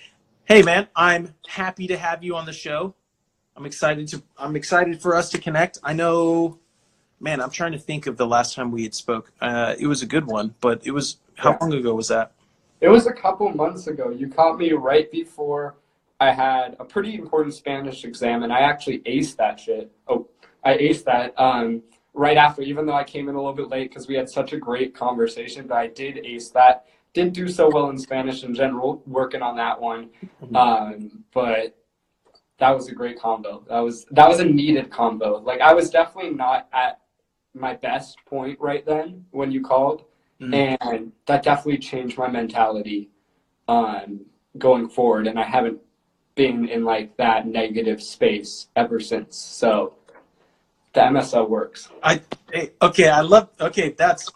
hey, 0.45 0.61
man, 0.61 0.87
I'm 0.95 1.33
happy 1.45 1.87
to 1.87 1.97
have 1.97 2.23
you 2.23 2.37
on 2.37 2.45
the 2.45 2.53
show. 2.53 2.95
I'm 3.57 3.65
excited 3.65 4.07
to 4.09 4.23
I'm 4.37 4.55
excited 4.55 5.01
for 5.01 5.13
us 5.13 5.29
to 5.31 5.37
connect. 5.37 5.77
I 5.83 5.91
know, 5.91 6.59
man. 7.19 7.41
I'm 7.41 7.51
trying 7.51 7.73
to 7.73 7.79
think 7.79 8.07
of 8.07 8.15
the 8.15 8.25
last 8.27 8.55
time 8.55 8.71
we 8.71 8.83
had 8.83 8.95
spoke. 8.95 9.33
Uh, 9.41 9.75
it 9.77 9.87
was 9.87 10.01
a 10.01 10.05
good 10.05 10.25
one, 10.25 10.55
but 10.61 10.87
it 10.87 10.91
was 10.91 11.17
how 11.35 11.49
Yeah. 11.51 11.57
long 11.59 11.73
ago 11.73 11.93
was 11.95 12.07
that? 12.07 12.31
It 12.79 12.87
was 12.87 13.07
a 13.07 13.13
couple 13.13 13.49
months 13.53 13.87
ago. 13.87 14.09
You 14.09 14.29
caught 14.29 14.57
me 14.57 14.71
right 14.71 15.11
before 15.11 15.75
I 16.19 16.31
had 16.31 16.75
a 16.79 16.85
pretty 16.85 17.15
important 17.15 17.53
Spanish 17.53 18.03
exam, 18.03 18.43
and 18.43 18.51
I 18.51 18.59
actually 18.61 18.99
aced 18.99 19.35
that 19.37 19.59
shit. 19.59 19.91
Oh, 20.07 20.27
I 20.63 20.75
aced 20.77 21.03
that 21.05 21.33
um, 21.39 21.83
right 22.13 22.37
after, 22.37 22.61
even 22.63 22.85
though 22.85 22.95
I 22.95 23.03
came 23.03 23.29
in 23.29 23.35
a 23.35 23.37
little 23.37 23.53
bit 23.53 23.69
late 23.69 23.89
because 23.89 24.07
we 24.07 24.15
had 24.15 24.29
such 24.29 24.53
a 24.53 24.57
great 24.57 24.95
conversation. 24.95 25.67
But 25.67 25.77
I 25.77 25.87
did 25.87 26.25
ace 26.25 26.49
that. 26.49 26.85
Didn't 27.13 27.33
do 27.33 27.47
so 27.47 27.69
well 27.71 27.89
in 27.89 27.97
Spanish 27.97 28.43
in 28.43 28.53
general, 28.53 29.01
working 29.05 29.41
on 29.41 29.55
that 29.57 29.79
one. 29.79 30.09
Um, 30.55 31.23
but 31.33 31.75
that 32.59 32.71
was 32.71 32.87
a 32.89 32.93
great 32.95 33.19
combo. 33.19 33.63
That 33.69 33.79
was 33.79 34.05
that 34.11 34.27
was 34.27 34.39
a 34.39 34.45
needed 34.45 34.89
combo. 34.89 35.37
Like 35.37 35.61
I 35.61 35.73
was 35.73 35.89
definitely 35.89 36.31
not 36.31 36.67
at 36.73 36.99
my 37.53 37.73
best 37.75 38.17
point 38.25 38.59
right 38.59 38.85
then 38.85 39.25
when 39.31 39.51
you 39.51 39.61
called 39.61 40.03
Mhm. 40.39 40.77
and 40.81 41.11
that 41.25 41.41
definitely 41.41 41.79
changed 41.79 42.17
my 42.19 42.27
mentality 42.29 43.09
um, 43.67 44.21
going 44.59 44.87
forward 44.87 45.25
and 45.25 45.39
i 45.39 45.43
haven't 45.43 45.79
been 46.37 46.69
in 46.69 46.85
like 46.85 47.17
that 47.17 47.45
negative 47.45 48.01
space 48.01 48.67
ever 48.77 48.99
since 49.01 49.35
so 49.35 49.93
the 50.93 51.01
msl 51.01 51.49
works 51.49 51.89
I 52.01 52.21
okay, 52.81 53.09
I 53.09 53.21
love 53.21 53.49
okay, 53.59 53.89
that's 53.89 54.29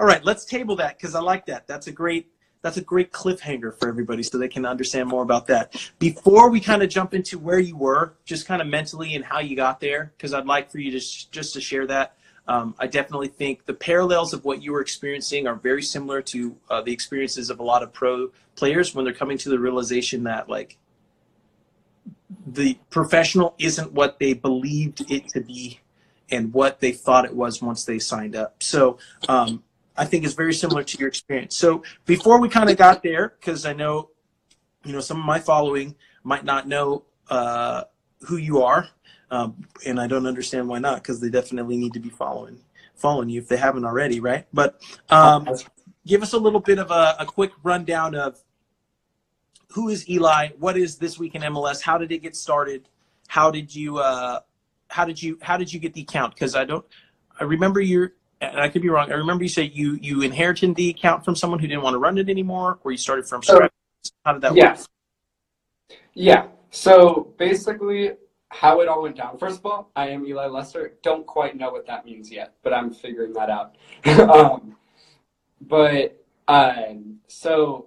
all 0.00 0.06
right, 0.06 0.24
let's 0.24 0.46
table 0.46 0.76
that 0.76 0.96
because 0.98 1.14
I 1.14 1.20
like 1.20 1.44
that. 1.46 1.66
That's 1.66 1.86
a 1.86 1.92
great 1.92 2.26
that's 2.62 2.78
a 2.78 2.82
great 2.82 3.12
cliffhanger 3.12 3.78
for 3.78 3.88
everybody 3.88 4.22
so 4.22 4.38
they 4.38 4.48
can 4.48 4.66
understand 4.66 5.08
more 5.08 5.22
about 5.22 5.46
that. 5.46 5.76
Before 5.98 6.50
we 6.50 6.60
kind 6.60 6.82
of 6.82 6.88
jump 6.90 7.14
into 7.14 7.38
where 7.38 7.58
you 7.58 7.76
were, 7.76 8.14
just 8.24 8.46
kind 8.46 8.60
of 8.60 8.68
mentally 8.68 9.14
and 9.14 9.24
how 9.24 9.40
you 9.40 9.56
got 9.56 9.80
there, 9.80 10.12
because 10.16 10.34
I'd 10.34 10.46
like 10.46 10.70
for 10.70 10.78
you 10.78 10.90
to 10.92 11.00
sh- 11.00 11.24
just 11.26 11.54
to 11.54 11.60
share 11.60 11.86
that. 11.86 12.16
Um, 12.48 12.74
I 12.78 12.86
definitely 12.86 13.28
think 13.28 13.64
the 13.66 13.74
parallels 13.74 14.32
of 14.32 14.44
what 14.44 14.62
you 14.62 14.72
were 14.72 14.80
experiencing 14.80 15.46
are 15.46 15.54
very 15.54 15.82
similar 15.82 16.20
to 16.22 16.56
uh, 16.68 16.80
the 16.80 16.92
experiences 16.92 17.48
of 17.48 17.60
a 17.60 17.62
lot 17.62 17.82
of 17.82 17.92
pro 17.92 18.30
players 18.56 18.94
when 18.94 19.04
they're 19.04 19.14
coming 19.14 19.38
to 19.38 19.50
the 19.50 19.58
realization 19.58 20.24
that 20.24 20.48
like 20.48 20.78
the 22.46 22.78
professional 22.90 23.54
isn't 23.58 23.92
what 23.92 24.18
they 24.18 24.32
believed 24.32 25.10
it 25.10 25.28
to 25.28 25.40
be 25.40 25.80
and 26.30 26.52
what 26.52 26.80
they 26.80 26.92
thought 26.92 27.24
it 27.24 27.34
was 27.34 27.60
once 27.60 27.84
they 27.84 27.98
signed 27.98 28.36
up. 28.36 28.62
So 28.62 28.98
um, 29.28 29.62
I 29.96 30.04
think 30.04 30.24
it's 30.24 30.34
very 30.34 30.54
similar 30.54 30.84
to 30.84 30.98
your 30.98 31.08
experience. 31.08 31.56
So 31.56 31.82
before 32.06 32.40
we 32.40 32.48
kind 32.48 32.70
of 32.70 32.76
got 32.76 33.02
there, 33.02 33.34
because 33.40 33.66
I 33.66 33.72
know, 33.72 34.10
you 34.84 34.92
know, 34.92 35.00
some 35.00 35.18
of 35.18 35.24
my 35.24 35.38
following 35.38 35.96
might 36.22 36.44
not 36.44 36.68
know 36.68 37.04
uh, 37.28 37.84
who 38.20 38.36
you 38.36 38.62
are, 38.62 38.88
um, 39.30 39.64
and 39.86 40.00
I 40.00 40.06
don't 40.06 40.26
understand 40.26 40.68
why 40.68 40.78
not, 40.78 40.96
because 40.96 41.20
they 41.20 41.30
definitely 41.30 41.76
need 41.76 41.92
to 41.94 42.00
be 42.00 42.10
following 42.10 42.58
following 42.94 43.30
you 43.30 43.40
if 43.40 43.48
they 43.48 43.56
haven't 43.56 43.84
already, 43.84 44.20
right? 44.20 44.46
But 44.52 44.78
um, 45.08 45.48
give 46.06 46.22
us 46.22 46.34
a 46.34 46.38
little 46.38 46.60
bit 46.60 46.78
of 46.78 46.90
a, 46.90 47.16
a 47.18 47.24
quick 47.24 47.50
rundown 47.62 48.14
of 48.14 48.38
who 49.70 49.88
is 49.88 50.08
Eli? 50.08 50.48
What 50.58 50.76
is 50.76 50.98
this 50.98 51.18
week 51.18 51.34
in 51.34 51.42
MLS? 51.42 51.80
How 51.80 51.98
did 51.98 52.12
it 52.12 52.18
get 52.18 52.36
started? 52.36 52.88
How 53.28 53.50
did 53.50 53.74
you 53.74 53.98
uh, 53.98 54.40
how 54.88 55.04
did 55.04 55.22
you 55.22 55.38
how 55.42 55.56
did 55.56 55.72
you 55.72 55.80
get 55.80 55.94
the 55.94 56.02
account? 56.02 56.34
Because 56.34 56.54
I 56.54 56.64
don't 56.64 56.84
I 57.38 57.44
remember 57.44 57.80
you 57.80 58.10
and 58.40 58.58
I 58.58 58.68
could 58.68 58.82
be 58.82 58.88
wrong. 58.88 59.10
I 59.10 59.14
remember 59.14 59.44
you 59.44 59.50
said 59.50 59.72
you 59.72 59.98
you 60.00 60.22
inherited 60.22 60.74
the 60.74 60.90
account 60.90 61.24
from 61.24 61.36
someone 61.36 61.58
who 61.58 61.66
didn't 61.66 61.82
want 61.82 61.94
to 61.94 61.98
run 61.98 62.18
it 62.18 62.28
anymore, 62.28 62.78
or 62.82 62.90
you 62.90 62.98
started 62.98 63.26
from 63.26 63.42
scratch. 63.42 63.70
How 64.24 64.32
did 64.32 64.42
that 64.42 64.54
yeah 64.54 64.70
work? 64.72 64.80
yeah 66.14 66.46
so 66.70 67.32
basically 67.38 68.12
how 68.48 68.80
it 68.80 68.88
all 68.88 69.02
went 69.02 69.16
down 69.16 69.38
first 69.38 69.58
of 69.58 69.66
all 69.66 69.90
i 69.96 70.08
am 70.08 70.26
eli 70.26 70.46
lester 70.46 70.94
don't 71.02 71.26
quite 71.26 71.56
know 71.56 71.70
what 71.70 71.86
that 71.86 72.04
means 72.04 72.30
yet 72.30 72.54
but 72.62 72.72
i'm 72.72 72.90
figuring 72.90 73.32
that 73.32 73.50
out 73.50 73.76
um, 74.30 74.76
but 75.62 76.16
um, 76.48 77.18
so 77.28 77.86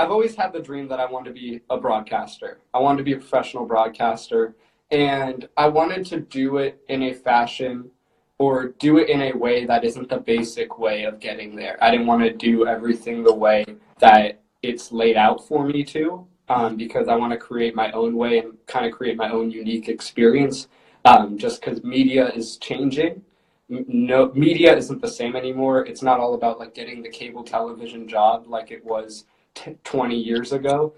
I've 0.00 0.10
always 0.10 0.34
had 0.34 0.54
the 0.54 0.60
dream 0.60 0.88
that 0.88 0.98
I 0.98 1.04
wanted 1.04 1.28
to 1.28 1.34
be 1.34 1.60
a 1.68 1.76
broadcaster. 1.76 2.60
I 2.72 2.78
wanted 2.78 2.98
to 2.98 3.04
be 3.04 3.12
a 3.12 3.18
professional 3.18 3.66
broadcaster, 3.66 4.56
and 4.90 5.46
I 5.58 5.68
wanted 5.68 6.06
to 6.06 6.20
do 6.20 6.56
it 6.56 6.80
in 6.88 7.02
a 7.02 7.12
fashion 7.12 7.90
or 8.38 8.68
do 8.78 8.96
it 8.96 9.10
in 9.10 9.20
a 9.20 9.36
way 9.36 9.66
that 9.66 9.84
isn't 9.84 10.08
the 10.08 10.16
basic 10.16 10.78
way 10.78 11.04
of 11.04 11.20
getting 11.20 11.54
there. 11.54 11.76
I 11.84 11.90
didn't 11.90 12.06
want 12.06 12.22
to 12.22 12.32
do 12.32 12.66
everything 12.66 13.22
the 13.22 13.34
way 13.34 13.66
that 13.98 14.40
it's 14.62 14.90
laid 14.90 15.18
out 15.18 15.46
for 15.46 15.66
me 15.66 15.84
to, 15.84 16.26
um, 16.48 16.78
because 16.78 17.06
I 17.06 17.16
want 17.16 17.32
to 17.32 17.38
create 17.38 17.74
my 17.74 17.92
own 17.92 18.16
way 18.16 18.38
and 18.38 18.54
kind 18.66 18.86
of 18.86 18.92
create 18.92 19.18
my 19.18 19.30
own 19.30 19.50
unique 19.50 19.90
experience. 19.90 20.68
Um, 21.04 21.36
just 21.36 21.60
because 21.60 21.84
media 21.84 22.30
is 22.30 22.56
changing, 22.56 23.20
no 23.68 24.32
media 24.32 24.74
isn't 24.74 25.02
the 25.02 25.08
same 25.08 25.36
anymore. 25.36 25.84
It's 25.84 26.02
not 26.02 26.20
all 26.20 26.32
about 26.32 26.58
like 26.58 26.74
getting 26.74 27.02
the 27.02 27.10
cable 27.10 27.44
television 27.44 28.08
job 28.08 28.46
like 28.48 28.70
it 28.70 28.82
was 28.82 29.26
t- 29.54 29.76
20 29.84 30.16
years 30.16 30.52
ago. 30.52 30.92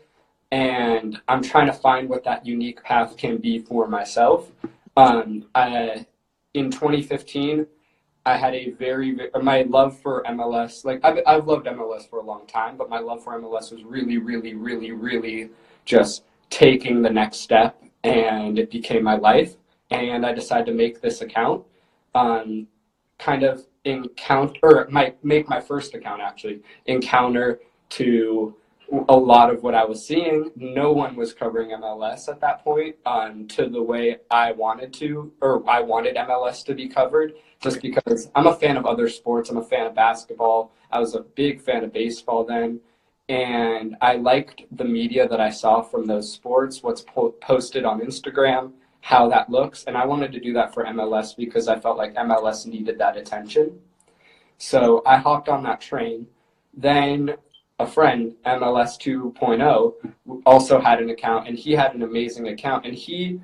And 0.50 1.20
I'm 1.28 1.42
trying 1.42 1.66
to 1.66 1.72
find 1.72 2.08
what 2.08 2.24
that 2.24 2.44
unique 2.44 2.82
path 2.82 3.16
can 3.16 3.38
be 3.38 3.58
for 3.58 3.88
myself. 3.88 4.52
Um, 4.96 5.46
I, 5.54 6.06
in 6.52 6.70
2015, 6.70 7.66
I 8.24 8.36
had 8.36 8.54
a 8.54 8.70
very, 8.70 9.12
ve- 9.12 9.30
my 9.42 9.62
love 9.62 9.98
for 9.98 10.22
MLS, 10.24 10.84
like 10.84 11.00
I've, 11.04 11.18
I've 11.26 11.46
loved 11.46 11.66
MLS 11.66 12.08
for 12.08 12.20
a 12.20 12.22
long 12.22 12.46
time, 12.46 12.76
but 12.76 12.88
my 12.88 12.98
love 12.98 13.24
for 13.24 13.38
MLS 13.40 13.72
was 13.72 13.82
really, 13.82 14.18
really, 14.18 14.54
really, 14.54 14.92
really 14.92 15.50
just 15.84 16.24
taking 16.50 17.02
the 17.02 17.10
next 17.10 17.38
step 17.38 17.82
and 18.04 18.58
it 18.58 18.70
became 18.70 19.02
my 19.02 19.16
life. 19.16 19.56
And 19.90 20.24
I 20.24 20.32
decided 20.32 20.66
to 20.66 20.72
make 20.72 21.00
this 21.00 21.20
account, 21.20 21.64
um, 22.14 22.68
kind 23.18 23.42
of 23.42 23.66
encounter, 23.84 24.58
or 24.62 24.88
my, 24.90 25.14
make 25.22 25.48
my 25.48 25.60
first 25.60 25.94
account 25.94 26.20
actually, 26.20 26.60
encounter 26.86 27.60
to 27.96 28.54
a 29.08 29.16
lot 29.16 29.50
of 29.50 29.62
what 29.62 29.74
I 29.74 29.84
was 29.84 30.06
seeing. 30.06 30.50
No 30.56 30.92
one 30.92 31.16
was 31.16 31.32
covering 31.32 31.70
MLS 31.70 32.28
at 32.28 32.40
that 32.40 32.62
point 32.62 32.96
um, 33.06 33.46
to 33.48 33.68
the 33.68 33.82
way 33.82 34.18
I 34.30 34.52
wanted 34.52 34.92
to, 34.94 35.32
or 35.40 35.68
I 35.68 35.80
wanted 35.80 36.16
MLS 36.16 36.64
to 36.66 36.74
be 36.74 36.88
covered, 36.88 37.32
just 37.60 37.80
because 37.80 38.30
I'm 38.34 38.46
a 38.46 38.54
fan 38.54 38.76
of 38.76 38.84
other 38.84 39.08
sports. 39.08 39.50
I'm 39.50 39.56
a 39.56 39.64
fan 39.64 39.86
of 39.86 39.94
basketball. 39.94 40.72
I 40.90 41.00
was 41.00 41.14
a 41.14 41.20
big 41.20 41.62
fan 41.62 41.84
of 41.84 41.92
baseball 41.92 42.44
then. 42.44 42.80
And 43.28 43.96
I 44.00 44.16
liked 44.16 44.62
the 44.72 44.84
media 44.84 45.26
that 45.28 45.40
I 45.40 45.48
saw 45.48 45.80
from 45.80 46.06
those 46.06 46.30
sports, 46.30 46.82
what's 46.82 47.02
po- 47.02 47.30
posted 47.40 47.84
on 47.84 48.00
Instagram, 48.00 48.72
how 49.00 49.28
that 49.30 49.48
looks. 49.48 49.84
And 49.84 49.96
I 49.96 50.04
wanted 50.04 50.32
to 50.32 50.40
do 50.40 50.52
that 50.54 50.74
for 50.74 50.84
MLS 50.84 51.34
because 51.34 51.68
I 51.68 51.78
felt 51.78 51.96
like 51.96 52.14
MLS 52.14 52.66
needed 52.66 52.98
that 52.98 53.16
attention. 53.16 53.78
So 54.58 55.02
I 55.06 55.16
hopped 55.16 55.48
on 55.48 55.62
that 55.62 55.80
train. 55.80 56.26
Then 56.74 57.36
a 57.82 57.86
friend, 57.86 58.34
MLS 58.46 58.96
2.0, 58.98 59.94
also 60.46 60.80
had 60.80 61.00
an 61.00 61.10
account, 61.10 61.48
and 61.48 61.58
he 61.58 61.72
had 61.72 61.94
an 61.94 62.02
amazing 62.02 62.48
account, 62.48 62.86
and 62.86 62.94
he 62.94 63.40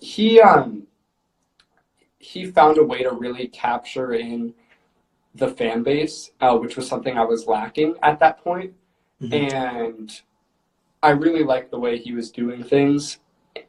he 0.00 0.40
um 0.40 0.86
he 2.18 2.46
found 2.46 2.78
a 2.78 2.84
way 2.84 3.02
to 3.02 3.12
really 3.12 3.48
capture 3.48 4.12
in 4.14 4.54
the 5.34 5.48
fan 5.48 5.82
base, 5.82 6.32
uh, 6.40 6.56
which 6.56 6.76
was 6.76 6.88
something 6.88 7.16
I 7.16 7.24
was 7.24 7.46
lacking 7.46 7.94
at 8.02 8.18
that 8.20 8.42
point, 8.42 8.74
Mhm. 9.22 9.32
and 9.32 10.22
I 11.02 11.10
really 11.10 11.44
liked 11.44 11.70
the 11.70 11.78
way 11.78 11.98
he 11.98 12.12
was 12.12 12.30
doing 12.30 12.62
things. 12.62 13.20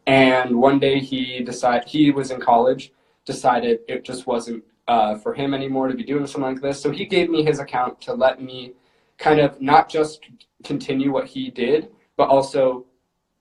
And 0.05 0.59
one 0.59 0.79
day 0.79 0.99
he 0.99 1.41
decided 1.41 1.87
he 1.87 2.11
was 2.11 2.31
in 2.31 2.39
college, 2.39 2.91
decided 3.25 3.79
it 3.87 4.03
just 4.03 4.27
wasn't 4.27 4.63
uh, 4.87 5.15
for 5.15 5.33
him 5.33 5.53
anymore 5.53 5.87
to 5.87 5.93
be 5.93 6.03
doing 6.03 6.25
something 6.27 6.53
like 6.53 6.61
this. 6.61 6.81
So 6.81 6.91
he 6.91 7.05
gave 7.05 7.29
me 7.29 7.43
his 7.43 7.59
account 7.59 8.01
to 8.01 8.13
let 8.13 8.41
me 8.41 8.73
kind 9.21 9.39
of 9.39 9.61
not 9.61 9.87
just 9.87 10.21
continue 10.63 11.11
what 11.11 11.27
he 11.27 11.51
did, 11.51 11.89
but 12.17 12.27
also 12.27 12.85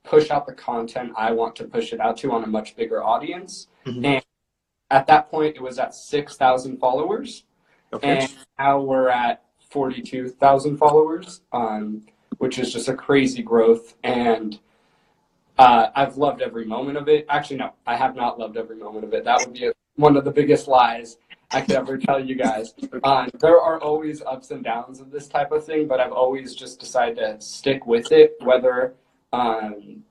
push 0.03 0.29
out 0.29 0.45
the 0.45 0.53
content 0.53 1.11
I 1.15 1.31
want 1.31 1.55
to 1.57 1.63
push 1.65 1.91
it 1.91 1.99
out 1.99 2.17
to 2.17 2.31
on 2.31 2.43
a 2.43 2.47
much 2.47 2.75
bigger 2.75 3.03
audience. 3.03 3.67
Mhm. 3.85 4.05
And 4.05 4.25
at 4.91 5.07
that 5.07 5.29
point, 5.29 5.55
it 5.55 5.61
was 5.61 5.79
at 5.79 5.95
6,000 5.95 6.77
followers. 6.77 7.45
Okay. 7.93 8.19
And 8.19 8.37
now 8.59 8.79
we're 8.79 9.09
at 9.09 9.43
42,000 9.69 10.77
followers, 10.77 11.41
um, 11.51 12.05
which 12.37 12.59
is 12.59 12.71
just 12.71 12.87
a 12.87 12.93
crazy 12.93 13.41
growth. 13.41 13.95
And 14.03 14.59
uh, 15.57 15.87
I've 15.95 16.17
loved 16.17 16.41
every 16.41 16.65
moment 16.65 16.97
of 16.97 17.07
it. 17.07 17.25
Actually, 17.29 17.57
no, 17.57 17.73
I 17.87 17.95
have 17.95 18.15
not 18.15 18.39
loved 18.39 18.57
every 18.57 18.75
moment 18.75 19.05
of 19.05 19.13
it. 19.13 19.23
That 19.23 19.39
would 19.39 19.53
be 19.53 19.65
a, 19.65 19.73
one 19.95 20.15
of 20.15 20.25
the 20.25 20.31
biggest 20.31 20.67
lies 20.67 21.17
I 21.53 21.61
could 21.61 21.75
ever 21.75 21.97
tell 21.97 22.23
you 22.23 22.35
guys. 22.35 22.73
Um, 23.03 23.29
there 23.39 23.59
are 23.59 23.79
always 23.81 24.21
ups 24.21 24.51
and 24.51 24.63
downs 24.63 24.99
of 25.01 25.11
this 25.11 25.27
type 25.27 25.51
of 25.51 25.65
thing, 25.65 25.87
but 25.87 25.99
I've 25.99 26.13
always 26.13 26.55
just 26.55 26.79
decided 26.79 27.17
to 27.17 27.41
stick 27.41 27.85
with 27.85 28.11
it, 28.11 28.35
whether 28.39 28.93
um, 29.33 30.03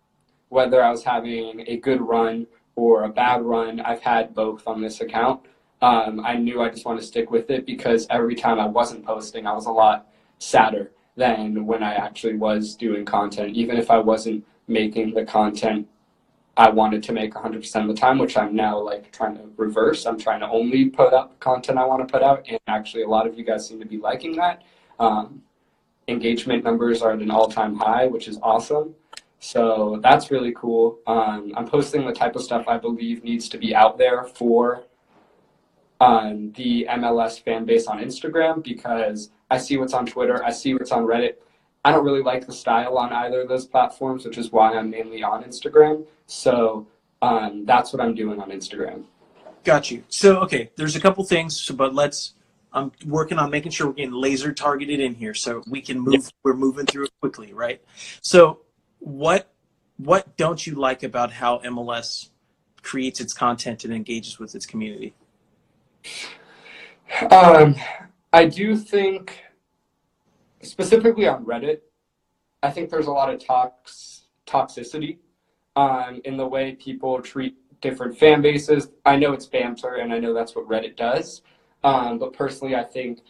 whether 0.48 0.82
I 0.82 0.90
was 0.90 1.04
having 1.04 1.64
a 1.66 1.76
good 1.76 2.00
run 2.00 2.46
or 2.76 3.04
a 3.04 3.08
bad 3.08 3.42
run. 3.42 3.80
I've 3.80 4.02
had 4.02 4.34
both 4.34 4.66
on 4.66 4.82
this 4.82 5.00
account. 5.00 5.40
Um, 5.80 6.20
I 6.24 6.36
knew 6.36 6.60
I 6.60 6.68
just 6.68 6.84
want 6.84 7.00
to 7.00 7.06
stick 7.06 7.30
with 7.30 7.50
it 7.50 7.64
because 7.64 8.06
every 8.10 8.34
time 8.34 8.60
I 8.60 8.66
wasn't 8.66 9.04
posting, 9.04 9.46
I 9.46 9.52
was 9.52 9.66
a 9.66 9.72
lot 9.72 10.08
sadder 10.38 10.92
than 11.16 11.66
when 11.66 11.82
I 11.82 11.94
actually 11.94 12.36
was 12.36 12.74
doing 12.74 13.04
content. 13.04 13.54
Even 13.54 13.78
if 13.78 13.90
I 13.90 13.98
wasn't 13.98 14.44
making 14.68 15.14
the 15.14 15.24
content 15.24 15.88
I 16.60 16.68
wanted 16.68 17.02
to 17.04 17.12
make 17.14 17.32
100% 17.32 17.80
of 17.80 17.88
the 17.88 17.94
time, 17.94 18.18
which 18.18 18.36
I'm 18.36 18.54
now 18.54 18.78
like 18.78 19.10
trying 19.12 19.34
to 19.36 19.44
reverse. 19.56 20.04
I'm 20.04 20.18
trying 20.18 20.40
to 20.40 20.48
only 20.50 20.90
put 20.90 21.14
up 21.14 21.40
content 21.40 21.78
I 21.78 21.86
want 21.86 22.06
to 22.06 22.12
put 22.12 22.22
out, 22.22 22.44
and 22.50 22.60
actually, 22.66 23.02
a 23.02 23.08
lot 23.08 23.26
of 23.26 23.38
you 23.38 23.44
guys 23.44 23.66
seem 23.66 23.80
to 23.80 23.86
be 23.86 23.96
liking 23.96 24.36
that. 24.36 24.62
Um, 24.98 25.40
engagement 26.06 26.62
numbers 26.62 27.00
are 27.00 27.12
at 27.12 27.20
an 27.20 27.30
all-time 27.30 27.76
high, 27.76 28.06
which 28.08 28.28
is 28.28 28.38
awesome. 28.42 28.94
So 29.38 30.00
that's 30.02 30.30
really 30.30 30.52
cool. 30.54 30.98
Um, 31.06 31.54
I'm 31.56 31.66
posting 31.66 32.04
the 32.04 32.12
type 32.12 32.36
of 32.36 32.42
stuff 32.42 32.68
I 32.68 32.76
believe 32.76 33.24
needs 33.24 33.48
to 33.48 33.56
be 33.56 33.74
out 33.74 33.96
there 33.96 34.24
for 34.24 34.84
um, 35.98 36.52
the 36.56 36.86
MLS 36.90 37.42
fan 37.42 37.64
base 37.64 37.86
on 37.86 38.00
Instagram 38.00 38.62
because 38.62 39.30
I 39.50 39.56
see 39.56 39.78
what's 39.78 39.94
on 39.94 40.04
Twitter, 40.04 40.44
I 40.44 40.50
see 40.50 40.74
what's 40.74 40.92
on 40.92 41.04
Reddit. 41.04 41.36
I 41.84 41.92
don't 41.92 42.04
really 42.04 42.22
like 42.22 42.46
the 42.46 42.52
style 42.52 42.98
on 42.98 43.12
either 43.12 43.40
of 43.40 43.48
those 43.48 43.66
platforms, 43.66 44.24
which 44.24 44.36
is 44.36 44.52
why 44.52 44.74
I'm 44.74 44.90
mainly 44.90 45.22
on 45.22 45.42
Instagram. 45.44 46.06
So 46.26 46.86
um, 47.22 47.64
that's 47.64 47.92
what 47.92 48.02
I'm 48.02 48.14
doing 48.14 48.40
on 48.40 48.50
Instagram. 48.50 49.04
Got 49.64 49.90
you. 49.90 50.04
So 50.08 50.40
okay, 50.40 50.70
there's 50.76 50.96
a 50.96 51.00
couple 51.00 51.24
things, 51.24 51.68
but 51.70 51.94
let's. 51.94 52.34
I'm 52.72 52.92
working 53.04 53.36
on 53.38 53.50
making 53.50 53.72
sure 53.72 53.88
we're 53.88 53.94
getting 53.94 54.12
laser 54.12 54.52
targeted 54.52 55.00
in 55.00 55.14
here, 55.14 55.34
so 55.34 55.62
we 55.68 55.80
can 55.80 55.98
move. 55.98 56.14
Yep. 56.14 56.22
We're 56.44 56.54
moving 56.54 56.86
through 56.86 57.04
it 57.04 57.10
quickly, 57.20 57.52
right? 57.52 57.82
So 58.22 58.60
what 59.00 59.52
what 59.96 60.36
don't 60.36 60.66
you 60.66 60.76
like 60.76 61.02
about 61.02 61.32
how 61.32 61.58
MLS 61.58 62.28
creates 62.82 63.20
its 63.20 63.34
content 63.34 63.84
and 63.84 63.92
engages 63.92 64.38
with 64.38 64.54
its 64.54 64.66
community? 64.66 65.14
Um, 67.30 67.74
I 68.32 68.46
do 68.46 68.76
think 68.76 69.42
specifically 70.62 71.26
on 71.26 71.44
Reddit, 71.44 71.80
I 72.62 72.70
think 72.70 72.90
there's 72.90 73.06
a 73.06 73.12
lot 73.12 73.32
of 73.32 73.44
tox 73.44 74.22
toxicity 74.46 75.18
um, 75.76 76.20
in 76.24 76.36
the 76.36 76.46
way 76.46 76.74
people 76.74 77.20
treat 77.22 77.56
different 77.80 78.18
fan 78.18 78.42
bases. 78.42 78.88
I 79.06 79.16
know 79.16 79.32
it's 79.32 79.46
banter, 79.46 79.96
and 79.96 80.12
I 80.12 80.18
know 80.18 80.34
that's 80.34 80.54
what 80.54 80.68
Reddit 80.68 80.96
does. 80.96 81.42
Um, 81.82 82.18
but 82.18 82.32
personally, 82.32 82.74
I 82.74 82.84
think 82.84 83.20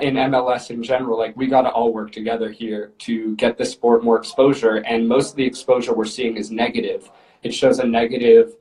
in 0.00 0.14
MLS 0.14 0.70
in 0.70 0.82
general, 0.82 1.18
like 1.18 1.36
we 1.36 1.46
got 1.46 1.62
to 1.62 1.70
all 1.70 1.92
work 1.92 2.12
together 2.12 2.50
here 2.50 2.92
to 3.00 3.36
get 3.36 3.58
the 3.58 3.66
sport 3.66 4.02
more 4.02 4.16
exposure. 4.16 4.76
And 4.76 5.06
most 5.06 5.30
of 5.30 5.36
the 5.36 5.44
exposure 5.44 5.92
we're 5.92 6.06
seeing 6.06 6.36
is 6.36 6.50
negative. 6.50 7.10
It 7.42 7.52
shows 7.52 7.78
a 7.78 7.86
negative. 7.86 8.56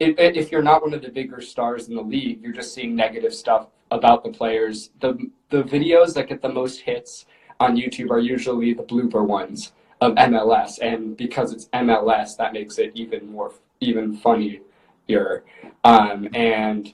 If 0.00 0.52
you're 0.52 0.62
not 0.62 0.82
one 0.82 0.92
of 0.92 1.02
the 1.02 1.08
bigger 1.08 1.40
stars 1.40 1.88
in 1.88 1.94
the 1.94 2.02
league, 2.02 2.42
you're 2.42 2.52
just 2.52 2.74
seeing 2.74 2.94
negative 2.94 3.32
stuff 3.32 3.68
about 3.90 4.24
the 4.24 4.30
players. 4.30 4.90
The 5.00 5.30
the 5.48 5.62
videos 5.62 6.14
that 6.14 6.28
get 6.28 6.42
the 6.42 6.48
most 6.48 6.80
hits 6.80 7.26
on 7.60 7.76
YouTube 7.76 8.10
are 8.10 8.18
usually 8.18 8.74
the 8.74 8.82
blooper 8.82 9.24
ones 9.26 9.72
of 10.00 10.14
MLS, 10.14 10.78
and 10.82 11.16
because 11.16 11.52
it's 11.52 11.66
MLS, 11.66 12.36
that 12.36 12.52
makes 12.52 12.78
it 12.78 12.92
even 12.94 13.30
more 13.30 13.52
even 13.80 14.16
funnier. 14.16 15.44
Um, 15.84 16.28
and 16.34 16.92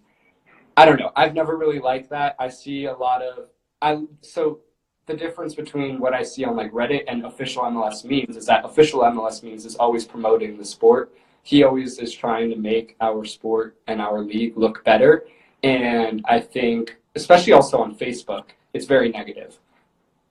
I 0.76 0.84
don't 0.84 0.98
know. 0.98 1.12
I've 1.16 1.34
never 1.34 1.56
really 1.56 1.78
liked 1.78 2.10
that. 2.10 2.36
I 2.38 2.48
see 2.48 2.86
a 2.86 2.94
lot 2.94 3.22
of 3.22 3.48
I 3.82 4.04
so 4.20 4.60
the 5.06 5.14
difference 5.14 5.54
between 5.54 5.98
what 5.98 6.14
I 6.14 6.22
see 6.22 6.44
on 6.44 6.56
like 6.56 6.70
Reddit 6.72 7.04
and 7.08 7.24
official 7.24 7.62
MLS 7.64 8.04
memes 8.04 8.36
is 8.36 8.46
that 8.46 8.64
official 8.64 9.00
MLS 9.00 9.42
memes 9.42 9.64
is 9.64 9.76
always 9.76 10.04
promoting 10.04 10.56
the 10.56 10.64
sport. 10.64 11.12
He 11.42 11.64
always 11.64 11.98
is 11.98 12.12
trying 12.12 12.50
to 12.50 12.56
make 12.56 12.96
our 13.00 13.24
sport 13.24 13.76
and 13.86 14.00
our 14.00 14.20
league 14.20 14.56
look 14.56 14.84
better. 14.84 15.24
And 15.62 16.24
I 16.28 16.40
think, 16.40 16.96
especially 17.16 17.52
also 17.54 17.78
on 17.78 17.94
Facebook, 17.94 18.44
it's 18.72 18.86
very 18.86 19.08
negative. 19.08 19.58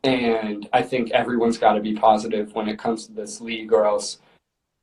And 0.04 0.70
I 0.72 0.82
think 0.82 1.12
everyone's 1.12 1.58
got 1.58 1.74
to 1.74 1.82
be 1.82 1.94
positive 1.94 2.54
when 2.54 2.70
it 2.70 2.80
comes 2.80 3.06
to 3.08 3.14
this 3.14 3.42
league, 3.42 3.74
or 3.74 3.86
else 3.86 4.20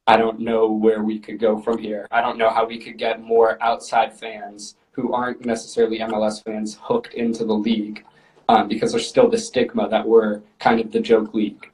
I 0.07 0.16
don't 0.16 0.40
know 0.40 0.70
where 0.70 1.02
we 1.02 1.18
could 1.18 1.38
go 1.38 1.59
from 1.59 1.79
here. 1.79 2.07
I 2.11 2.20
don't 2.20 2.38
know 2.38 2.50
how 2.50 2.66
we 2.66 2.79
could 2.79 2.98
get 2.98 3.22
more 3.22 3.61
outside 3.62 4.12
fans 4.12 4.76
who 4.92 5.12
aren't 5.12 5.44
necessarily 5.44 5.98
MLS 5.98 6.44
fans 6.44 6.79
hooked 6.81 7.14
into 7.14 7.44
the 7.44 7.55
league 7.55 8.05
um, 8.48 8.68
because 8.68 8.92
there's 8.92 9.09
still 9.09 9.29
the 9.29 9.38
stigma 9.38 9.88
that 9.88 10.07
we're 10.07 10.40
kind 10.59 10.81
of 10.81 10.92
the 10.92 11.00
joke 11.00 11.35
league. 11.35 11.70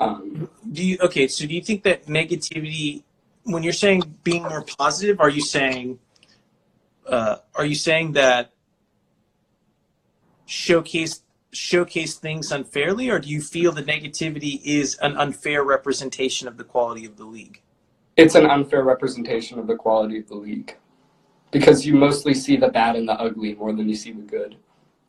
Um, 0.00 0.50
do 0.72 0.84
you 0.84 0.98
okay? 1.02 1.28
So 1.28 1.46
do 1.46 1.54
you 1.54 1.62
think 1.62 1.82
that 1.84 2.06
negativity, 2.06 3.02
when 3.44 3.62
you're 3.62 3.72
saying 3.72 4.02
being 4.24 4.42
more 4.42 4.62
positive, 4.62 5.20
are 5.20 5.30
you 5.30 5.40
saying, 5.40 5.98
uh, 7.08 7.36
are 7.54 7.64
you 7.64 7.74
saying 7.74 8.12
that 8.12 8.52
showcase 10.44 11.22
showcase 11.52 12.16
things 12.16 12.52
unfairly, 12.52 13.08
or 13.08 13.18
do 13.18 13.28
you 13.28 13.40
feel 13.40 13.72
the 13.72 13.82
negativity 13.82 14.60
is 14.64 14.96
an 15.02 15.16
unfair 15.16 15.64
representation 15.64 16.48
of 16.48 16.56
the 16.56 16.64
quality 16.64 17.04
of 17.04 17.16
the 17.16 17.24
league? 17.24 17.62
It's 18.16 18.34
an 18.34 18.46
unfair 18.46 18.82
representation 18.82 19.58
of 19.58 19.66
the 19.66 19.76
quality 19.76 20.18
of 20.18 20.28
the 20.28 20.36
league 20.36 20.76
because 21.50 21.86
you 21.86 21.94
mostly 21.94 22.34
see 22.34 22.56
the 22.56 22.68
bad 22.68 22.96
and 22.96 23.08
the 23.08 23.14
ugly 23.14 23.54
more 23.54 23.72
than 23.72 23.88
you 23.88 23.94
see 23.94 24.12
the 24.12 24.22
good. 24.22 24.56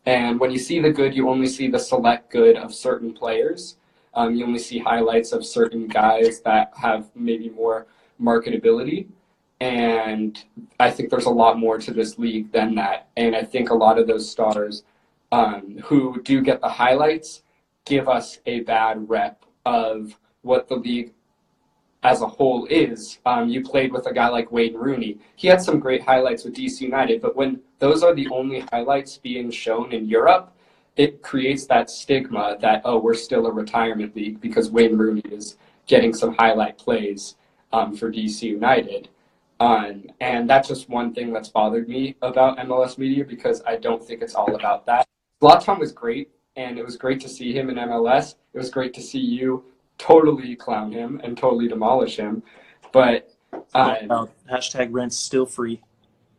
And 0.06 0.39
when 0.39 0.52
you 0.52 0.60
see 0.60 0.80
the 0.80 0.91
good, 0.91 1.15
you 1.15 1.30
only 1.30 1.47
see 1.47 1.67
the 1.67 1.80
select 1.80 2.32
good 2.32 2.56
of 2.56 2.73
certain 2.73 3.13
players. 3.13 3.78
Um, 4.13 4.36
you 4.36 4.45
only 4.45 4.60
see 4.60 4.80
highlights 4.80 5.32
of 5.32 5.45
certain 5.45 5.88
guys 5.88 6.41
that 6.41 6.71
have 6.76 7.10
maybe 7.15 7.50
more 7.50 7.88
marketability. 8.21 9.08
And 9.60 10.41
I 10.80 10.91
think 10.91 11.10
there's 11.10 11.26
a 11.26 11.30
lot 11.30 11.60
more 11.60 11.78
to 11.80 11.91
this 11.91 12.17
league 12.17 12.52
than 12.52 12.76
that. 12.76 13.10
And 13.17 13.36
I 13.36 13.43
think 13.43 13.69
a 13.69 13.73
lot 13.73 14.00
of 14.00 14.08
those 14.08 14.30
stars 14.30 14.84
um, 15.32 15.78
who 15.86 16.22
do 16.24 16.42
get 16.42 16.62
the 16.62 16.70
highlights 16.70 17.44
give 17.86 18.10
us 18.10 18.40
a 18.46 18.62
bad 18.62 19.10
rep 19.10 19.46
of 19.66 20.18
what 20.42 20.68
the 20.68 20.76
league 20.76 21.13
as 22.04 22.22
a 22.22 22.28
whole 22.28 22.66
is. 22.68 23.20
Um, 23.26 23.50
you 23.50 23.62
played 23.63 23.92
with 23.92 24.08
a 24.08 24.13
guy 24.13 24.30
like 24.30 24.52
Wayne 24.52 24.76
Rooney. 24.76 25.18
He 25.36 25.48
had 25.48 25.62
some 25.62 25.80
great 25.80 26.04
highlights 26.04 26.44
with 26.44 26.56
DC 26.56 26.82
United, 26.82 27.22
but 27.22 27.36
when 27.36 27.62
those 27.80 28.04
are 28.04 28.13
the 28.13 28.28
only 28.30 28.62
highlights 28.72 29.18
being 29.18 29.50
shown 29.52 29.92
in 29.92 30.08
Europe, 30.08 30.54
it 30.96 31.22
creates 31.22 31.66
that 31.68 31.90
stigma 31.90 32.58
that, 32.62 32.82
oh, 32.86 32.98
we're 33.00 33.13
still 33.13 33.46
a 33.46 33.52
retirement 33.52 34.16
league 34.16 34.42
because 34.42 34.72
Wayne 34.72 34.98
Rooney 34.98 35.22
is 35.32 35.58
getting 35.86 36.13
some 36.13 36.34
highlight 36.36 36.78
plays 36.78 37.36
um, 37.72 37.96
for 37.96 38.12
DC 38.12 38.42
United. 38.44 39.10
Um, 39.60 40.06
and 40.20 40.50
that's 40.50 40.68
just 40.68 40.90
one 40.90 41.13
thing 41.13 41.34
that's 41.34 41.50
bothered 41.50 41.90
me 41.90 42.16
about 42.22 42.58
MLS 42.60 42.98
media 42.98 43.26
because 43.26 43.62
I 43.66 43.76
don't 43.78 44.04
think 44.04 44.22
it's 44.22 44.36
all 44.36 44.54
about 44.56 44.86
that. 44.86 45.08
Zlatan 45.41 45.80
was 45.80 45.91
great, 45.91 46.32
and 46.56 46.80
it 46.80 46.86
was 46.86 46.97
great 46.97 47.19
to 47.21 47.30
see 47.30 47.54
him 47.54 47.69
in 47.69 47.76
MLS. 47.76 48.36
It 48.54 48.58
was 48.58 48.69
great 48.69 48.93
to 48.95 49.02
see 49.02 49.19
you 49.19 49.63
totally 49.97 50.56
clown 50.56 50.91
him 50.91 51.21
and 51.23 51.38
totally 51.38 51.67
demolish 51.67 52.17
him. 52.17 52.43
But 52.91 53.30
um, 53.73 54.30
hashtag 54.52 54.89
rent's 54.91 55.17
still 55.17 55.45
free. 55.45 55.82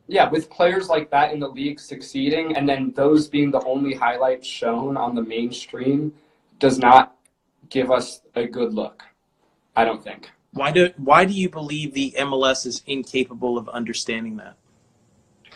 Yeah, 0.08 0.28
with 0.30 0.48
players 0.48 0.88
like 0.88 1.10
that 1.10 1.32
in 1.32 1.40
the 1.40 1.48
league 1.48 1.78
succeeding, 1.78 2.56
and 2.56 2.68
then 2.68 2.92
those 2.96 3.28
being 3.28 3.50
the 3.50 3.62
only 3.64 3.94
highlights 3.94 4.46
shown 4.46 4.96
on 4.96 5.14
the 5.14 5.22
mainstream, 5.22 6.12
does 6.58 6.78
not 6.78 7.16
give 7.68 7.90
us 7.90 8.22
a 8.34 8.46
good 8.46 8.74
look. 8.74 9.02
I 9.76 9.84
don't 9.84 10.02
think. 10.02 10.30
Why 10.52 10.72
do 10.72 10.90
Why 10.96 11.24
do 11.24 11.32
you 11.32 11.48
believe 11.48 11.94
the 11.94 12.14
MLS 12.18 12.66
is 12.66 12.82
incapable 12.86 13.58
of 13.58 13.68
understanding 13.68 14.36
that? 14.38 14.56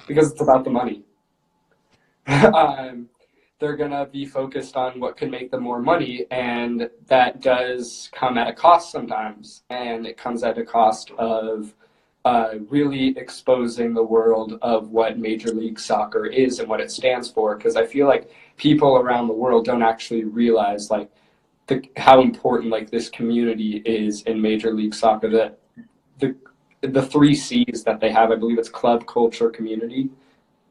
Because 0.06 0.30
it's 0.30 0.40
about 0.40 0.64
the 0.64 0.70
money. 0.70 1.02
um, 2.26 3.08
they're 3.62 3.76
going 3.76 3.92
to 3.92 4.06
be 4.06 4.26
focused 4.26 4.76
on 4.76 4.98
what 4.98 5.16
can 5.16 5.30
make 5.30 5.52
them 5.52 5.62
more 5.62 5.80
money. 5.80 6.26
And 6.32 6.90
that 7.06 7.40
does 7.40 8.10
come 8.12 8.36
at 8.36 8.48
a 8.48 8.52
cost 8.52 8.90
sometimes. 8.90 9.62
And 9.70 10.04
it 10.04 10.16
comes 10.16 10.42
at 10.42 10.58
a 10.58 10.64
cost 10.64 11.12
of 11.12 11.72
uh, 12.24 12.54
really 12.68 13.16
exposing 13.16 13.94
the 13.94 14.02
world 14.02 14.58
of 14.62 14.90
what 14.90 15.16
Major 15.16 15.52
League 15.54 15.78
Soccer 15.78 16.26
is 16.26 16.58
and 16.58 16.68
what 16.68 16.80
it 16.80 16.90
stands 16.90 17.30
for. 17.30 17.54
Because 17.54 17.76
I 17.76 17.86
feel 17.86 18.08
like 18.08 18.28
people 18.56 18.96
around 18.96 19.28
the 19.28 19.34
world 19.34 19.64
don't 19.64 19.82
actually 19.82 20.24
realize 20.24 20.90
like 20.90 21.08
the, 21.68 21.82
how 21.96 22.20
important 22.20 22.72
like 22.72 22.90
this 22.90 23.08
community 23.08 23.76
is 23.86 24.22
in 24.22 24.42
Major 24.42 24.72
League 24.74 24.94
Soccer. 24.94 25.30
That 25.30 25.60
the 26.18 26.34
the 26.80 27.02
three 27.02 27.36
C's 27.36 27.84
that 27.84 28.00
they 28.00 28.10
have, 28.10 28.32
I 28.32 28.36
believe 28.36 28.58
it's 28.58 28.68
club, 28.68 29.06
culture, 29.06 29.50
community. 29.50 30.10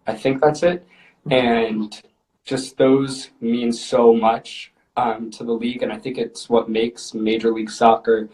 I 0.07 0.13
think 0.13 0.41
that's 0.41 0.61
it. 0.61 0.85
And 1.29 2.01
just 2.43 2.77
those 2.77 3.29
mean 3.39 3.71
so 3.71 4.13
much 4.13 4.71
um, 4.97 5.31
to 5.31 5.43
the 5.43 5.51
league, 5.51 5.83
and 5.83 5.91
I 5.91 5.97
think 5.97 6.17
it's 6.17 6.49
what 6.49 6.69
makes 6.69 7.13
Major 7.13 7.51
League 7.51 7.69
Soccer 7.69 8.29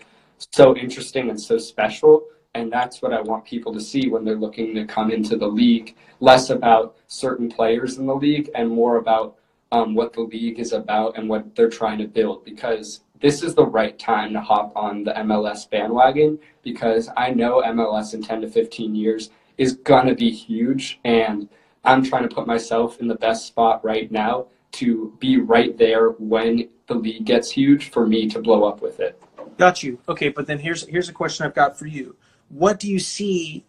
so 0.52 0.76
interesting 0.76 1.30
and 1.30 1.40
so 1.40 1.58
special. 1.58 2.26
And 2.56 2.72
that's 2.72 3.02
what 3.02 3.14
I 3.14 3.22
want 3.22 3.46
people 3.46 3.74
to 3.74 3.82
see 3.82 4.10
when 4.10 4.26
they're 4.26 4.36
looking 4.36 4.74
to 4.76 4.86
come 4.86 5.12
into 5.12 5.38
the 5.38 5.48
league. 5.48 5.96
Less 6.20 6.50
about 6.50 6.96
certain 7.08 7.50
players 7.50 7.98
in 7.98 8.08
the 8.08 8.16
league 8.16 8.50
and 8.56 8.70
more 8.70 8.98
about 8.98 9.38
um, 9.72 9.94
what 9.94 10.14
the 10.14 10.22
league 10.22 10.60
is 10.60 10.74
about 10.74 11.18
and 11.18 11.30
what 11.30 11.56
they're 11.56 11.70
trying 11.70 12.00
to 12.00 12.08
build. 12.08 12.44
Because 12.44 13.02
this 13.22 13.44
is 13.44 13.54
the 13.54 13.66
right 13.66 13.98
time 14.00 14.34
to 14.34 14.42
hop 14.42 14.72
on 14.76 15.04
the 15.04 15.12
MLS 15.12 15.70
bandwagon 15.70 16.40
because 16.64 17.10
I 17.16 17.32
know 17.32 17.62
MLS 17.62 18.14
in 18.14 18.24
10 18.24 18.42
to 18.42 18.48
15 18.48 18.96
years 18.96 19.30
is 19.58 19.74
going 19.74 20.08
to 20.08 20.16
be 20.16 20.32
huge. 20.32 21.00
And 21.04 21.50
I'm 21.84 22.04
trying 22.04 22.28
to 22.28 22.34
put 22.34 22.48
myself 22.48 23.00
in 23.00 23.08
the 23.08 23.16
best 23.16 23.48
spot 23.48 23.84
right 23.84 24.12
now 24.12 24.48
to 24.74 25.16
be 25.20 25.38
right 25.38 25.78
there 25.78 26.10
when 26.10 26.70
the 26.88 26.96
league 26.96 27.26
gets 27.26 27.52
huge 27.52 27.90
for 27.90 28.06
me 28.06 28.28
to 28.30 28.40
blow 28.40 28.66
up 28.66 28.82
with 28.82 29.00
it. 29.00 29.22
Got 29.58 29.84
you. 29.84 30.00
Okay, 30.08 30.30
but 30.30 30.48
then 30.48 30.60
here's 30.60 30.86
here's 30.88 31.10
a 31.10 31.14
question 31.14 31.46
I've 31.46 31.56
got 31.56 31.78
for 31.78 31.88
you. 31.88 32.16
What 32.50 32.80
do 32.80 32.90
you 32.90 33.00
see? 33.00 33.66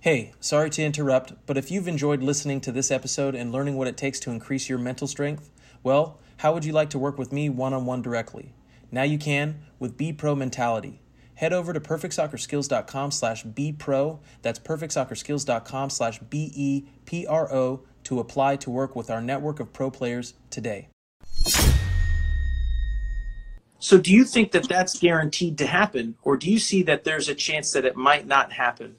Hey, 0.00 0.32
sorry 0.38 0.70
to 0.70 0.84
interrupt, 0.84 1.32
but 1.46 1.56
if 1.56 1.70
you've 1.70 1.88
enjoyed 1.88 2.22
listening 2.22 2.60
to 2.62 2.72
this 2.72 2.90
episode 2.90 3.34
and 3.34 3.50
learning 3.50 3.76
what 3.76 3.88
it 3.88 3.96
takes 3.96 4.20
to 4.20 4.30
increase 4.30 4.68
your 4.68 4.78
mental 4.78 5.08
strength, 5.08 5.50
well, 5.82 6.20
how 6.38 6.52
would 6.54 6.64
you 6.64 6.72
like 6.72 6.90
to 6.90 6.98
work 6.98 7.18
with 7.18 7.32
me 7.32 7.48
one 7.48 7.74
on 7.74 7.86
one 7.86 8.02
directly? 8.02 8.54
Now 8.92 9.02
you 9.02 9.18
can 9.18 9.62
with 9.78 9.96
B 9.96 10.12
Pro 10.12 10.34
Mentality. 10.34 11.00
Head 11.36 11.52
over 11.52 11.72
to 11.72 11.80
perfectsoccerskills.com 11.80 13.10
slash 13.10 13.44
bpro. 13.44 14.18
That's 14.42 14.58
perfectsoccerskills.com 14.58 15.90
slash 15.90 16.18
B-E-P-R-O 16.18 17.82
to 18.04 18.20
apply 18.20 18.56
to 18.56 18.70
work 18.70 18.96
with 18.96 19.10
our 19.10 19.20
network 19.20 19.60
of 19.60 19.72
pro 19.72 19.90
players 19.90 20.34
today. 20.50 20.88
So 23.78 23.98
do 23.98 24.12
you 24.12 24.24
think 24.24 24.52
that 24.52 24.68
that's 24.68 24.98
guaranteed 24.98 25.58
to 25.58 25.66
happen, 25.66 26.16
or 26.22 26.36
do 26.36 26.50
you 26.50 26.58
see 26.58 26.82
that 26.84 27.04
there's 27.04 27.28
a 27.28 27.34
chance 27.34 27.72
that 27.72 27.84
it 27.84 27.96
might 27.96 28.26
not 28.26 28.52
happen? 28.52 28.96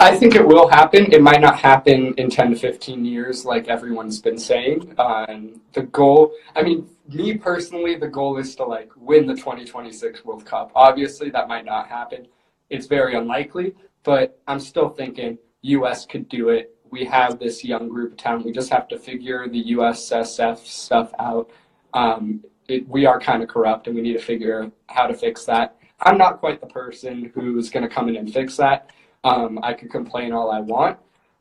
I 0.00 0.16
think 0.16 0.34
it 0.34 0.46
will 0.46 0.66
happen. 0.66 1.12
It 1.12 1.20
might 1.20 1.42
not 1.42 1.58
happen 1.58 2.14
in 2.14 2.30
10 2.30 2.52
to 2.52 2.56
15 2.56 3.04
years, 3.04 3.44
like 3.44 3.68
everyone's 3.68 4.18
been 4.18 4.38
saying. 4.38 4.94
Um, 4.98 5.60
the 5.74 5.82
goal, 5.82 6.32
I 6.56 6.62
mean, 6.62 6.88
me 7.06 7.36
personally, 7.36 7.96
the 7.96 8.08
goal 8.08 8.38
is 8.38 8.56
to 8.56 8.64
like 8.64 8.90
win 8.96 9.26
the 9.26 9.34
2026 9.34 10.24
World 10.24 10.46
Cup. 10.46 10.72
Obviously, 10.74 11.28
that 11.30 11.48
might 11.48 11.66
not 11.66 11.86
happen. 11.86 12.26
It's 12.70 12.86
very 12.86 13.14
unlikely, 13.14 13.74
but 14.02 14.40
I'm 14.48 14.58
still 14.58 14.88
thinking 14.88 15.36
U.S. 15.62 16.06
could 16.06 16.30
do 16.30 16.48
it. 16.48 16.74
We 16.90 17.04
have 17.04 17.38
this 17.38 17.62
young 17.62 17.86
group 17.86 18.12
of 18.12 18.18
talent. 18.18 18.46
We 18.46 18.52
just 18.52 18.70
have 18.70 18.88
to 18.88 18.98
figure 18.98 19.48
the 19.48 19.62
USSF 19.74 20.64
stuff 20.64 21.12
out. 21.18 21.50
Um, 21.92 22.42
it, 22.68 22.88
we 22.88 23.04
are 23.04 23.20
kind 23.20 23.42
of 23.42 23.50
corrupt, 23.50 23.86
and 23.86 23.94
we 23.94 24.00
need 24.00 24.14
to 24.14 24.24
figure 24.24 24.72
how 24.86 25.06
to 25.06 25.14
fix 25.14 25.44
that. 25.44 25.76
I'm 26.00 26.16
not 26.16 26.40
quite 26.40 26.62
the 26.62 26.68
person 26.68 27.30
who's 27.34 27.68
going 27.68 27.86
to 27.86 27.94
come 27.94 28.08
in 28.08 28.16
and 28.16 28.32
fix 28.32 28.56
that. 28.56 28.90
Um, 29.22 29.58
I 29.62 29.74
could 29.74 29.90
complain 29.90 30.32
all 30.32 30.50
I 30.50 30.60
want, 30.60 30.98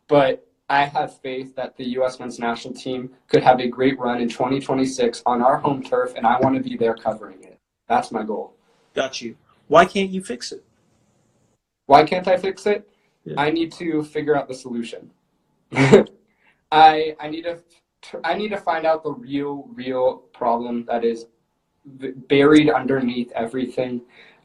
but 0.07 0.45
I 0.69 0.85
have 0.85 1.19
faith 1.19 1.55
that 1.55 1.77
the 1.77 1.85
U.S. 1.91 2.19
men's 2.19 2.37
national 2.37 2.73
team 2.73 3.09
could 3.27 3.41
have 3.41 3.59
a 3.59 3.67
great 3.67 3.97
run 3.97 4.21
in 4.21 4.29
2026 4.29 5.23
on 5.25 5.41
our 5.41 5.57
home 5.57 5.81
turf, 5.81 6.13
and 6.15 6.27
I 6.27 6.39
want 6.39 6.55
to 6.55 6.61
be 6.61 6.75
there 6.75 6.93
covering 6.93 7.41
it. 7.43 7.57
That's 7.87 8.11
my 8.11 8.23
goal. 8.23 8.53
Got 8.93 9.21
you. 9.21 9.35
Why 9.67 9.85
can't 9.85 10.09
you 10.09 10.23
fix 10.23 10.51
it? 10.51 10.63
Why 11.85 12.03
can't 12.03 12.27
I 12.27 12.37
fix 12.37 12.65
it? 12.65 12.87
Yeah. 13.23 13.35
I 13.37 13.49
need 13.49 13.71
to 13.73 14.03
figure 14.03 14.37
out 14.37 14.47
the 14.47 14.53
solution. 14.53 15.09
I 16.71 17.15
I 17.19 17.29
need 17.29 17.43
to 17.43 17.59
I 18.23 18.35
need 18.35 18.49
to 18.49 18.57
find 18.57 18.85
out 18.85 19.03
the 19.03 19.11
real 19.11 19.67
real 19.73 20.17
problem 20.33 20.85
that 20.85 21.03
is 21.03 21.25
buried 21.85 22.69
underneath 22.69 23.31
everything. 23.31 24.01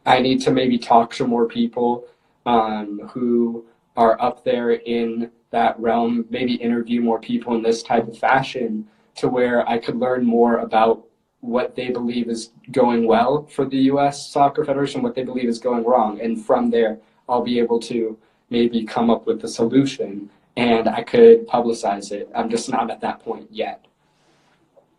I 0.07 0.20
need 0.20 0.40
to 0.42 0.51
maybe 0.51 0.79
talk 0.79 1.12
to 1.14 1.27
more 1.27 1.47
people 1.47 2.07
um, 2.46 3.00
who 3.12 3.64
are 3.96 4.20
up 4.20 4.44
there 4.44 4.72
in 4.72 5.30
that 5.50 5.78
realm, 5.78 6.26
maybe 6.30 6.54
interview 6.54 7.00
more 7.00 7.20
people 7.20 7.54
in 7.54 7.62
this 7.62 7.83
type 7.83 8.09
of 8.09 8.18
fashion 8.18 8.87
to 9.16 9.28
where 9.28 9.68
I 9.68 9.78
could 9.78 9.96
learn 9.96 10.24
more 10.24 10.59
about 10.59 11.04
what 11.40 11.74
they 11.76 11.90
believe 11.90 12.28
is 12.28 12.50
going 12.72 13.07
well 13.07 13.46
for 13.46 13.64
the 13.64 13.76
U.S. 13.92 14.30
Soccer 14.30 14.64
Federation, 14.64 15.02
what 15.02 15.14
they 15.14 15.22
believe 15.22 15.48
is 15.48 15.59
going 15.59 15.85
wrong. 15.85 16.20
And 16.20 16.44
from 16.44 16.70
there, 16.70 16.98
I'll 17.28 17.44
be 17.44 17.59
able 17.59 17.78
to 17.80 18.18
maybe 18.50 18.85
come 18.85 19.11
up 19.11 19.26
with 19.26 19.44
a 19.44 19.48
solution 19.48 20.30
and 20.57 20.88
I 20.88 21.02
could 21.02 21.46
publicize 21.46 22.12
it. 22.12 22.30
I'm 22.35 22.48
just 22.48 22.70
not 22.70 22.90
at 22.90 23.00
that 23.00 23.20
point 23.20 23.48
yet. 23.50 23.85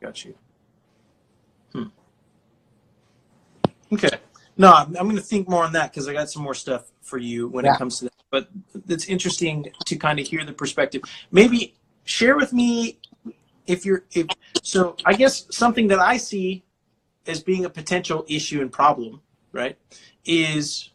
Got 0.01 0.25
you. 0.25 0.35
Hmm. 1.71 1.83
Okay. 3.91 4.09
No, 4.57 4.71
I'm, 4.71 4.95
I'm 4.95 5.03
going 5.03 5.15
to 5.15 5.21
think 5.21 5.49
more 5.49 5.63
on 5.63 5.73
that 5.73 5.91
because 5.91 6.07
I 6.07 6.13
got 6.13 6.29
some 6.29 6.43
more 6.43 6.53
stuff 6.53 6.91
for 7.01 7.17
you 7.17 7.47
when 7.47 7.65
yeah. 7.65 7.75
it 7.75 7.77
comes 7.77 7.99
to 7.99 8.05
that. 8.05 8.13
But 8.29 8.49
it's 8.87 9.05
interesting 9.05 9.67
to 9.85 9.95
kind 9.95 10.19
of 10.19 10.27
hear 10.27 10.43
the 10.45 10.53
perspective. 10.53 11.01
Maybe 11.31 11.75
share 12.03 12.37
with 12.37 12.53
me 12.53 12.99
if 13.67 13.85
you're 13.85 14.03
if 14.11 14.27
so. 14.61 14.95
I 15.05 15.13
guess 15.13 15.47
something 15.51 15.87
that 15.87 15.99
I 15.99 16.17
see 16.17 16.63
as 17.27 17.41
being 17.41 17.65
a 17.65 17.69
potential 17.69 18.25
issue 18.27 18.61
and 18.61 18.71
problem, 18.71 19.21
right, 19.51 19.77
is 20.25 20.91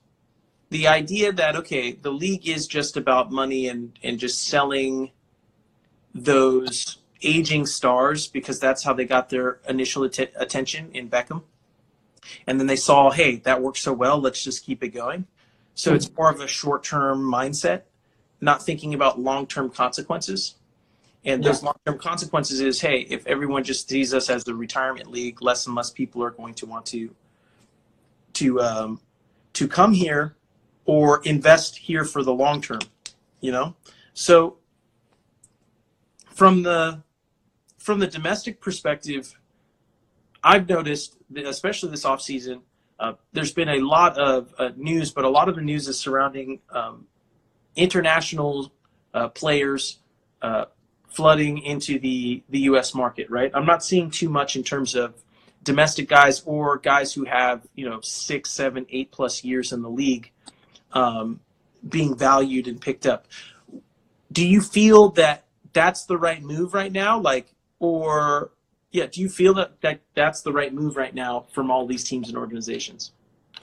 the 0.71 0.87
idea 0.87 1.33
that 1.33 1.57
okay, 1.57 1.93
the 1.93 2.11
league 2.11 2.49
is 2.49 2.67
just 2.67 2.97
about 2.97 3.31
money 3.31 3.69
and 3.69 3.99
and 4.03 4.19
just 4.19 4.47
selling 4.49 5.11
those 6.15 6.99
aging 7.23 7.67
stars 7.67 8.27
because 8.27 8.59
that's 8.59 8.83
how 8.83 8.93
they 8.93 9.05
got 9.05 9.29
their 9.29 9.61
initial 9.69 10.05
att- 10.05 10.33
attention 10.37 10.91
in 10.93 11.09
Beckham. 11.09 11.43
And 12.47 12.61
then 12.61 12.67
they 12.67 12.77
saw, 12.77 13.11
hey, 13.11 13.37
that 13.37 13.63
works 13.63 13.81
so 13.81 13.93
well, 13.93 14.21
let's 14.21 14.43
just 14.43 14.65
keep 14.65 14.83
it 14.83 14.89
going. 14.89 15.27
So 15.75 15.95
it's 15.95 16.11
more 16.15 16.31
of 16.31 16.41
a 16.41 16.47
short 16.47 16.85
term 16.85 17.23
mindset, 17.23 17.83
not 18.41 18.63
thinking 18.63 18.93
about 18.95 19.19
long 19.19 19.47
term 19.47 19.71
consequences. 19.71 20.57
And 21.25 21.45
those 21.45 21.63
long 21.63 21.75
term 21.87 21.99
consequences 21.99 22.61
is 22.61 22.81
hey, 22.81 23.01
if 23.01 23.27
everyone 23.27 23.65
just 23.65 23.89
sees 23.89 24.15
us 24.15 24.31
as 24.31 24.45
the 24.45 24.55
retirement 24.55 25.11
league, 25.11 25.43
less 25.43 25.67
and 25.67 25.75
less 25.75 25.91
people 25.91 26.23
are 26.23 26.31
going 26.31 26.55
to 26.55 26.67
want 26.67 26.87
to 26.87 27.15
to 28.35 28.61
um, 28.61 29.01
to 29.55 29.69
come 29.69 29.93
here 29.93 30.37
or 30.87 31.23
invest 31.25 31.77
here 31.77 32.05
for 32.05 32.23
the 32.23 32.33
long 32.33 32.61
term. 32.61 32.81
You 33.41 33.53
know, 33.53 33.75
so 34.13 34.57
from 36.31 36.63
the 36.63 37.03
from 37.79 37.99
the 37.99 38.07
domestic 38.07 38.61
perspective, 38.61 39.39
I've 40.43 40.69
noticed, 40.69 41.17
especially 41.37 41.91
this 41.91 42.05
off 42.05 42.23
season, 42.23 42.63
uh, 42.99 43.15
there's 43.33 43.53
been 43.53 43.69
a 43.69 43.81
lot 43.81 44.19
of 44.19 44.55
uh, 44.59 44.71
news, 44.77 45.11
but 45.11 45.25
a 45.25 45.29
lot 45.29 45.49
of 45.49 45.57
the 45.57 45.63
news 45.63 45.89
is 45.89 45.99
surrounding 45.99 46.61
um, 46.71 47.07
international 47.77 48.73
uh, 49.15 49.29
players 49.29 49.99
uh, 50.43 50.67
flooding 51.09 51.59
into 51.59 51.99
the, 51.99 52.43
the 52.51 52.61
U.S. 52.61 52.95
market, 52.95 53.31
right? 53.31 53.51
I'm 53.55 53.67
not 53.67 53.83
seeing 53.83 54.11
too 54.11 54.29
much 54.29 54.55
in 54.57 54.63
terms 54.63 54.95
of 54.95 55.15
domestic 55.63 56.09
guys 56.09 56.43
or 56.45 56.79
guys 56.79 57.13
who 57.13 57.25
have, 57.25 57.67
you 57.75 57.89
know, 57.89 58.01
six, 58.01 58.51
seven, 58.51 58.87
eight 58.91 59.11
plus 59.11 59.45
years 59.45 59.73
in 59.73 59.83
the 59.83 59.91
league 59.91 60.31
um, 60.93 61.41
being 61.89 62.17
valued 62.17 62.67
and 62.67 62.81
picked 62.81 63.07
up. 63.07 63.27
Do 64.33 64.47
you 64.47 64.61
feel 64.61 65.11
that 65.11 65.45
that's 65.73 66.05
the 66.05 66.17
right 66.17 66.43
move 66.43 66.75
right 66.75 66.93
now? 66.93 67.19
Like, 67.19 67.53
or 67.79 68.51
yeah, 68.91 69.07
do 69.07 69.21
you 69.21 69.29
feel 69.29 69.55
that, 69.55 69.81
that 69.83 70.01
that's 70.15 70.43
the 70.43 70.53
right 70.53 70.73
move 70.73 70.97
right 70.97 71.15
now 71.15 71.47
from 71.53 71.71
all 71.71 71.87
these 71.87 72.05
teams 72.05 72.29
and 72.29 72.37
organizations? 72.37 73.13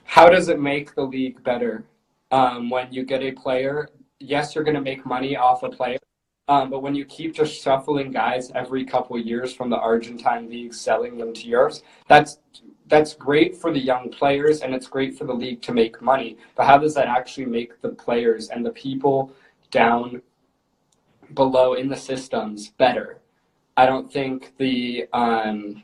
How 0.04 0.30
does 0.30 0.48
it 0.50 0.60
make 0.60 0.96
the 0.96 1.04
league 1.04 1.44
better 1.44 1.86
um, 2.32 2.70
when 2.70 2.92
you 2.92 3.04
get 3.04 3.22
a 3.22 3.32
player? 3.32 3.90
Yes, 4.20 4.56
you're 4.56 4.63
going 4.63 4.76
to 4.76 4.82
make 4.82 5.06
money 5.06 5.36
off 5.36 5.63
a 5.63 5.70
player, 5.70 6.00
um, 6.50 6.70
but 6.70 6.82
when 6.82 6.96
you 6.96 7.04
keep 7.06 7.36
just 7.36 7.62
shuffling 7.62 8.12
guys 8.12 8.52
every 8.56 8.86
couple 8.86 9.20
years 9.20 9.54
from 9.54 9.70
the 9.70 9.78
Argentine 9.78 10.49
league, 10.49 10.74
selling 10.74 11.18
them 11.18 11.34
to 11.34 11.47
yours, 11.47 11.84
that's 12.08 12.39
that's 12.88 13.14
great 13.14 13.58
for 13.58 13.74
the 13.74 13.80
young 13.80 14.10
players 14.10 14.62
and 14.62 14.74
it's 14.74 14.88
great 14.88 15.18
for 15.18 15.26
the 15.26 15.34
league 15.34 15.62
to 15.62 15.74
make 15.74 16.01
money. 16.01 16.38
But 16.56 16.68
how 16.68 16.78
does 16.78 16.93
that 16.95 17.08
actually 17.08 17.47
make 17.47 17.82
the 17.82 17.89
players 17.89 18.47
and 18.47 18.66
the 18.66 18.72
people 18.72 19.34
down 19.72 20.22
below 21.34 21.74
in 21.74 21.89
the 21.89 21.97
systems 21.97 22.70
better? 22.70 23.20
I 23.78 23.86
don't 23.86 24.11
think 24.11 24.53
the 24.57 25.07
um, 25.13 25.84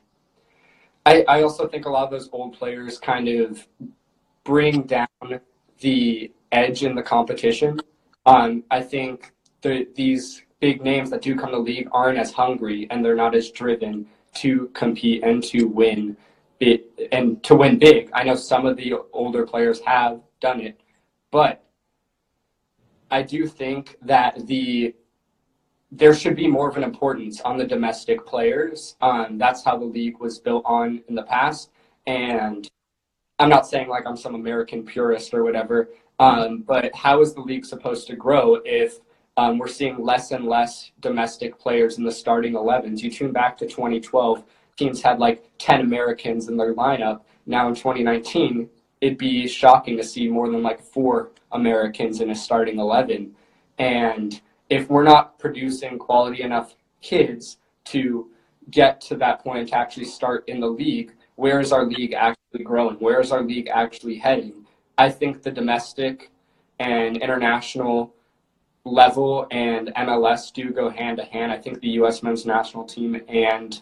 I, 1.06 1.24
I 1.28 1.44
also 1.44 1.68
think 1.68 1.86
a 1.86 1.90
lot 1.90 2.06
of 2.06 2.12
those 2.12 2.30
old 2.32 2.58
players 2.58 2.98
kind 2.98 3.28
of 3.28 3.66
bring 4.44 4.84
down 4.84 5.08
the 5.80 6.32
edge 6.52 6.84
in 6.84 6.96
the 6.96 7.04
competition. 7.04 7.80
Um, 8.26 8.64
I 8.72 8.82
think 8.82 9.34
the, 9.62 9.88
these 9.96 10.42
big 10.60 10.82
names 10.82 11.10
that 11.12 11.22
do 11.22 11.36
come 11.36 11.52
to 11.52 11.60
league 11.60 11.90
aren't 11.92 12.18
as 12.18 12.32
hungry 12.32 12.88
and 12.90 13.04
they're 13.04 13.16
not 13.16 13.36
as 13.36 13.52
driven 13.52 14.08
to 14.36 14.70
compete 14.74 15.24
and 15.24 15.44
to 15.44 15.66
win 15.66 16.18
it 16.60 16.90
and 17.12 17.44
to 17.44 17.54
win 17.56 17.78
big. 17.78 18.10
I 18.14 18.24
know 18.24 18.36
some 18.36 18.66
of 18.66 18.78
the 18.78 18.94
older 19.12 19.46
players 19.46 19.82
have 19.82 20.22
done 20.40 20.62
it, 20.62 20.80
but 21.32 21.64
I 23.12 23.22
do 23.22 23.46
think 23.46 23.98
that 24.02 24.48
the 24.48 24.96
there 25.96 26.14
should 26.16 26.36
be 26.36 26.48
more 26.48 26.68
of 26.68 26.76
an 26.76 26.84
importance 26.84 27.40
on 27.42 27.56
the 27.56 27.66
domestic 27.66 28.26
players. 28.26 28.96
Um, 29.02 29.38
that's 29.38 29.64
how 29.64 29.78
the 29.78 29.86
league 29.86 30.20
was 30.20 30.40
built 30.40 30.64
on 30.66 31.04
in 31.08 31.14
the 31.14 31.24
past. 31.24 31.70
And 32.08 32.68
I'm 33.38 33.50
not 33.50 33.68
saying 33.68 33.90
like 33.90 34.08
I'm 34.08 34.18
some 34.18 34.34
American 34.34 34.84
purist 34.84 35.34
or 35.34 35.44
whatever, 35.44 35.90
um, 36.18 36.64
but 36.66 36.94
how 36.96 37.22
is 37.22 37.34
the 37.34 37.42
league 37.42 37.66
supposed 37.66 38.08
to 38.08 38.16
grow 38.16 38.60
if 38.66 39.00
um, 39.38 39.60
we're 39.60 39.68
seeing 39.68 40.04
less 40.04 40.32
and 40.32 40.46
less 40.46 40.92
domestic 41.00 41.60
players 41.60 42.00
in 42.00 42.04
the 42.04 42.12
starting 42.12 42.54
11s? 42.54 43.02
You 43.02 43.12
tune 43.12 43.32
back 43.32 43.56
to 43.60 43.68
2012, 43.68 44.44
teams 44.78 45.02
had 45.02 45.20
like 45.20 45.48
10 45.60 45.82
Americans 45.82 46.50
in 46.50 46.58
their 46.58 46.74
lineup. 46.74 47.22
Now 47.46 47.68
in 47.68 47.76
2019, 47.76 48.68
it'd 49.02 49.20
be 49.20 49.48
shocking 49.48 49.98
to 49.98 50.04
see 50.04 50.28
more 50.28 50.50
than 50.50 50.64
like 50.64 50.82
four 50.82 51.32
Americans 51.52 52.20
in 52.20 52.32
a 52.32 52.36
starting 52.36 52.80
11. 52.80 53.36
And 53.78 54.42
if 54.70 54.90
we're 54.90 55.04
not 55.04 55.38
producing 55.40 55.98
quality 55.98 56.42
enough 56.42 56.76
kids 57.02 57.58
to 57.86 58.30
get 58.72 59.02
to 59.02 59.16
that 59.18 59.44
point 59.44 59.70
to 59.70 59.78
actually 59.78 60.06
start 60.06 60.44
in 60.48 60.60
the 60.60 60.68
league, 60.68 61.14
where 61.36 61.60
is 61.60 61.72
our 61.72 61.86
league 61.86 62.14
actually 62.14 62.64
growing? 62.64 62.96
Where 62.96 63.20
is 63.20 63.32
our 63.32 63.44
league 63.44 63.68
actually 63.68 64.18
heading? 64.18 64.66
I 64.98 65.10
think 65.10 65.42
the 65.42 65.52
domestic 65.52 66.32
and 66.80 67.18
international 67.18 68.14
level 68.86 69.48
and 69.52 69.90
MLS 69.96 70.52
do 70.54 70.72
go 70.72 70.90
hand 70.90 71.18
to 71.18 71.26
hand. 71.26 71.52
I 71.52 71.58
think 71.58 71.80
the 71.80 71.90
U.S. 71.90 72.22
men's 72.22 72.46
national 72.46 72.86
team 72.86 73.22
and 73.28 73.82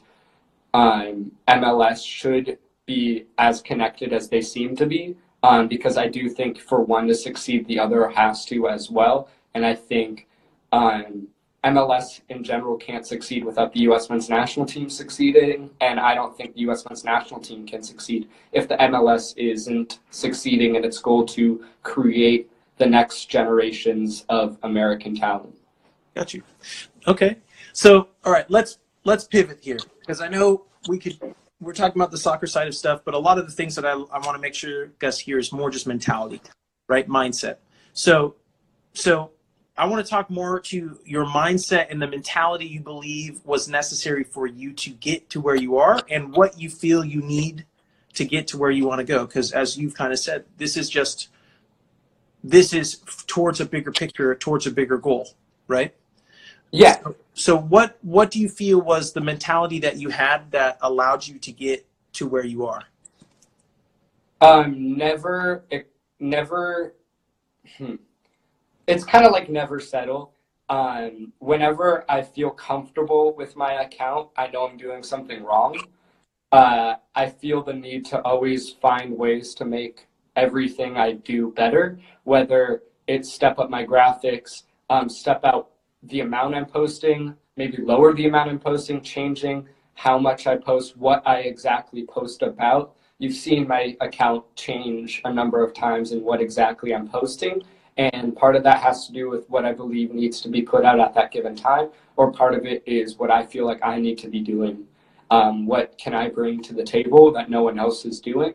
um, 0.73 1.31
MLS 1.47 2.05
should 2.05 2.57
be 2.85 3.25
as 3.37 3.61
connected 3.61 4.13
as 4.13 4.29
they 4.29 4.41
seem 4.41 4.75
to 4.75 4.85
be 4.85 5.15
um, 5.43 5.67
because 5.67 5.97
I 5.97 6.07
do 6.07 6.29
think 6.29 6.59
for 6.59 6.81
one 6.81 7.07
to 7.07 7.15
succeed, 7.15 7.65
the 7.65 7.79
other 7.79 8.09
has 8.09 8.45
to 8.45 8.67
as 8.67 8.89
well. 8.89 9.29
And 9.53 9.65
I 9.65 9.73
think 9.73 10.27
um, 10.71 11.27
MLS 11.63 12.21
in 12.29 12.43
general 12.43 12.75
can't 12.77 13.05
succeed 13.05 13.43
without 13.43 13.71
the 13.71 13.81
U.S. 13.81 14.09
men's 14.09 14.29
national 14.29 14.65
team 14.65 14.89
succeeding, 14.89 15.69
and 15.79 15.99
I 15.99 16.15
don't 16.15 16.35
think 16.35 16.55
the 16.55 16.61
U.S. 16.61 16.83
men's 16.89 17.03
national 17.03 17.39
team 17.39 17.67
can 17.67 17.83
succeed 17.83 18.29
if 18.51 18.67
the 18.67 18.75
MLS 18.77 19.37
isn't 19.37 19.99
succeeding 20.09 20.75
in 20.75 20.83
its 20.83 20.97
goal 20.97 21.25
to 21.27 21.63
create 21.83 22.49
the 22.77 22.85
next 22.87 23.25
generations 23.25 24.25
of 24.27 24.57
American 24.63 25.15
talent. 25.15 25.55
Got 26.15 26.33
you. 26.33 26.41
Okay, 27.07 27.37
so 27.73 28.07
all 28.25 28.31
right, 28.31 28.49
let's 28.49 28.79
let's 29.03 29.25
pivot 29.25 29.59
here 29.61 29.77
because 29.99 30.19
I 30.19 30.27
know 30.27 30.65
we 30.87 30.97
could. 30.97 31.19
We're 31.59 31.73
talking 31.73 32.01
about 32.01 32.09
the 32.09 32.17
soccer 32.17 32.47
side 32.47 32.67
of 32.67 32.73
stuff, 32.73 33.01
but 33.05 33.13
a 33.13 33.19
lot 33.19 33.37
of 33.37 33.45
the 33.45 33.51
things 33.51 33.75
that 33.75 33.85
I, 33.85 33.91
I 33.91 33.95
want 33.95 34.33
to 34.33 34.39
make 34.39 34.55
sure 34.55 34.87
Gus 34.97 35.19
hear 35.19 35.37
is 35.37 35.51
more 35.51 35.69
just 35.69 35.85
mentality, 35.85 36.41
right? 36.87 37.07
Mindset. 37.07 37.57
So, 37.93 38.33
so 38.93 39.29
I 39.81 39.85
want 39.85 40.05
to 40.05 40.07
talk 40.07 40.29
more 40.29 40.59
to 40.59 40.99
your 41.05 41.25
mindset 41.25 41.87
and 41.89 41.99
the 41.99 42.05
mentality 42.05 42.67
you 42.67 42.81
believe 42.81 43.43
was 43.43 43.67
necessary 43.67 44.23
for 44.23 44.45
you 44.45 44.73
to 44.73 44.91
get 44.91 45.27
to 45.31 45.41
where 45.41 45.55
you 45.55 45.77
are 45.77 45.99
and 46.07 46.31
what 46.33 46.59
you 46.61 46.69
feel 46.69 47.03
you 47.03 47.19
need 47.19 47.65
to 48.13 48.23
get 48.23 48.45
to 48.49 48.59
where 48.59 48.69
you 48.69 48.85
want 48.85 48.99
to 48.99 49.03
go. 49.03 49.25
Because 49.25 49.51
as 49.51 49.79
you've 49.79 49.95
kind 49.95 50.13
of 50.13 50.19
said, 50.19 50.45
this 50.57 50.77
is 50.77 50.87
just, 50.87 51.29
this 52.43 52.73
is 52.73 52.97
towards 53.25 53.59
a 53.59 53.65
bigger 53.65 53.91
picture, 53.91 54.35
towards 54.35 54.67
a 54.67 54.71
bigger 54.71 54.99
goal, 54.99 55.29
right? 55.67 55.95
Yeah. 56.69 57.01
So, 57.01 57.15
so 57.33 57.57
what, 57.57 57.97
what 58.03 58.29
do 58.29 58.39
you 58.39 58.49
feel 58.49 58.79
was 58.79 59.13
the 59.13 59.21
mentality 59.21 59.79
that 59.79 59.97
you 59.97 60.09
had 60.09 60.51
that 60.51 60.77
allowed 60.81 61.25
you 61.25 61.39
to 61.39 61.51
get 61.51 61.87
to 62.13 62.27
where 62.27 62.45
you 62.45 62.67
are? 62.67 62.83
Um, 64.41 64.95
never, 64.95 65.63
never, 66.19 66.93
hmm 67.79 67.95
it's 68.87 69.03
kind 69.03 69.25
of 69.25 69.31
like 69.31 69.49
never 69.49 69.79
settle. 69.79 70.33
Um, 70.69 71.33
whenever 71.39 72.05
I 72.09 72.21
feel 72.21 72.49
comfortable 72.51 73.35
with 73.35 73.55
my 73.55 73.81
account, 73.83 74.29
I 74.37 74.47
know 74.47 74.67
I'm 74.67 74.77
doing 74.77 75.03
something 75.03 75.43
wrong. 75.43 75.77
Uh, 76.51 76.95
I 77.15 77.27
feel 77.27 77.63
the 77.63 77.73
need 77.73 78.05
to 78.05 78.21
always 78.21 78.69
find 78.69 79.17
ways 79.17 79.53
to 79.55 79.65
make 79.65 80.07
everything 80.35 80.97
I 80.97 81.13
do 81.13 81.51
better, 81.51 81.99
whether 82.23 82.83
it's 83.07 83.31
step 83.31 83.59
up 83.59 83.69
my 83.69 83.85
graphics, 83.85 84.63
um, 84.89 85.09
step 85.09 85.41
out 85.43 85.71
the 86.03 86.21
amount 86.21 86.55
I'm 86.55 86.65
posting, 86.65 87.35
maybe 87.57 87.77
lower 87.81 88.13
the 88.13 88.27
amount 88.27 88.49
I'm 88.49 88.59
posting, 88.59 89.01
changing 89.01 89.67
how 89.93 90.17
much 90.17 90.47
I 90.47 90.55
post, 90.57 90.97
what 90.97 91.21
I 91.27 91.39
exactly 91.39 92.05
post 92.05 92.41
about. 92.41 92.95
You've 93.19 93.35
seen 93.35 93.67
my 93.67 93.95
account 94.01 94.43
change 94.55 95.21
a 95.25 95.33
number 95.33 95.63
of 95.63 95.73
times 95.73 96.11
and 96.11 96.23
what 96.23 96.41
exactly 96.41 96.95
I'm 96.95 97.07
posting. 97.07 97.61
And 97.97 98.35
part 98.35 98.55
of 98.55 98.63
that 98.63 98.79
has 98.79 99.05
to 99.07 99.13
do 99.13 99.29
with 99.29 99.49
what 99.49 99.65
I 99.65 99.73
believe 99.73 100.13
needs 100.13 100.41
to 100.41 100.49
be 100.49 100.61
put 100.61 100.85
out 100.85 100.99
at 100.99 101.13
that 101.15 101.31
given 101.31 101.55
time, 101.55 101.89
or 102.15 102.31
part 102.31 102.53
of 102.53 102.65
it 102.65 102.83
is 102.85 103.17
what 103.17 103.29
I 103.29 103.45
feel 103.45 103.65
like 103.65 103.79
I 103.83 103.99
need 103.99 104.17
to 104.19 104.29
be 104.29 104.41
doing. 104.41 104.85
Um, 105.29 105.65
what 105.65 105.97
can 105.97 106.13
I 106.13 106.29
bring 106.29 106.61
to 106.63 106.73
the 106.73 106.83
table 106.83 107.31
that 107.33 107.49
no 107.49 107.63
one 107.63 107.79
else 107.79 108.05
is 108.05 108.19
doing? 108.19 108.53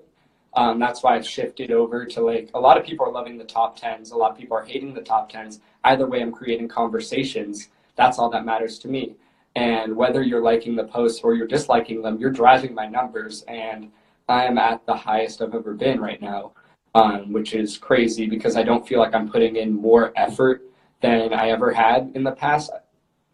Um, 0.55 0.79
that's 0.79 1.03
why 1.03 1.17
I've 1.17 1.27
shifted 1.27 1.71
over 1.71 2.07
to 2.07 2.21
like 2.23 2.51
a 2.55 2.61
lot 2.61 2.79
of 2.79 2.85
people 2.85 3.07
are 3.07 3.13
loving 3.13 3.37
the 3.37 3.45
top 3.45 3.79
tens, 3.79 4.11
a 4.11 4.17
lot 4.17 4.31
of 4.31 4.39
people 4.39 4.57
are 4.57 4.65
hating 4.65 4.95
the 4.95 5.03
top 5.03 5.29
tens. 5.29 5.61
Either 5.85 6.07
way, 6.07 6.23
I'm 6.23 6.33
creating 6.33 6.69
conversations. 6.69 7.69
That's 7.95 8.19
all 8.19 8.31
that 8.31 8.47
matters 8.47 8.79
to 8.81 8.89
me. 8.89 9.17
And 9.55 9.97
whether 9.97 10.23
you're 10.23 10.43
liking 10.43 10.75
the 10.75 10.85
posts 10.85 11.21
or 11.23 11.35
you're 11.35 11.47
disliking 11.47 12.03
them, 12.03 12.19
you're 12.19 12.31
driving 12.31 12.75
my 12.75 12.87
numbers. 12.87 13.43
And 13.49 13.91
I 14.29 14.45
am 14.45 14.59
at 14.59 14.85
the 14.87 14.97
highest 14.97 15.41
I've 15.41 15.55
ever 15.55 15.75
been 15.75 16.01
right 16.01 16.21
now 16.21 16.53
um, 16.97 17.31
which 17.31 17.53
is 17.53 17.77
crazy 17.77 18.27
because 18.27 18.57
I 18.57 18.63
don't 18.63 18.89
feel 18.89 18.99
like 18.99 19.15
I'm 19.15 19.29
putting 19.29 19.57
in 19.57 19.71
more 19.71 20.15
effort 20.17 20.63
than 21.03 21.35
I 21.35 21.51
ever 21.51 21.71
had 21.71 22.11
in 22.15 22.25
the 22.25 22.33
past. 22.33 22.71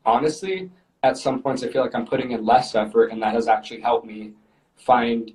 Honestly, 0.04 0.68
at 1.04 1.16
some 1.16 1.40
points, 1.40 1.62
I 1.62 1.68
feel 1.68 1.82
like 1.82 1.94
I'm 1.94 2.04
putting 2.04 2.32
in 2.32 2.44
less 2.44 2.74
effort, 2.74 3.12
and 3.12 3.22
that 3.22 3.34
has 3.34 3.46
actually 3.46 3.80
helped 3.80 4.04
me 4.04 4.32
find 4.76 5.30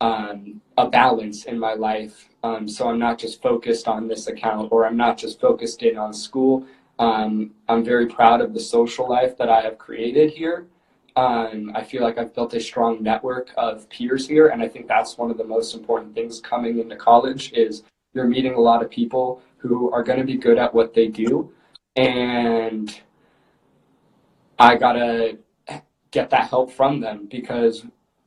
um, 0.00 0.62
a 0.78 0.88
balance 0.88 1.44
in 1.44 1.58
my 1.58 1.74
life. 1.74 2.30
Um, 2.42 2.66
so 2.66 2.88
I'm 2.88 2.98
not 2.98 3.18
just 3.18 3.42
focused 3.42 3.88
on 3.88 4.08
this 4.08 4.26
account 4.26 4.72
or 4.72 4.86
I'm 4.86 4.96
not 4.96 5.18
just 5.18 5.38
focused 5.38 5.82
in 5.82 5.98
on 5.98 6.14
school. 6.14 6.66
Um, 6.98 7.50
I'm 7.68 7.84
very 7.84 8.06
proud 8.06 8.40
of 8.40 8.54
the 8.54 8.60
social 8.60 9.06
life 9.08 9.36
that 9.36 9.50
I 9.50 9.60
have 9.60 9.76
created 9.76 10.30
here. 10.30 10.66
Um, 11.16 11.72
I 11.74 11.82
feel 11.82 12.02
like 12.02 12.18
I've 12.18 12.34
built 12.34 12.52
a 12.52 12.60
strong 12.60 13.02
network 13.02 13.50
of 13.56 13.88
peers 13.88 14.28
here, 14.28 14.48
and 14.48 14.62
I 14.62 14.68
think 14.68 14.86
that's 14.86 15.16
one 15.16 15.30
of 15.30 15.38
the 15.38 15.44
most 15.44 15.74
important 15.74 16.14
things 16.14 16.40
coming 16.40 16.78
into 16.78 16.94
college 16.94 17.52
is 17.54 17.84
you're 18.12 18.26
meeting 18.26 18.52
a 18.52 18.60
lot 18.60 18.82
of 18.82 18.90
people 18.90 19.42
who 19.56 19.90
are 19.92 20.02
going 20.02 20.18
to 20.18 20.26
be 20.26 20.36
good 20.36 20.58
at 20.58 20.74
what 20.74 20.92
they 20.92 21.08
do, 21.08 21.50
and 21.96 23.00
I 24.58 24.76
gotta 24.76 25.38
get 26.10 26.28
that 26.30 26.48
help 26.48 26.70
from 26.70 27.00
them 27.00 27.26
because 27.30 27.84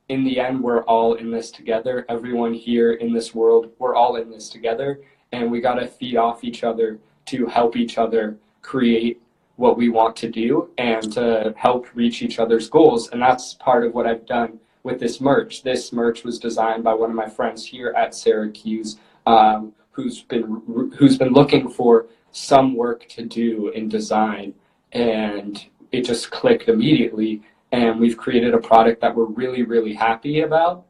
in 0.09 0.23
the 0.23 0.39
end 0.39 0.61
we're 0.61 0.83
all 0.83 1.13
in 1.13 1.31
this 1.31 1.51
together. 1.51 2.05
Everyone 2.09 2.53
here 2.53 2.93
in 2.93 3.13
this 3.13 3.35
world, 3.35 3.71
we're 3.77 3.95
all 3.95 4.15
in 4.15 4.31
this 4.31 4.49
together, 4.49 5.01
and 5.31 5.51
we 5.51 5.61
gotta 5.61 5.87
feed 5.87 6.17
off 6.17 6.43
each 6.43 6.63
other 6.63 6.99
to 7.27 7.45
help 7.45 7.75
each 7.75 7.99
other 7.99 8.37
create 8.63 9.21
what 9.59 9.77
we 9.77 9.89
want 9.89 10.15
to 10.15 10.29
do 10.29 10.69
and 10.77 11.11
to 11.11 11.53
help 11.57 11.85
reach 11.93 12.21
each 12.21 12.39
other's 12.39 12.69
goals. 12.69 13.09
And 13.09 13.21
that's 13.21 13.55
part 13.55 13.85
of 13.85 13.93
what 13.93 14.07
I've 14.07 14.25
done 14.25 14.57
with 14.83 15.01
this 15.01 15.19
merch. 15.19 15.63
This 15.63 15.91
merch 15.91 16.23
was 16.23 16.39
designed 16.39 16.85
by 16.85 16.93
one 16.93 17.09
of 17.09 17.15
my 17.17 17.27
friends 17.27 17.65
here 17.65 17.93
at 17.97 18.15
Syracuse, 18.15 18.97
um, 19.25 19.73
who's 19.91 20.23
been 20.23 20.93
who's 20.97 21.17
been 21.17 21.33
looking 21.33 21.69
for 21.69 22.07
some 22.31 22.73
work 22.73 23.05
to 23.09 23.21
do 23.25 23.67
in 23.75 23.89
design, 23.89 24.53
and 24.93 25.65
it 25.91 26.05
just 26.05 26.31
clicked 26.31 26.69
immediately. 26.69 27.41
And 27.73 27.99
we've 27.99 28.17
created 28.17 28.53
a 28.53 28.59
product 28.59 29.01
that 29.01 29.13
we're 29.13 29.25
really, 29.25 29.63
really 29.63 29.93
happy 29.93 30.39
about. 30.39 30.85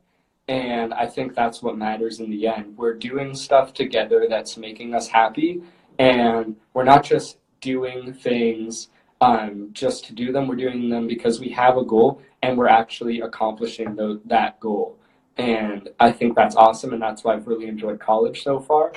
And 0.48 0.94
I 0.94 1.08
think 1.08 1.34
that's 1.34 1.64
what 1.64 1.76
matters 1.76 2.20
in 2.20 2.30
the 2.30 2.48
end. 2.48 2.78
We're 2.78 2.94
doing 2.94 3.34
stuff 3.34 3.74
together 3.74 4.28
that's 4.30 4.58
making 4.58 4.94
us 4.94 5.08
happy, 5.08 5.64
and 5.98 6.56
we're 6.76 6.84
not 6.84 7.04
just 7.04 7.40
doing 7.62 8.14
things 8.14 8.90
um, 9.22 9.70
just 9.74 10.06
to 10.06 10.14
do 10.14 10.32
them. 10.32 10.48
We're 10.48 10.56
doing 10.56 10.90
them 10.90 11.08
because 11.08 11.40
we 11.40 11.50
have 11.50 11.78
a 11.78 11.84
goal 11.84 12.22
and 12.42 12.58
we're 12.58 12.68
actually 12.68 13.22
accomplishing 13.22 13.96
the, 13.96 14.22
that 14.26 14.60
goal. 14.60 14.98
And 15.38 15.90
I 16.00 16.12
think 16.12 16.36
that's 16.36 16.56
awesome. 16.56 16.94
And 16.94 17.02
that's 17.02 17.24
why 17.24 17.34
I've 17.34 17.48
really 17.48 17.68
enjoyed 17.68 18.00
college 18.00 18.44
so 18.44 18.60
far. 18.60 18.94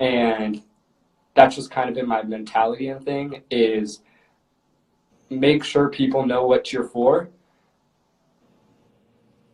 And 0.00 0.62
that's 1.34 1.56
just 1.56 1.70
kind 1.70 1.88
of 1.88 1.94
been 1.94 2.08
my 2.08 2.22
mentality 2.22 2.88
and 2.88 3.04
thing 3.04 3.42
is 3.50 4.00
make 5.30 5.62
sure 5.64 5.88
people 5.88 6.26
know 6.26 6.46
what 6.46 6.72
you're 6.72 6.84
for. 6.84 7.28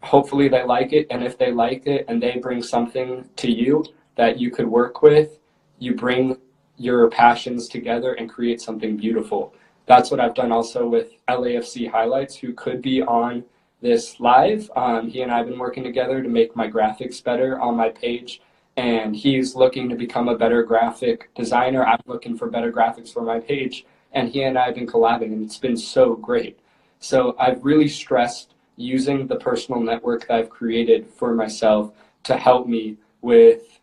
Hopefully 0.03 0.49
they 0.49 0.65
like 0.65 0.93
it. 0.93 1.07
And 1.11 1.23
if 1.23 1.37
they 1.37 1.53
like 1.53 1.87
it 1.87 2.07
and 2.09 2.23
they 2.23 2.39
bring 2.39 2.63
something 2.63 3.29
to 3.37 3.51
you 3.51 3.85
that 4.17 4.39
you 4.39 4.51
could 4.51 4.67
work 4.67 5.03
with, 5.03 5.39
you 5.79 5.95
bring 5.95 6.39
your 6.77 7.09
passions 7.09 7.69
together 7.69 8.15
and 8.15 8.29
create 8.29 8.61
something 8.61 8.97
beautiful. 8.97 9.55
That's 9.87 10.11
what 10.11 10.21
I've 10.21 10.35
done 10.35 10.53
also 10.53 10.87
with 10.87 11.13
LAFC 11.29 11.91
Highlights, 11.91 12.37
who 12.37 12.53
could 12.53 12.83
be 12.83 13.03
on 13.03 13.45
this 13.81 14.19
live. 14.19 14.71
Um, 14.75 15.09
he 15.09 15.23
and 15.23 15.31
I 15.31 15.39
have 15.39 15.47
been 15.47 15.59
working 15.59 15.85
together 15.85 16.23
to 16.23 16.29
make 16.29 16.57
my 16.57 16.69
graphics 16.69 17.23
better 17.23 17.61
on 17.61 17.77
my 17.77 17.91
page, 17.91 18.43
and 18.77 19.15
he's 19.15 19.55
looking 19.55 19.89
to 19.89 19.95
become 19.95 20.29
a 20.29 20.37
better 20.37 20.63
graphic 20.63 21.31
designer. 21.35 21.85
I'm 21.87 22.01
looking 22.07 22.37
for 22.37 22.49
better 22.49 22.73
graphics 22.73 23.13
for 23.13 23.23
my 23.23 23.39
page, 23.39 23.87
and 24.13 24.29
he 24.29 24.43
and 24.43 24.59
I 24.59 24.67
have 24.67 24.75
been 24.75 24.87
collabing, 24.87 25.33
and 25.33 25.45
it's 25.45 25.59
been 25.59 25.77
so 25.77 26.15
great. 26.17 26.59
So 26.99 27.37
I've 27.39 27.65
really 27.65 27.89
stressed 27.89 28.55
using 28.77 29.27
the 29.27 29.37
personal 29.37 29.81
network 29.81 30.27
that 30.29 30.37
I've 30.37 30.51
created 30.51 31.09
for 31.09 31.35
myself 31.35 31.93
to 32.25 32.37
help 32.37 32.67
me 32.67 32.97
with 33.23 33.76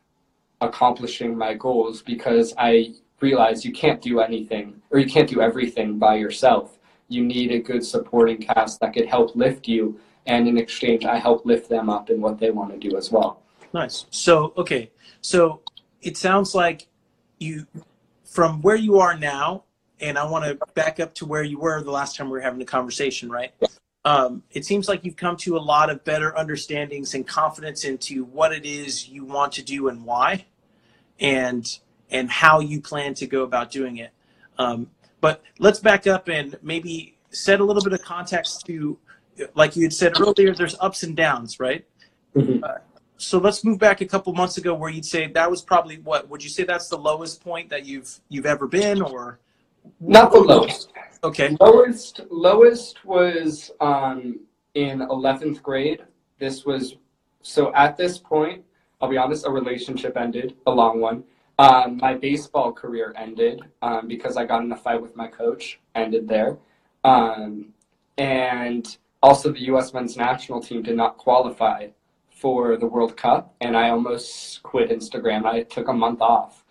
accomplishing 0.63 1.37
my 1.37 1.53
goals 1.53 2.01
because 2.01 2.53
I 2.57 2.93
realize 3.19 3.63
you 3.63 3.71
can't 3.71 4.01
do 4.01 4.19
anything 4.19 4.81
or 4.89 4.99
you 4.99 5.05
can't 5.05 5.29
do 5.29 5.41
everything 5.41 5.97
by 5.97 6.15
yourself. 6.15 6.79
You 7.09 7.23
need 7.23 7.51
a 7.51 7.59
good 7.59 7.85
supporting 7.85 8.37
cast 8.37 8.79
that 8.79 8.93
could 8.93 9.05
help 9.05 9.35
lift 9.35 9.67
you, 9.67 9.99
and 10.25 10.47
in 10.47 10.57
exchange, 10.57 11.05
I 11.05 11.17
help 11.17 11.45
lift 11.45 11.69
them 11.69 11.89
up 11.89 12.09
in 12.09 12.21
what 12.21 12.39
they 12.39 12.49
want 12.49 12.71
to 12.71 12.89
do 12.89 12.97
as 12.97 13.11
well. 13.11 13.41
Nice. 13.73 14.05
So, 14.09 14.53
okay. 14.57 14.91
So 15.21 15.61
it 16.01 16.17
sounds 16.17 16.55
like 16.55 16.87
you, 17.39 17.67
from 18.23 18.61
where 18.61 18.75
you 18.75 18.99
are 18.99 19.17
now, 19.17 19.63
and 19.99 20.17
I 20.17 20.25
want 20.25 20.45
to 20.45 20.57
back 20.73 20.99
up 20.99 21.13
to 21.15 21.25
where 21.25 21.43
you 21.43 21.59
were 21.59 21.81
the 21.81 21.91
last 21.91 22.15
time 22.15 22.27
we 22.27 22.33
were 22.33 22.41
having 22.41 22.61
a 22.61 22.65
conversation, 22.65 23.29
right? 23.29 23.51
Um, 24.05 24.43
it 24.51 24.65
seems 24.65 24.89
like 24.89 25.05
you've 25.05 25.15
come 25.15 25.37
to 25.37 25.55
a 25.55 25.59
lot 25.59 25.89
of 25.89 26.03
better 26.03 26.37
understandings 26.37 27.13
and 27.13 27.25
confidence 27.25 27.85
into 27.85 28.25
what 28.25 28.51
it 28.51 28.65
is 28.65 29.07
you 29.07 29.23
want 29.23 29.53
to 29.53 29.63
do 29.63 29.87
and 29.87 30.03
why, 30.03 30.45
and 31.23 31.79
and 32.11 32.29
how 32.29 32.59
you 32.59 32.79
plan 32.79 33.15
to 33.15 33.25
go 33.25 33.41
about 33.41 33.71
doing 33.71 33.97
it. 33.97 34.11
Um, 34.59 34.91
but 35.21 35.41
let's 35.57 35.79
back 35.79 36.05
up 36.05 36.27
and 36.27 36.55
maybe 36.61 37.17
set 37.31 37.59
a 37.59 37.63
little 37.63 37.81
bit 37.81 37.93
of 37.93 38.03
context 38.03 38.65
to, 38.67 38.99
like 39.55 39.75
you 39.75 39.81
had 39.83 39.93
said 39.93 40.19
earlier, 40.19 40.53
there's 40.53 40.75
ups 40.79 41.01
and 41.01 41.15
downs, 41.15 41.59
right? 41.59 41.85
Mhm. 42.35 42.61
Uh, 42.61 42.77
so 43.17 43.39
let's 43.39 43.63
move 43.63 43.79
back 43.79 44.01
a 44.01 44.05
couple 44.05 44.33
months 44.33 44.57
ago 44.57 44.75
where 44.75 44.91
you'd 44.91 45.05
say 45.05 45.27
that 45.27 45.49
was 45.49 45.61
probably 45.61 45.97
what 45.99 46.29
would 46.29 46.43
you 46.43 46.49
say 46.49 46.63
that's 46.63 46.89
the 46.89 46.97
lowest 46.97 47.41
point 47.43 47.69
that 47.69 47.85
you've 47.85 48.19
you've 48.29 48.45
ever 48.45 48.67
been 48.67 49.01
or 49.01 49.39
Not 49.99 50.31
the 50.31 50.39
lowest. 50.39 50.91
okay 51.23 51.55
Lowest 51.59 52.21
lowest 52.29 53.05
was 53.05 53.71
um, 53.79 54.39
in 54.75 55.01
eleventh 55.01 55.63
grade. 55.63 56.03
This 56.37 56.65
was 56.65 56.97
so 57.41 57.73
at 57.73 57.95
this 57.97 58.17
point, 58.17 58.63
I'll 59.03 59.09
be 59.09 59.17
honest, 59.17 59.45
a 59.45 59.49
relationship 59.49 60.15
ended, 60.15 60.55
a 60.65 60.71
long 60.71 61.01
one. 61.01 61.25
Um, 61.59 61.97
my 61.97 62.13
baseball 62.13 62.71
career 62.71 63.13
ended 63.17 63.61
um, 63.81 64.07
because 64.07 64.37
I 64.37 64.45
got 64.45 64.63
in 64.63 64.71
a 64.71 64.77
fight 64.77 65.01
with 65.01 65.13
my 65.17 65.27
coach. 65.27 65.81
Ended 65.93 66.25
there, 66.25 66.57
um, 67.03 67.73
and 68.17 68.97
also 69.21 69.51
the 69.51 69.63
U.S. 69.63 69.93
men's 69.93 70.15
national 70.15 70.61
team 70.61 70.81
did 70.83 70.95
not 70.95 71.17
qualify 71.17 71.89
for 72.29 72.77
the 72.77 72.85
World 72.85 73.17
Cup, 73.17 73.53
and 73.59 73.75
I 73.75 73.89
almost 73.89 74.63
quit 74.63 74.89
Instagram. 74.89 75.43
I 75.43 75.63
took 75.63 75.89
a 75.89 75.93
month 75.93 76.21
off, 76.21 76.63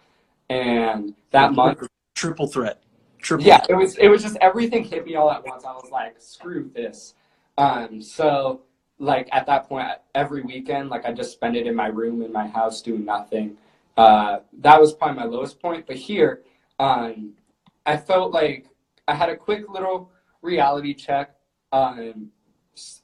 and 0.48 1.14
that 1.32 1.52
month 1.52 1.86
triple 2.14 2.46
threat 2.46 2.82
triple 3.18 3.46
yeah, 3.46 3.60
it 3.68 3.74
was 3.74 3.98
it 3.98 4.08
was 4.08 4.22
just 4.22 4.38
everything 4.40 4.84
hit 4.84 5.04
me 5.04 5.16
all 5.16 5.30
at 5.30 5.46
once. 5.46 5.66
I 5.66 5.72
was 5.72 5.90
like, 5.92 6.14
screw 6.18 6.70
this. 6.74 7.12
Um, 7.58 8.00
so 8.00 8.62
like 9.02 9.28
at 9.32 9.46
that 9.46 9.68
point, 9.68 9.88
every 10.14 10.42
weekend, 10.42 10.88
like 10.88 11.04
I 11.04 11.12
just 11.12 11.32
spend 11.32 11.56
it 11.56 11.66
in 11.66 11.74
my 11.74 11.88
room 11.88 12.22
in 12.22 12.32
my 12.32 12.46
house 12.46 12.80
doing 12.80 13.04
nothing. 13.04 13.56
Uh, 13.96 14.38
that 14.58 14.80
was 14.80 14.94
probably 14.94 15.16
my 15.16 15.24
lowest 15.24 15.60
point. 15.60 15.86
But 15.86 15.96
here, 15.96 16.42
um, 16.78 17.32
I 17.84 17.96
felt 17.96 18.32
like 18.32 18.66
I 19.08 19.14
had 19.14 19.28
a 19.28 19.36
quick 19.36 19.68
little 19.68 20.10
reality 20.40 20.94
check. 20.94 21.34
Um, 21.72 22.30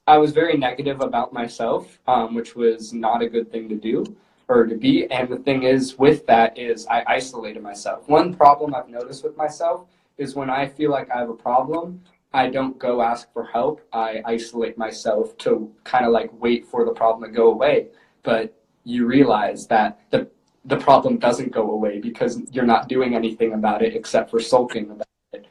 I 0.07 0.18
was 0.18 0.32
very 0.32 0.57
negative 0.57 1.01
about 1.01 1.32
myself, 1.32 1.99
um, 2.07 2.34
which 2.34 2.55
was 2.55 2.92
not 2.92 3.20
a 3.20 3.28
good 3.28 3.51
thing 3.51 3.68
to 3.68 3.74
do 3.74 4.16
or 4.46 4.66
to 4.66 4.76
be. 4.76 5.11
And 5.11 5.28
the 5.28 5.38
thing 5.38 5.64
is, 5.64 5.99
with 5.99 6.24
that, 6.26 6.57
is 6.57 6.86
I 6.86 7.03
isolated 7.09 7.62
myself. 7.62 8.09
One 8.09 8.32
problem 8.32 8.72
I've 8.72 8.88
noticed 8.88 9.24
with 9.24 9.36
myself 9.36 9.86
is 10.16 10.36
when 10.36 10.49
I 10.49 10.66
feel 10.66 10.90
like 10.90 11.11
I 11.11 11.18
have 11.18 11.28
a 11.28 11.34
problem, 11.34 12.03
I 12.33 12.51
don't 12.51 12.79
go 12.79 13.01
ask 13.01 13.33
for 13.33 13.45
help. 13.45 13.81
I 13.93 14.20
isolate 14.24 14.76
myself 14.76 15.37
to 15.39 15.72
kind 15.85 16.05
of 16.05 16.12
like 16.12 16.31
wait 16.41 16.66
for 16.66 16.85
the 16.85 16.93
problem 16.93 17.31
to 17.31 17.35
go 17.35 17.51
away. 17.51 17.89
But 18.22 18.55
you 18.85 19.07
realize 19.07 19.66
that 19.68 20.01
the 20.11 20.29
the 20.64 20.76
problem 20.76 21.18
doesn't 21.18 21.53
go 21.53 21.70
away 21.70 21.99
because 21.99 22.43
you're 22.53 22.66
not 22.66 22.89
doing 22.89 23.14
anything 23.14 23.55
about 23.55 23.83
it 23.83 23.97
except 23.97 24.31
for 24.31 24.41
sulking 24.41 24.91
about 24.91 25.07
it. 25.33 25.47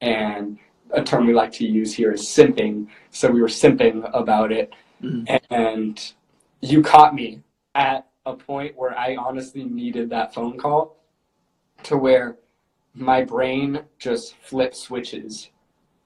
And 0.00 0.58
a 0.92 1.02
term 1.02 1.26
we 1.26 1.34
like 1.34 1.50
to 1.52 1.66
use 1.66 1.92
here 1.92 2.12
is 2.12 2.22
simping. 2.22 2.86
So 3.10 3.30
we 3.30 3.40
were 3.40 3.48
simping 3.48 4.08
about 4.14 4.52
it. 4.52 4.72
Mhm. 5.02 5.40
And 5.50 6.12
you 6.60 6.82
caught 6.82 7.14
me 7.14 7.40
at 7.74 8.06
a 8.26 8.34
point 8.34 8.76
where 8.76 8.96
I 8.96 9.16
honestly 9.16 9.64
needed 9.64 10.10
that 10.10 10.34
phone 10.34 10.56
call 10.56 10.96
to 11.84 11.96
where 11.96 12.36
my 12.94 13.24
brain 13.24 13.80
just 13.98 14.36
flipped 14.36 14.76
switches 14.76 15.50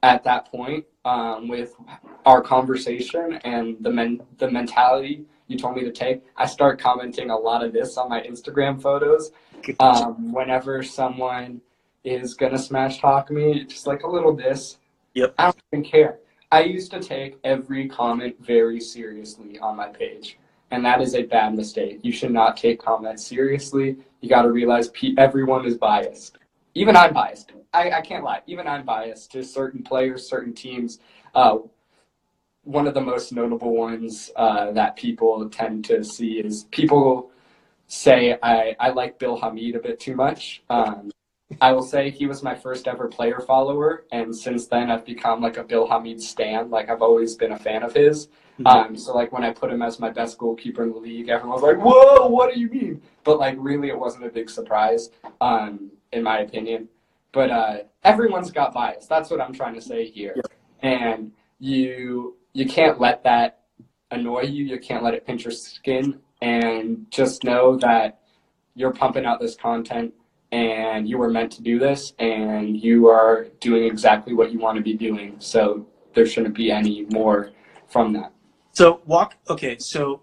at 0.05 0.23
that 0.23 0.51
point 0.51 0.85
um, 1.07 1.49
with 1.49 1.75
our 2.27 2.43
conversation 2.43 3.41
and 3.45 3.77
the 3.81 3.91
men- 3.91 4.21
the 4.39 4.51
mentality 4.51 5.25
you 5.49 5.59
told 5.59 5.77
me 5.77 5.83
to 5.83 5.93
take. 5.93 6.23
I 6.37 6.47
start 6.47 6.79
commenting 6.79 7.31
a 7.31 7.37
lot 7.37 7.65
of 7.65 7.73
this 7.73 7.97
on 7.97 8.09
my 8.11 8.21
Instagram 8.21 8.81
photos. 8.81 9.33
Um, 9.81 10.33
whenever 10.33 10.83
someone 10.83 11.63
is 12.05 12.35
gonna 12.35 12.59
smash 12.59 13.01
talk 13.01 13.31
me, 13.31 13.65
just 13.65 13.87
like 13.87 14.03
a 14.03 14.07
little 14.07 14.35
diss. 14.37 14.77
Yep. 15.15 15.35
I 15.39 15.45
don't 15.45 15.57
even 15.73 15.85
care. 15.85 16.19
I 16.53 16.65
used 16.65 16.91
to 16.93 17.01
take 17.01 17.39
every 17.43 17.89
comment 17.89 18.37
very 18.41 18.81
seriously 18.81 19.59
on 19.59 19.77
my 19.77 19.89
page, 19.89 20.39
and 20.71 20.85
that 20.85 21.01
is 21.01 21.15
a 21.15 21.23
bad 21.23 21.55
mistake. 21.55 22.01
You 22.03 22.13
should 22.13 22.31
not 22.31 22.59
take 22.59 22.79
comments 22.79 23.27
seriously. 23.27 23.97
You 24.21 24.29
got 24.29 24.43
to 24.43 24.53
realize 24.53 24.89
pe- 24.89 25.15
everyone 25.17 25.65
is 25.65 25.79
biased. 25.79 26.37
Even 26.75 26.97
I'm 26.97 27.13
biased. 27.13 27.53
I, 27.73 27.91
I 27.91 28.01
can't 28.01 28.25
lie. 28.25 28.43
Even 28.47 28.67
I'm 28.67 28.85
biased 28.85 29.33
to 29.33 29.45
certain 29.45 29.83
players, 29.83 30.29
certain 30.29 30.53
teams. 30.53 30.99
Uh, 31.35 31.59
one 32.65 32.87
of 32.87 32.95
the 32.95 33.01
most 33.01 33.33
notable 33.33 33.75
ones 33.75 34.31
uh, 34.37 34.73
that 34.73 34.97
people 34.97 35.49
tend 35.51 35.85
to 35.87 36.03
see 36.03 36.39
is 36.39 36.65
people 36.71 37.31
say 37.87 38.37
I, 38.43 38.75
I 38.81 38.91
like 38.91 39.19
Bill 39.19 39.37
Hamid 39.37 39.77
a 39.77 39.81
bit 39.81 40.01
too 40.01 40.17
much. 40.17 40.63
Um, 40.71 41.11
I 41.61 41.73
will 41.73 41.83
say 41.83 42.11
he 42.11 42.27
was 42.27 42.43
my 42.43 42.55
first 42.55 42.89
ever 42.89 43.07
player 43.07 43.39
follower, 43.39 44.05
and 44.11 44.35
since 44.35 44.67
then 44.67 44.91
I've 44.91 45.05
become 45.05 45.41
like 45.41 45.59
a 45.59 45.63
Bill 45.63 45.87
Hamid 45.87 46.21
stan. 46.21 46.71
Like 46.71 46.89
I've 46.89 47.03
always 47.03 47.37
been 47.37 47.53
a 47.53 47.59
fan 47.59 47.83
of 47.83 47.93
his. 47.95 48.29
Um, 48.67 48.97
so 48.97 49.15
like 49.15 49.33
when 49.33 49.45
I 49.45 49.53
put 49.53 49.71
him 49.71 49.83
as 49.83 49.99
my 49.99 50.11
best 50.11 50.39
goalkeeper 50.39 50.85
in 50.85 50.91
the 50.91 50.99
league, 50.99 51.29
everyone 51.29 51.61
was 51.61 51.63
like, 51.63 51.85
"Whoa, 51.85 52.29
what 52.29 52.53
do 52.53 52.59
you 52.59 52.69
mean?" 52.69 53.03
But 53.25 53.39
like 53.39 53.57
really, 53.59 53.89
it 53.89 53.99
wasn't 53.99 54.25
a 54.27 54.31
big 54.31 54.49
surprise, 54.49 55.11
um, 55.41 55.91
in 56.15 56.23
my 56.23 56.39
opinion. 56.39 56.89
But 57.33 57.51
uh, 57.51 57.77
everyone's 58.05 58.51
got 58.51 58.73
bias. 58.73 59.07
That's 59.07 59.29
what 59.31 59.41
I'm 59.41 59.53
trying 59.53 59.75
to 59.75 59.81
say 59.81 60.09
here. 60.09 60.37
And 60.81 61.33
you 61.59 62.37
you 62.53 62.67
can't 62.67 63.01
let 63.01 63.25
that 63.25 63.65
annoy 64.11 64.43
you. 64.43 64.65
You 64.65 64.79
can't 64.79 65.03
let 65.03 65.15
it 65.15 65.27
pinch 65.27 65.45
your 65.45 65.53
skin. 65.53 66.21
And 66.41 67.07
just 67.11 67.43
know 67.45 67.77
that 67.79 68.21
you're 68.75 68.93
pumping 68.93 69.25
out 69.25 69.41
this 69.41 69.55
content 69.57 70.13
and 70.53 71.09
you 71.09 71.19
were 71.19 71.31
meant 71.31 71.51
to 71.53 71.63
do 71.63 71.79
this 71.79 72.13
and 72.19 72.81
you 72.81 73.09
are 73.09 73.49
doing 73.61 73.85
exactly 73.85 74.35
what 74.35 74.53
you 74.53 74.59
want 74.59 74.77
to 74.77 74.83
be 74.83 74.95
doing. 74.95 75.37
So 75.39 75.87
there 76.15 76.27
shouldn't 76.27 76.55
be 76.55 76.71
any 76.71 77.07
more 77.11 77.51
from 77.89 78.13
that. 78.13 78.33
So 78.73 79.01
walk. 79.07 79.37
Okay, 79.49 79.79
so 79.79 80.23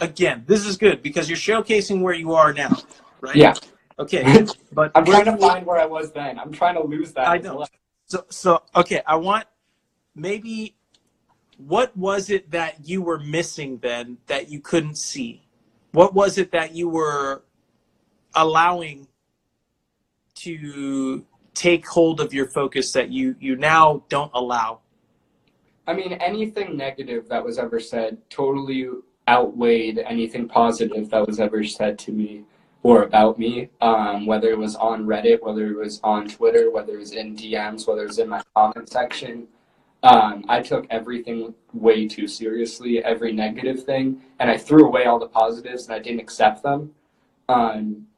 again, 0.00 0.44
this 0.46 0.66
is 0.66 0.76
good 0.76 1.02
because 1.02 1.28
you're 1.28 1.36
showcasing 1.36 2.00
where 2.00 2.14
you 2.14 2.32
are 2.32 2.52
now, 2.52 2.76
right? 3.20 3.36
Yeah. 3.36 3.54
Okay, 3.98 4.46
but 4.72 4.92
I'm 4.94 5.04
trying 5.04 5.24
to 5.26 5.36
find 5.36 5.66
where 5.66 5.78
I 5.78 5.86
was 5.86 6.12
then. 6.12 6.38
I'm 6.38 6.52
trying 6.52 6.74
to 6.74 6.82
lose 6.82 7.12
that. 7.12 7.28
I 7.28 7.38
know. 7.38 7.66
So 8.06 8.24
so 8.28 8.62
okay, 8.74 9.02
I 9.06 9.16
want 9.16 9.46
maybe 10.14 10.74
what 11.56 11.96
was 11.96 12.30
it 12.30 12.50
that 12.50 12.86
you 12.88 13.02
were 13.02 13.18
missing 13.18 13.78
then 13.78 14.18
that 14.26 14.48
you 14.50 14.60
couldn't 14.60 14.96
see? 14.96 15.42
What 15.92 16.14
was 16.14 16.38
it 16.38 16.52
that 16.52 16.74
you 16.74 16.88
were 16.88 17.42
allowing 18.34 19.06
to 20.36 21.24
take 21.54 21.86
hold 21.86 22.20
of 22.20 22.32
your 22.32 22.46
focus 22.46 22.92
that 22.92 23.10
you 23.10 23.36
you 23.40 23.56
now 23.56 24.02
don't 24.08 24.30
allow? 24.34 24.80
I 25.86 25.94
mean, 25.94 26.12
anything 26.14 26.76
negative 26.76 27.28
that 27.28 27.44
was 27.44 27.58
ever 27.58 27.80
said 27.80 28.18
totally 28.30 28.88
outweighed 29.28 29.98
anything 29.98 30.48
positive 30.48 31.10
that 31.10 31.26
was 31.26 31.38
ever 31.38 31.62
said 31.64 31.98
to 32.00 32.12
me 32.12 32.44
or 32.82 33.02
about 33.02 33.38
me. 33.38 33.70
Um, 33.80 34.26
whether 34.26 34.50
it 34.50 34.58
was 34.58 34.76
on 34.76 35.06
Reddit, 35.06 35.42
whether 35.42 35.66
it 35.66 35.76
was 35.76 36.00
on 36.02 36.28
Twitter, 36.28 36.70
whether 36.70 36.94
it 36.94 36.98
was 36.98 37.12
in 37.12 37.36
DMs, 37.36 37.86
whether 37.86 38.02
it 38.02 38.08
was 38.08 38.18
in 38.18 38.28
my 38.28 38.42
comment 38.54 38.88
section. 38.88 39.46
Um, 40.02 40.44
I 40.48 40.60
took 40.60 40.86
everything 40.90 41.54
way 41.72 42.08
too 42.08 42.26
seriously, 42.26 43.04
every 43.04 43.32
negative 43.32 43.84
thing, 43.84 44.20
and 44.40 44.50
I 44.50 44.56
threw 44.58 44.86
away 44.86 45.04
all 45.04 45.20
the 45.20 45.28
positives 45.28 45.84
and 45.84 45.94
I 45.94 46.00
didn't 46.00 46.20
accept 46.20 46.64
them 46.64 46.92
um, 47.48 48.08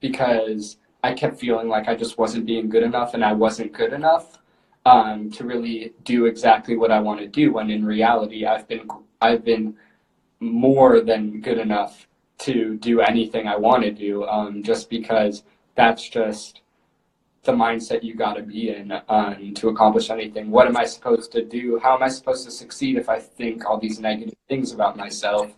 because 0.00 0.78
I 1.02 1.12
kept 1.12 1.38
feeling 1.38 1.68
like 1.68 1.86
I 1.86 1.94
just 1.96 2.16
wasn't 2.16 2.46
being 2.46 2.70
good 2.70 2.82
enough 2.82 3.12
and 3.12 3.22
I 3.22 3.34
wasn't 3.34 3.72
good 3.72 3.92
enough 3.92 4.38
um, 4.86 5.30
to 5.32 5.44
really 5.44 5.92
do 6.04 6.24
exactly 6.24 6.78
what 6.78 6.90
I 6.90 6.98
want 7.00 7.20
to 7.20 7.26
do. 7.26 7.52
When 7.52 7.70
in 7.70 7.84
reality, 7.84 8.46
I've 8.46 8.66
been 8.66 8.88
I've 9.20 9.44
been 9.44 9.76
more 10.40 11.00
than 11.00 11.42
good 11.42 11.58
enough 11.58 12.08
to 12.38 12.76
do 12.78 13.00
anything 13.00 13.46
I 13.46 13.56
want 13.56 13.82
to 13.84 13.90
do. 13.90 14.24
Um, 14.24 14.62
just 14.62 14.90
because 14.90 15.44
that's 15.74 16.08
just 16.08 16.60
the 17.44 17.52
mindset 17.52 18.02
you 18.02 18.14
got 18.14 18.34
to 18.34 18.42
be 18.42 18.70
in 18.70 18.92
um, 19.08 19.54
to 19.54 19.68
accomplish 19.68 20.10
anything. 20.10 20.50
What 20.50 20.66
am 20.66 20.76
I 20.76 20.84
supposed 20.84 21.30
to 21.32 21.44
do? 21.44 21.78
How 21.82 21.94
am 21.94 22.02
I 22.02 22.08
supposed 22.08 22.44
to 22.46 22.50
succeed 22.50 22.96
if 22.96 23.08
I 23.08 23.20
think 23.20 23.64
all 23.64 23.78
these 23.78 24.00
negative 24.00 24.34
things 24.48 24.72
about 24.72 24.96
myself 24.96 25.52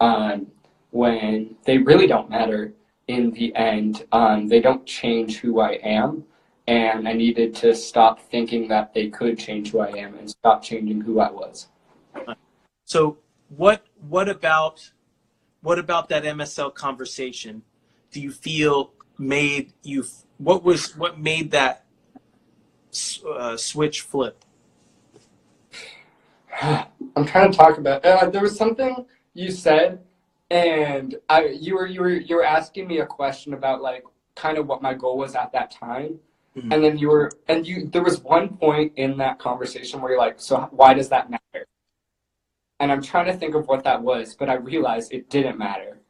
um, 0.00 0.46
when 0.90 1.56
they 1.64 1.78
really 1.78 2.06
don't 2.06 2.30
matter 2.30 2.74
in 3.08 3.30
the 3.30 3.54
end? 3.56 4.04
Um, 4.12 4.48
they 4.48 4.60
don't 4.60 4.84
change 4.86 5.38
who 5.38 5.60
I 5.60 5.72
am. 5.82 6.24
And 6.66 7.06
I 7.06 7.12
needed 7.12 7.54
to 7.56 7.74
stop 7.74 8.20
thinking 8.20 8.68
that 8.68 8.94
they 8.94 9.08
could 9.08 9.38
change 9.38 9.70
who 9.70 9.80
I 9.80 9.88
am 9.88 10.14
and 10.14 10.30
stop 10.30 10.62
changing 10.62 11.02
who 11.02 11.20
I 11.20 11.30
was. 11.30 11.68
So 12.86 13.18
what 13.48 13.84
what 14.08 14.28
about 14.30 14.90
what 15.64 15.78
about 15.78 16.10
that 16.10 16.24
MSL 16.24 16.74
conversation? 16.74 17.62
Do 18.12 18.20
you 18.20 18.30
feel 18.30 18.92
made 19.18 19.72
you 19.82 20.04
what 20.36 20.62
was 20.62 20.94
what 20.96 21.18
made 21.18 21.52
that 21.52 21.86
uh, 23.26 23.56
switch 23.56 24.02
flip? 24.02 24.44
I'm 26.62 27.26
trying 27.26 27.50
to 27.50 27.56
talk 27.56 27.78
about. 27.78 28.04
Uh, 28.04 28.28
there 28.28 28.42
was 28.42 28.56
something 28.56 29.06
you 29.32 29.50
said, 29.50 30.00
and 30.50 31.16
I 31.30 31.46
you 31.46 31.76
were 31.76 31.86
you 31.86 32.02
were 32.02 32.10
you 32.10 32.36
were 32.36 32.44
asking 32.44 32.86
me 32.86 32.98
a 32.98 33.06
question 33.06 33.54
about 33.54 33.80
like 33.80 34.04
kind 34.36 34.58
of 34.58 34.66
what 34.66 34.82
my 34.82 34.92
goal 34.92 35.16
was 35.16 35.34
at 35.34 35.50
that 35.52 35.70
time, 35.70 36.20
mm-hmm. 36.54 36.72
and 36.72 36.84
then 36.84 36.98
you 36.98 37.08
were 37.08 37.32
and 37.48 37.66
you 37.66 37.88
there 37.88 38.02
was 38.02 38.20
one 38.20 38.50
point 38.58 38.92
in 38.96 39.16
that 39.16 39.38
conversation 39.38 40.02
where 40.02 40.12
you're 40.12 40.20
like, 40.20 40.38
so 40.38 40.68
why 40.72 40.92
does 40.92 41.08
that 41.08 41.30
matter? 41.30 41.66
And 42.80 42.90
I'm 42.90 43.02
trying 43.02 43.26
to 43.26 43.34
think 43.34 43.54
of 43.54 43.68
what 43.68 43.84
that 43.84 44.02
was, 44.02 44.34
but 44.34 44.48
I 44.48 44.54
realized 44.54 45.12
it 45.12 45.30
didn't 45.30 45.58
matter, 45.58 46.00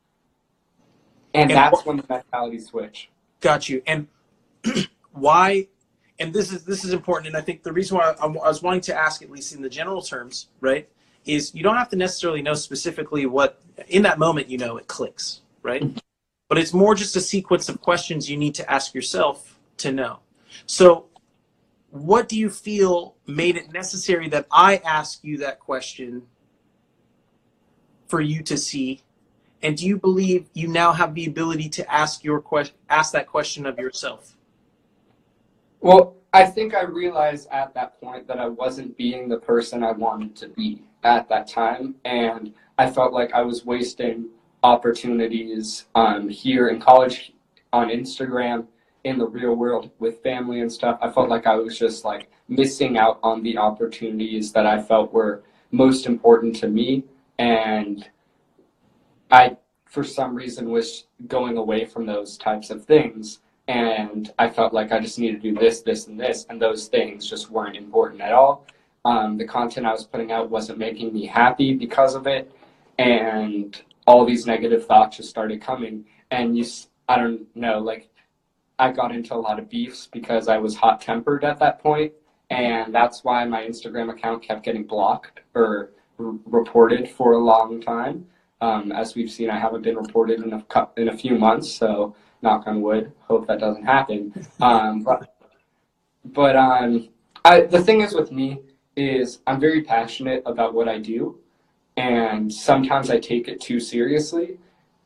and, 1.35 1.51
and 1.51 1.51
that's 1.51 1.73
what, 1.73 1.87
when 1.87 1.97
the 1.99 2.05
mentality 2.09 2.59
switch. 2.59 3.11
Got 3.41 3.69
you. 3.69 3.83
And 3.87 4.09
why 5.13 5.69
and 6.19 6.33
this 6.33 6.53
is 6.53 6.65
this 6.65 6.85
is 6.85 6.93
important 6.93 7.29
and 7.29 7.37
i 7.37 7.41
think 7.41 7.63
the 7.63 7.73
reason 7.73 7.97
why 7.97 8.15
I, 8.21 8.25
I, 8.25 8.27
was 8.27 8.63
wanting 8.63 8.81
to 8.83 8.95
ask 8.95 9.23
at 9.23 9.31
least 9.31 9.55
in 9.55 9.63
the 9.63 9.69
general 9.69 10.03
terms 10.03 10.49
right 10.61 10.89
is 11.25 11.55
you 11.55 11.63
don't 11.63 11.77
have 11.77 11.89
to 11.91 11.97
necessarily 11.97 12.43
know 12.43 12.55
specifically 12.55 13.27
what 13.27 13.61
in 13.89 14.03
that 14.03 14.19
moment 14.19 14.49
you 14.49 14.59
know 14.59 14.77
it 14.77 14.87
clicks 14.87 15.43
right 15.63 15.83
but 16.49 16.59
it's 16.59 16.73
more 16.73 16.95
just 16.95 17.17
a 17.17 17.21
sequence 17.21 17.69
of 17.69 17.81
questions 17.81 18.31
you 18.31 18.37
need 18.37 18.55
to 18.55 18.71
ask 18.71 18.95
yourself 18.95 19.59
to 19.77 19.93
know 19.93 20.19
so 20.67 21.07
what 21.91 22.29
do 22.29 22.39
you 22.39 22.51
feel 22.51 23.17
made 23.27 23.57
it 23.57 23.73
necessary 23.73 24.29
that 24.29 24.47
i 24.51 24.77
ask 24.79 25.23
you 25.25 25.39
that 25.39 25.59
question 25.59 26.23
for 28.15 28.21
you 28.21 28.43
to 28.43 28.57
see 28.57 29.01
and 29.63 29.77
do 29.79 29.87
you 29.87 29.97
believe 29.97 30.47
you 30.55 30.69
now 30.69 30.93
have 30.93 31.15
the 31.15 31.27
ability 31.27 31.69
to 31.69 31.83
ask 31.93 32.23
your 32.23 32.41
question 32.41 32.77
ask 32.89 33.13
that 33.13 33.27
question 33.27 33.67
of 33.67 33.79
yourself 33.79 34.35
well, 35.85 36.17
I 36.33 36.47
think 36.47 36.75
I 36.75 36.85
realized 36.85 37.47
at 37.51 37.75
that 37.75 38.01
point 38.01 38.27
that 38.29 38.39
I 38.39 38.49
wasn't 38.49 38.97
being 38.97 39.29
the 39.29 39.37
person 39.37 39.85
I 39.85 39.93
wanted 39.93 40.35
to 40.37 40.49
be 40.49 40.83
at 41.03 41.29
that 41.29 41.47
time. 41.47 41.97
And 42.07 42.55
I 42.79 42.91
felt 42.91 43.13
like 43.13 43.35
I 43.35 43.43
was 43.43 43.67
wasting 43.67 44.31
opportunities 44.63 45.85
um, 45.95 46.31
here 46.31 46.69
in 46.69 46.81
college, 46.81 47.35
on 47.75 47.91
Instagram, 47.91 48.67
in 49.05 49.19
the 49.19 49.27
real 49.27 49.57
world 49.57 49.91
with 49.99 50.23
family 50.23 50.63
and 50.63 50.73
stuff. 50.73 50.99
I 51.03 51.11
felt 51.11 51.29
like 51.29 51.47
I 51.47 51.57
was 51.57 51.79
just 51.79 52.03
like 52.03 52.31
missing 52.49 52.97
out 52.97 53.19
on 53.23 53.43
the 53.43 53.59
opportunities 53.59 54.53
that 54.53 54.65
I 54.65 54.81
felt 54.81 55.13
were 55.13 55.43
most 55.71 56.07
important 56.07 56.57
to 56.57 56.69
me. 56.69 57.05
And 57.39 58.09
I, 59.31 59.57
for 59.87 60.05
some 60.05 60.35
reason, 60.35 60.71
was 60.71 61.07
going 61.27 61.57
away 61.57 61.85
from 61.85 62.07
those 62.07 62.37
types 62.39 62.71
of 62.71 62.85
things 62.85 63.41
and 63.69 64.33
I 64.39 64.51
felt 64.51 64.75
like 64.75 64.93
I 64.93 65.01
just 65.01 65.19
needed 65.19 65.43
to 65.43 65.51
do 65.53 65.59
this, 65.59 65.81
this, 65.81 66.07
and 66.07 66.21
this, 66.21 66.47
and 66.51 66.61
those 66.61 66.89
things 66.89 67.29
just 67.29 67.51
weren't 67.51 67.77
important 67.77 68.21
at 68.21 68.33
all. 68.33 68.67
Um, 69.05 69.37
the 69.39 69.47
content 69.47 69.87
I 69.87 69.93
was 69.93 70.05
putting 70.05 70.33
out 70.33 70.51
wasn't 70.51 70.79
making 70.79 71.13
me 71.13 71.27
happy 71.27 71.75
because 71.75 72.15
of 72.15 72.27
it, 72.27 72.51
and 72.99 73.81
all 74.07 74.25
these 74.25 74.47
negative 74.47 74.87
thoughts 74.87 75.17
just 75.17 75.31
started 75.31 75.63
coming. 75.63 76.05
And 76.31 76.57
you, 76.57 76.65
I 77.09 77.17
don't 77.17 77.45
know, 77.57 77.79
like 77.79 78.11
I 78.79 78.93
got 78.93 79.15
into 79.15 79.35
a 79.35 79.37
lot 79.37 79.59
of 79.59 79.71
beefs 79.71 80.09
because 80.13 80.49
I 80.49 80.59
was 80.59 80.77
hot 80.77 81.01
tempered 81.01 81.45
at 81.45 81.59
that 81.61 81.81
point, 81.81 82.13
and 82.51 82.95
that's 82.95 83.25
why 83.25 83.45
my 83.47 83.63
Instagram 83.63 84.11
account 84.11 84.43
kept 84.43 84.63
getting 84.63 84.85
blocked 84.85 85.41
or 85.55 85.93
reported 86.19 87.09
for 87.09 87.33
a 87.33 87.39
long 87.39 87.81
time. 87.81 88.27
Um, 88.61 88.93
as 88.93 89.15
we've 89.15 89.31
seen, 89.31 89.51
I 89.51 89.59
haven't 89.59 89.83
been 89.83 89.97
reported 89.97 90.43
in 90.43 90.53
a 90.53 90.65
in 90.97 91.09
a 91.09 91.17
few 91.17 91.37
months, 91.37 91.71
so 91.71 92.15
knock 92.43 92.67
on 92.67 92.81
wood. 92.83 93.13
Hope 93.21 93.47
that 93.47 93.61
doesn't 93.61 93.85
happen. 93.85 94.33
Um, 94.61 95.03
but 95.03 95.37
but 96.25 96.57
um, 96.57 97.09
I, 97.45 97.63
the 97.63 97.83
thing 97.83 98.01
is 98.01 98.15
with 98.15 98.33
me 98.33 98.61
is 98.97 99.41
I'm 99.47 99.61
very 99.61 99.83
passionate 99.83 100.43
about 100.47 100.73
what 100.73 100.89
I 100.89 100.99
do, 100.99 101.39
and 101.97 102.53
sometimes 102.53 103.11
I 103.11 103.19
take 103.19 103.49
it 103.49 103.61
too 103.61 103.81
seriously. 103.81 104.59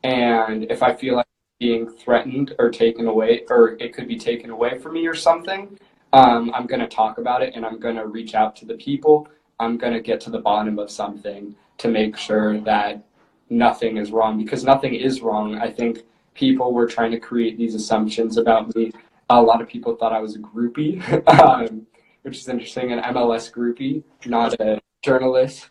And 0.03 0.71
if 0.71 0.81
I 0.81 0.95
feel 0.95 1.15
like 1.15 1.25
being 1.59 1.89
threatened 1.89 2.55
or 2.57 2.69
taken 2.69 3.07
away, 3.07 3.43
or 3.49 3.75
it 3.81 3.93
could 3.93 4.07
be 4.07 4.17
taken 4.17 4.49
away 4.49 4.77
from 4.77 4.93
me 4.93 5.05
or 5.07 5.15
something, 5.15 5.77
um, 6.13 6.51
I'm 6.53 6.65
going 6.65 6.79
to 6.79 6.87
talk 6.87 7.17
about 7.17 7.41
it 7.41 7.53
and 7.55 7.65
I'm 7.65 7.79
going 7.79 7.97
to 7.97 8.07
reach 8.07 8.33
out 8.33 8.55
to 8.57 8.65
the 8.65 8.75
people. 8.75 9.27
I'm 9.59 9.77
going 9.77 9.93
to 9.93 9.99
get 9.99 10.21
to 10.21 10.29
the 10.29 10.39
bottom 10.39 10.79
of 10.79 10.89
something 10.89 11.55
to 11.79 11.87
make 11.89 12.17
sure 12.17 12.59
that 12.61 13.03
nothing 13.49 13.97
is 13.97 14.11
wrong 14.11 14.37
because 14.37 14.63
nothing 14.63 14.93
is 14.93 15.21
wrong. 15.21 15.55
I 15.55 15.69
think 15.69 16.03
people 16.33 16.73
were 16.73 16.87
trying 16.87 17.11
to 17.11 17.19
create 17.19 17.57
these 17.57 17.75
assumptions 17.75 18.37
about 18.37 18.73
me. 18.75 18.91
A 19.29 19.41
lot 19.41 19.61
of 19.61 19.67
people 19.67 19.95
thought 19.95 20.13
I 20.13 20.19
was 20.19 20.35
a 20.35 20.39
groupie, 20.39 21.01
um, 21.39 21.85
which 22.21 22.37
is 22.37 22.47
interesting, 22.47 22.91
an 22.91 22.99
MLS 23.13 23.51
groupie, 23.51 24.03
not 24.25 24.59
a 24.59 24.79
journalist. 25.01 25.69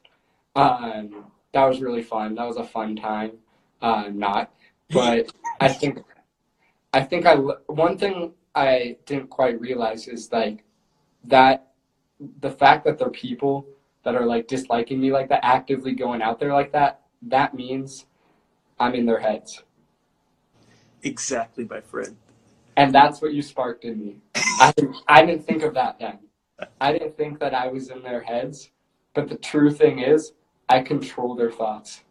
Um, 0.55 1.27
that 1.53 1.65
was 1.65 1.81
really 1.81 2.03
fun. 2.03 2.35
That 2.35 2.47
was 2.47 2.57
a 2.57 2.65
fun 2.65 2.97
time. 2.97 3.33
Uh, 3.81 4.11
not, 4.13 4.53
but 4.91 5.31
I 5.61 5.69
think, 5.69 6.01
I 6.93 7.01
think 7.03 7.27
I 7.27 7.37
one 7.37 7.97
thing 7.97 8.33
I 8.55 8.97
didn't 9.07 9.31
quite 9.31 9.61
realize 9.61 10.09
is 10.09 10.33
like 10.33 10.65
that 11.25 11.69
the 12.41 12.51
fact 12.51 12.85
that 12.85 12.99
there 12.99 13.07
are 13.07 13.13
people 13.13 13.69
that 14.05 14.15
are 14.15 14.27
like 14.27 14.47
disliking 14.49 15.01
me 15.01 15.13
like 15.13 15.29
that, 15.29 15.45
actively 15.45 15.93
going 15.93 16.23
out 16.23 16.39
there 16.41 16.53
like 16.53 16.73
that, 16.73 17.03
that 17.23 17.55
means 17.55 18.07
I'm 18.79 18.95
in 18.95 19.07
their 19.07 19.21
heads. 19.21 19.63
Exactly, 21.03 21.65
my 21.65 21.81
friend. 21.81 22.17
And 22.77 22.95
that's 22.95 23.21
what 23.21 23.35
you 23.35 23.43
sparked 23.43 23.85
in 23.85 23.99
me. 23.99 24.17
I 24.35 24.73
didn't, 24.77 24.97
I 25.09 25.27
didn't 25.27 25.47
think 25.47 25.63
of 25.63 25.75
that 25.75 25.99
then. 25.99 26.19
I 26.81 26.93
didn't 26.93 27.17
think 27.17 27.39
that 27.41 27.55
I 27.55 27.69
was 27.69 27.91
in 27.91 28.03
their 28.03 28.23
heads. 28.23 28.71
But 29.15 29.29
the 29.29 29.37
true 29.37 29.73
thing 29.73 29.99
is, 30.01 30.33
I 30.69 30.81
control 30.81 31.35
their 31.35 31.51
thoughts. 31.51 32.03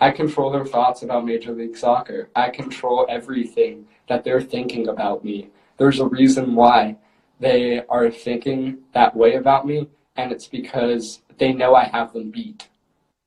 I 0.00 0.10
control 0.10 0.50
their 0.50 0.66
thoughts 0.66 1.02
about 1.02 1.24
Major 1.24 1.52
League 1.52 1.76
Soccer. 1.76 2.28
I 2.34 2.50
control 2.50 3.06
everything 3.08 3.86
that 4.08 4.24
they're 4.24 4.40
thinking 4.40 4.88
about 4.88 5.24
me. 5.24 5.50
There's 5.76 6.00
a 6.00 6.06
reason 6.06 6.56
why 6.56 6.96
they 7.38 7.84
are 7.88 8.10
thinking 8.10 8.78
that 8.94 9.14
way 9.14 9.34
about 9.34 9.66
me, 9.66 9.88
and 10.16 10.32
it's 10.32 10.48
because 10.48 11.22
they 11.38 11.52
know 11.52 11.74
I 11.74 11.84
have 11.84 12.12
them 12.12 12.30
beat. 12.30 12.68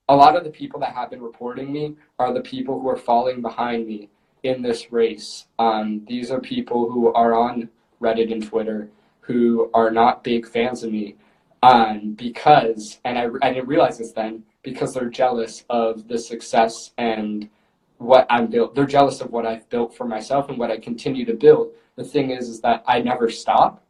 A 0.07 0.15
lot 0.15 0.35
of 0.35 0.43
the 0.43 0.51
people 0.51 0.79
that 0.81 0.93
have 0.93 1.09
been 1.09 1.21
reporting 1.21 1.71
me 1.71 1.95
are 2.19 2.33
the 2.33 2.41
people 2.41 2.79
who 2.79 2.87
are 2.89 2.97
falling 2.97 3.41
behind 3.41 3.87
me 3.87 4.09
in 4.43 4.61
this 4.61 4.91
race. 4.91 5.47
Um, 5.57 6.05
these 6.07 6.29
are 6.29 6.39
people 6.39 6.91
who 6.91 7.11
are 7.13 7.33
on 7.33 7.69
Reddit 7.99 8.31
and 8.31 8.45
Twitter 8.45 8.89
who 9.21 9.71
are 9.73 9.89
not 9.89 10.23
big 10.23 10.47
fans 10.47 10.83
of 10.83 10.91
me 10.91 11.15
um, 11.63 12.13
because, 12.13 12.99
and 13.05 13.17
I, 13.17 13.27
I 13.41 13.51
didn't 13.51 13.67
realize 13.67 13.97
this 13.97 14.11
then, 14.11 14.43
because 14.61 14.93
they're 14.93 15.09
jealous 15.09 15.65
of 15.69 16.07
the 16.07 16.17
success 16.19 16.91
and 16.99 17.49
what 17.97 18.27
I'm 18.29 18.47
built. 18.47 18.75
They're 18.75 18.85
jealous 18.85 19.21
of 19.21 19.31
what 19.31 19.47
I've 19.47 19.67
built 19.69 19.95
for 19.95 20.05
myself 20.05 20.49
and 20.49 20.59
what 20.59 20.69
I 20.69 20.77
continue 20.77 21.25
to 21.25 21.33
build. 21.33 21.71
The 21.95 22.03
thing 22.03 22.29
is, 22.29 22.49
is 22.49 22.61
that 22.61 22.83
I 22.87 23.01
never 23.01 23.29
stop. 23.31 23.83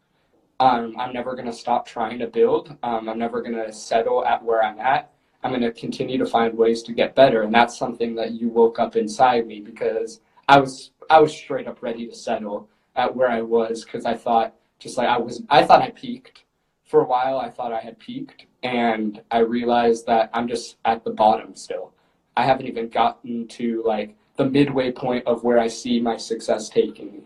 Um, 0.59 0.95
I'm 0.97 1.13
never 1.13 1.33
going 1.33 1.47
to 1.47 1.53
stop 1.53 1.85
trying 1.85 2.19
to 2.19 2.27
build. 2.27 2.75
Um, 2.81 3.09
I'm 3.09 3.19
never 3.19 3.41
going 3.41 3.55
to 3.55 3.73
settle 3.73 4.25
at 4.25 4.43
where 4.43 4.63
I'm 4.63 4.79
at. 4.79 5.11
I'm 5.43 5.51
going 5.51 5.61
to 5.61 5.71
continue 5.71 6.17
to 6.17 6.25
find 6.25 6.57
ways 6.57 6.81
to 6.83 6.93
get 6.93 7.13
better. 7.13 7.43
And 7.43 7.53
that's 7.53 7.77
something 7.77 8.15
that 8.15 8.31
you 8.31 8.49
woke 8.49 8.79
up 8.79 8.95
inside 8.95 9.45
me 9.45 9.59
because 9.59 10.21
I 10.47 10.59
was 10.59 10.91
I 11.09 11.19
was 11.19 11.35
straight 11.35 11.67
up 11.67 11.81
ready 11.81 12.07
to 12.07 12.15
settle 12.15 12.69
at 12.95 13.15
where 13.15 13.29
I 13.29 13.41
was 13.41 13.83
because 13.83 14.05
I 14.05 14.15
thought 14.15 14.55
just 14.79 14.97
like 14.97 15.07
I 15.07 15.17
was 15.17 15.43
I 15.49 15.63
thought 15.63 15.81
I 15.81 15.91
peaked 15.91 16.43
for 16.83 17.01
a 17.01 17.05
while. 17.05 17.37
I 17.37 17.49
thought 17.49 17.73
I 17.73 17.79
had 17.79 17.99
peaked, 17.99 18.45
and 18.63 19.21
I 19.31 19.39
realized 19.39 20.05
that 20.07 20.29
I'm 20.33 20.47
just 20.47 20.77
at 20.85 21.03
the 21.03 21.11
bottom 21.11 21.55
still. 21.55 21.93
I 22.37 22.45
haven't 22.45 22.67
even 22.67 22.89
gotten 22.89 23.47
to 23.49 23.83
like 23.85 24.15
the 24.37 24.45
midway 24.45 24.91
point 24.91 25.25
of 25.25 25.43
where 25.43 25.59
I 25.59 25.67
see 25.67 25.99
my 25.99 26.17
success 26.17 26.69
taking 26.69 27.11
me. 27.11 27.23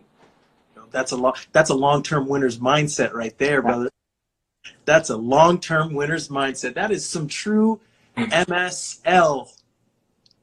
That's 0.92 1.12
a 1.12 1.18
long 1.18 1.34
that's 1.52 1.70
a 1.70 1.76
long 1.76 2.04
term 2.04 2.28
winner's 2.28 2.60
mindset 2.60 3.14
right 3.14 3.38
there, 3.38 3.62
brother. 3.62 3.90
That's 4.86 5.10
a 5.10 5.18
long 5.18 5.60
term 5.60 5.94
winner's 5.94 6.30
mindset. 6.30 6.74
That 6.74 6.92
is 6.92 7.08
some 7.08 7.28
true 7.28 7.80
MSL 8.18 9.50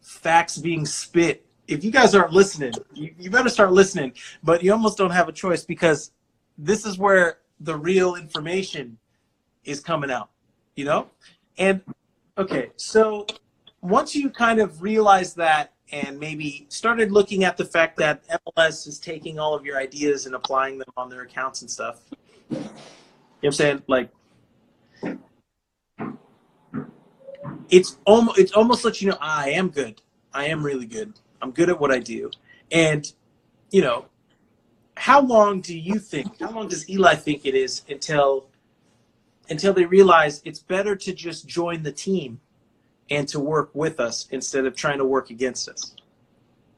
facts 0.01 0.59
being 0.59 0.87
spit 0.87 1.47
if 1.69 1.85
you 1.85 1.91
guys 1.91 2.15
aren't 2.15 2.33
listening, 2.33 2.73
you, 2.95 3.15
you 3.19 3.31
better 3.31 3.49
start 3.49 3.73
listening. 3.73 4.13
But 4.43 4.63
you 4.63 4.73
almost 4.73 4.99
don't 4.99 5.11
have 5.11 5.29
a 5.29 5.33
choice 5.33 5.65
because 5.65 6.13
this 6.59 6.87
is 6.87 6.99
where 6.99 7.39
the 7.61 7.77
real 7.77 8.15
information 8.15 8.99
is 9.65 9.81
coming 9.81 10.11
out, 10.11 10.31
you 10.75 10.85
know? 10.85 11.11
And 11.59 11.81
okay, 12.39 12.71
so 12.77 13.27
once 13.81 14.15
you 14.15 14.31
kind 14.31 14.61
of 14.61 14.83
realize 14.83 15.35
that 15.35 15.73
and 15.93 16.18
maybe 16.18 16.66
started 16.68 17.12
looking 17.12 17.45
at 17.45 17.57
the 17.57 17.64
fact 17.64 17.97
that 17.99 18.22
MLS 18.28 18.87
is 18.87 18.99
taking 18.99 19.39
all 19.39 19.55
of 19.55 19.64
your 19.64 19.78
ideas 19.78 20.26
and 20.26 20.34
applying 20.34 20.78
them 20.78 20.89
on 20.97 21.09
their 21.09 21.22
accounts 21.22 21.62
and 21.62 21.70
stuff. 21.70 22.01
You 22.51 22.59
know 22.59 22.61
what 22.61 23.45
I'm 23.45 23.53
saying? 23.53 23.82
Like 23.87 24.11
it's 27.68 27.99
almost 28.05 28.39
it's 28.39 28.53
almost 28.53 28.84
lets 28.84 29.01
you 29.01 29.11
know 29.11 29.18
ah, 29.20 29.43
I 29.45 29.51
am 29.51 29.68
good. 29.68 30.01
I 30.32 30.47
am 30.47 30.64
really 30.64 30.87
good. 30.87 31.14
I'm 31.41 31.53
good 31.53 31.68
at 31.68 31.78
what 31.80 31.93
I 31.93 31.99
do. 31.99 32.30
And 32.72 33.11
you 33.70 33.82
know, 33.82 34.07
how 34.97 35.20
long 35.20 35.61
do 35.61 35.76
you 35.76 35.99
think? 35.99 36.41
How 36.41 36.51
long 36.51 36.68
does 36.68 36.89
Eli 36.89 37.14
think 37.14 37.47
it 37.47 37.55
is 37.55 37.82
until 37.89 38.49
until 39.49 39.72
they 39.72 39.84
realize 39.84 40.43
it's 40.45 40.59
better 40.59 40.97
to 40.97 41.12
just 41.12 41.47
join 41.47 41.82
the 41.82 41.93
team 41.93 42.41
and 43.11 43.29
to 43.29 43.41
work 43.41 43.71
with 43.75 44.01
us 44.01 44.27
instead 44.31 44.67
of 44.67 44.75
trying 44.75 44.99
to 44.99 45.05
work 45.05 45.31
against 45.31 45.69
us? 45.69 45.95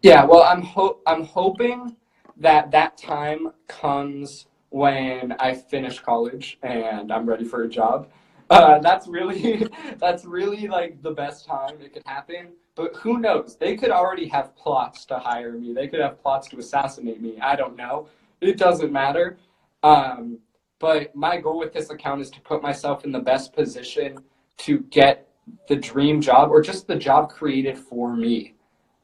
Yeah, 0.02 0.24
well, 0.24 0.42
I'm 0.42 0.62
ho- 0.62 1.00
I'm 1.06 1.24
hoping 1.24 1.96
that 2.36 2.70
that 2.70 2.96
time 2.96 3.50
comes 3.66 4.46
when 4.70 5.32
I 5.40 5.54
finish 5.54 5.98
college 5.98 6.58
and 6.62 7.12
I'm 7.12 7.26
ready 7.26 7.44
for 7.44 7.62
a 7.62 7.68
job. 7.68 8.08
Uh, 8.50 8.78
that's 8.78 9.08
really 9.08 9.66
that's 9.98 10.24
really 10.24 10.68
like 10.68 11.02
the 11.02 11.10
best 11.10 11.46
time 11.46 11.80
it 11.80 11.92
could 11.92 12.06
happen. 12.06 12.48
But 12.74 12.94
who 12.96 13.18
knows? 13.18 13.56
They 13.56 13.76
could 13.76 13.90
already 13.90 14.28
have 14.28 14.54
plots 14.56 15.04
to 15.06 15.18
hire 15.18 15.52
me. 15.52 15.72
They 15.72 15.88
could 15.88 16.00
have 16.00 16.22
plots 16.22 16.48
to 16.50 16.58
assassinate 16.58 17.20
me. 17.20 17.38
I 17.40 17.56
don't 17.56 17.76
know. 17.76 18.08
It 18.40 18.56
doesn't 18.56 18.92
matter. 18.92 19.36
Um, 19.82 20.38
but 20.78 21.14
my 21.14 21.38
goal 21.40 21.58
with 21.58 21.72
this 21.72 21.90
account 21.90 22.20
is 22.20 22.30
to 22.30 22.40
put 22.40 22.62
myself 22.62 23.04
in 23.04 23.10
the 23.10 23.18
best 23.18 23.52
position 23.52 24.18
to 24.58 24.80
get 24.90 25.27
the 25.68 25.76
dream 25.76 26.20
job 26.20 26.50
or 26.50 26.60
just 26.60 26.86
the 26.86 26.96
job 26.96 27.30
created 27.30 27.78
for 27.78 28.14
me 28.16 28.54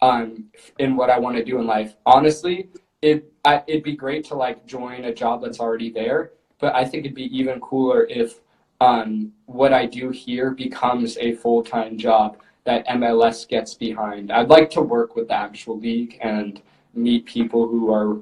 um, 0.03 0.45
in 0.78 0.97
what 0.97 1.11
I 1.11 1.18
want 1.18 1.36
to 1.36 1.45
do 1.45 1.59
in 1.59 1.66
life. 1.66 1.97
Honestly, 2.07 2.68
it 3.03 3.30
I, 3.45 3.62
it'd 3.66 3.84
be 3.84 3.97
great 3.97 4.24
to 4.26 4.34
like 4.34 4.66
join 4.66 5.05
a 5.05 5.14
job 5.14 5.42
that's 5.42 5.61
already 5.61 5.90
there, 5.90 6.32
but 6.59 6.74
I 6.74 6.84
think 6.84 7.05
it'd 7.05 7.14
be 7.14 7.36
even 7.36 7.61
cooler 7.61 8.05
if 8.05 8.40
um, 8.80 9.32
what 9.47 9.72
I 9.72 9.86
do 9.86 10.11
here 10.11 10.51
becomes 10.51 11.16
a 11.18 11.34
full 11.34 11.62
time 11.62 11.97
job 11.99 12.38
that 12.64 12.86
MLS 12.88 13.47
gets 13.47 13.74
behind. 13.74 14.32
I'd 14.32 14.49
like 14.49 14.70
to 14.70 14.82
work 14.82 15.16
with 15.16 15.28
the 15.28 15.34
actual 15.34 15.78
league 15.78 16.18
and 16.22 16.61
meet 16.95 17.26
people 17.26 17.68
who 17.68 17.92
are 17.92 18.16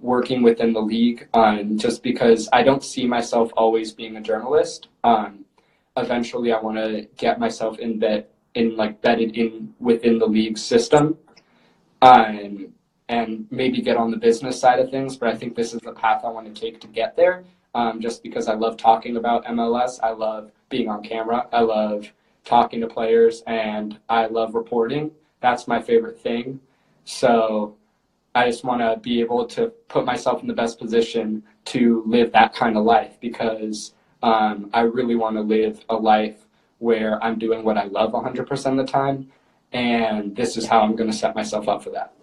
working 0.00 0.42
within 0.42 0.72
the 0.72 0.80
league 0.80 1.28
um, 1.34 1.76
just 1.76 2.02
because 2.02 2.48
I 2.52 2.62
don't 2.62 2.84
see 2.84 3.06
myself 3.06 3.50
always 3.56 3.92
being 3.92 4.16
a 4.16 4.20
journalist. 4.20 4.88
Um, 5.02 5.44
eventually, 5.98 6.52
I 6.52 6.60
want 6.60 6.76
to 6.76 7.08
get 7.16 7.38
myself 7.38 7.78
in 7.78 7.98
that 8.00 8.30
in 8.54 8.76
like 8.76 9.00
bedded 9.02 9.36
in 9.36 9.74
within 9.78 10.18
the 10.18 10.26
league 10.26 10.58
system 10.58 11.16
um, 12.02 12.72
and 13.08 13.46
maybe 13.50 13.80
get 13.80 13.96
on 13.96 14.10
the 14.10 14.16
business 14.16 14.58
side 14.58 14.80
of 14.80 14.90
things. 14.90 15.16
But 15.16 15.28
I 15.28 15.36
think 15.36 15.54
this 15.54 15.74
is 15.74 15.80
the 15.80 15.92
path 15.92 16.22
I 16.24 16.28
want 16.30 16.52
to 16.52 16.60
take 16.60 16.80
to 16.80 16.86
get 16.86 17.16
there 17.16 17.44
um, 17.74 18.00
just 18.00 18.22
because 18.22 18.48
I 18.48 18.54
love 18.54 18.76
talking 18.76 19.16
about 19.16 19.44
MLS. 19.46 19.98
I 20.02 20.10
love 20.10 20.50
being 20.68 20.88
on 20.88 21.02
camera. 21.02 21.46
I 21.52 21.60
love 21.60 22.12
talking 22.44 22.80
to 22.80 22.86
players 22.86 23.42
and 23.46 23.98
I 24.08 24.26
love 24.26 24.54
reporting. 24.54 25.10
That's 25.40 25.68
my 25.68 25.80
favorite 25.80 26.18
thing. 26.20 26.60
So 27.04 27.76
I 28.34 28.46
just 28.46 28.64
want 28.64 28.80
to 28.80 28.98
be 29.00 29.20
able 29.20 29.46
to 29.46 29.68
put 29.88 30.04
myself 30.04 30.42
in 30.42 30.48
the 30.48 30.54
best 30.54 30.78
position 30.78 31.42
to 31.66 32.02
live 32.06 32.32
that 32.32 32.54
kind 32.54 32.76
of 32.76 32.84
life 32.84 33.18
because 33.20 33.94
um, 34.22 34.70
I 34.72 34.80
really 34.80 35.16
want 35.16 35.36
to 35.36 35.42
live 35.42 35.84
a 35.88 35.94
life 35.94 36.46
where 36.78 37.22
I'm 37.22 37.38
doing 37.38 37.64
what 37.64 37.76
I 37.76 37.84
love 37.84 38.12
100% 38.12 38.70
of 38.70 38.76
the 38.76 38.90
time. 38.90 39.30
And 39.72 40.34
this 40.34 40.56
is 40.56 40.66
how 40.66 40.80
I'm 40.80 40.96
going 40.96 41.10
to 41.10 41.16
set 41.16 41.34
myself 41.34 41.68
up 41.68 41.82
for 41.82 41.90
that. 41.90 42.14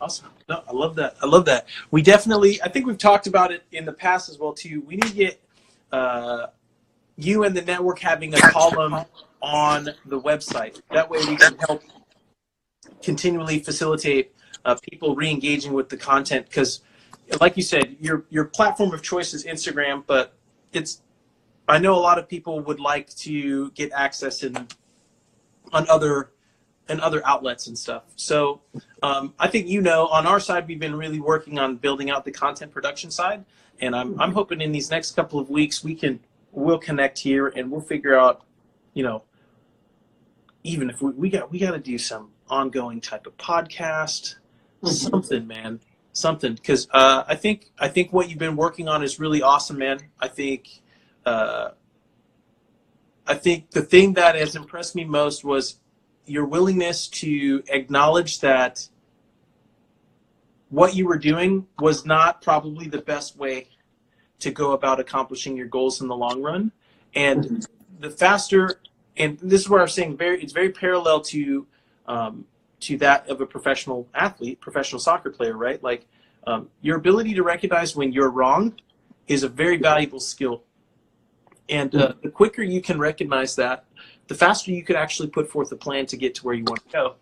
Awesome. 0.00 0.28
No, 0.48 0.62
I 0.68 0.72
love 0.72 0.94
that. 0.96 1.16
I 1.22 1.26
love 1.26 1.44
that. 1.46 1.66
We 1.90 2.02
definitely, 2.02 2.60
I 2.62 2.68
think 2.68 2.86
we've 2.86 2.98
talked 2.98 3.26
about 3.26 3.50
it 3.52 3.64
in 3.72 3.84
the 3.84 3.92
past 3.92 4.28
as 4.28 4.38
well, 4.38 4.52
too. 4.52 4.82
We 4.86 4.96
need 4.96 5.08
to 5.08 5.14
get 5.14 5.40
uh, 5.92 6.46
you 7.16 7.44
and 7.44 7.56
the 7.56 7.62
network 7.62 7.98
having 7.98 8.34
a 8.34 8.38
column 8.38 9.04
on 9.42 9.90
the 10.06 10.20
website. 10.20 10.80
That 10.92 11.08
way 11.10 11.18
we 11.26 11.36
can 11.36 11.56
help 11.58 11.82
continually 13.02 13.58
facilitate 13.58 14.32
uh, 14.64 14.76
people 14.90 15.14
re-engaging 15.14 15.72
with 15.72 15.88
the 15.88 15.96
content 15.96 16.46
because 16.46 16.80
like 17.40 17.56
you 17.56 17.62
said 17.62 17.96
your 18.00 18.24
your 18.30 18.44
platform 18.44 18.92
of 18.92 19.02
choice 19.02 19.32
is 19.32 19.44
instagram 19.44 20.02
but 20.06 20.34
it's 20.72 21.02
i 21.68 21.78
know 21.78 21.94
a 21.94 22.00
lot 22.00 22.18
of 22.18 22.28
people 22.28 22.60
would 22.60 22.80
like 22.80 23.08
to 23.14 23.70
get 23.72 23.92
access 23.92 24.42
in 24.42 24.66
on 25.72 25.88
other 25.88 26.30
and 26.88 27.00
other 27.00 27.20
outlets 27.26 27.66
and 27.66 27.76
stuff. 27.78 28.04
So 28.16 28.60
um, 29.02 29.34
i 29.38 29.48
think 29.48 29.68
you 29.68 29.80
know 29.80 30.06
on 30.08 30.26
our 30.26 30.40
side 30.40 30.66
we've 30.68 30.80
been 30.80 30.94
really 30.94 31.20
working 31.20 31.58
on 31.58 31.76
building 31.76 32.10
out 32.10 32.24
the 32.24 32.32
content 32.32 32.72
production 32.72 33.10
side 33.10 33.44
and 33.80 33.94
i'm, 33.94 34.18
I'm 34.20 34.32
hoping 34.32 34.60
in 34.60 34.72
these 34.72 34.90
next 34.90 35.12
couple 35.12 35.38
of 35.38 35.50
weeks 35.50 35.84
we 35.84 35.94
can 35.94 36.20
we'll 36.52 36.78
connect 36.78 37.18
here 37.18 37.48
and 37.48 37.70
we'll 37.70 37.80
figure 37.80 38.18
out 38.18 38.44
you 38.94 39.02
know 39.02 39.22
even 40.62 40.90
if 40.90 41.02
we, 41.02 41.12
we 41.12 41.30
got 41.30 41.50
we 41.50 41.58
got 41.58 41.72
to 41.72 41.78
do 41.78 41.98
some 41.98 42.30
ongoing 42.48 43.00
type 43.00 43.26
of 43.26 43.36
podcast 43.36 44.36
mm-hmm. 44.82 44.88
something 44.88 45.46
man 45.46 45.80
something. 46.12 46.54
Because 46.54 46.88
uh, 46.92 47.24
i 47.28 47.34
think 47.34 47.70
i 47.78 47.88
think 47.88 48.12
what 48.12 48.28
you've 48.28 48.38
been 48.38 48.56
working 48.56 48.88
on 48.88 49.02
is 49.02 49.20
really 49.20 49.42
awesome 49.42 49.78
man. 49.78 50.00
I 50.18 50.28
think 50.28 50.80
uh, 51.26 51.70
i 53.26 53.34
think 53.34 53.70
the 53.72 53.82
thing 53.82 54.14
that 54.14 54.34
has 54.34 54.56
impressed 54.56 54.94
me 54.94 55.04
most 55.04 55.44
was 55.44 55.78
your 56.24 56.46
willingness 56.46 57.06
to 57.06 57.62
acknowledge 57.68 58.40
that 58.40 58.88
what 60.70 60.94
you 60.94 61.06
were 61.06 61.18
doing 61.18 61.66
was 61.78 62.04
not 62.04 62.42
probably 62.42 62.88
the 62.88 63.02
best 63.02 63.36
way 63.36 63.68
to 64.38 64.50
go 64.50 64.72
about 64.72 64.98
accomplishing 64.98 65.56
your 65.56 65.66
goals 65.66 66.00
in 66.00 66.08
the 66.08 66.16
long 66.16 66.42
run 66.42 66.72
and 67.14 67.44
mm-hmm. 67.44 68.00
the 68.00 68.10
faster 68.10 68.80
and 69.16 69.38
this 69.40 69.62
is 69.62 69.68
where 69.68 69.80
I'm 69.80 69.88
saying 69.88 70.16
very 70.16 70.42
it's 70.42 70.52
very 70.52 70.70
parallel 70.70 71.20
to 71.22 71.66
um, 72.06 72.44
to 72.80 72.96
that 72.98 73.28
of 73.28 73.40
a 73.40 73.46
professional 73.46 74.06
athlete, 74.14 74.60
professional 74.60 75.00
soccer 75.00 75.30
player, 75.30 75.56
right? 75.56 75.82
Like 75.82 76.06
um, 76.46 76.68
your 76.82 76.96
ability 76.96 77.34
to 77.34 77.42
recognize 77.42 77.96
when 77.96 78.12
you're 78.12 78.30
wrong 78.30 78.74
is 79.26 79.42
a 79.42 79.48
very 79.48 79.76
valuable 79.76 80.20
skill, 80.20 80.62
and 81.68 81.94
uh, 81.94 82.12
the 82.22 82.30
quicker 82.30 82.62
you 82.62 82.80
can 82.80 82.98
recognize 82.98 83.56
that, 83.56 83.84
the 84.28 84.34
faster 84.34 84.70
you 84.70 84.84
could 84.84 84.96
actually 84.96 85.28
put 85.28 85.50
forth 85.50 85.70
a 85.72 85.76
plan 85.76 86.06
to 86.06 86.16
get 86.16 86.34
to 86.36 86.44
where 86.44 86.54
you 86.54 86.64
want 86.64 86.84
to 86.86 86.92
go. 86.92 87.14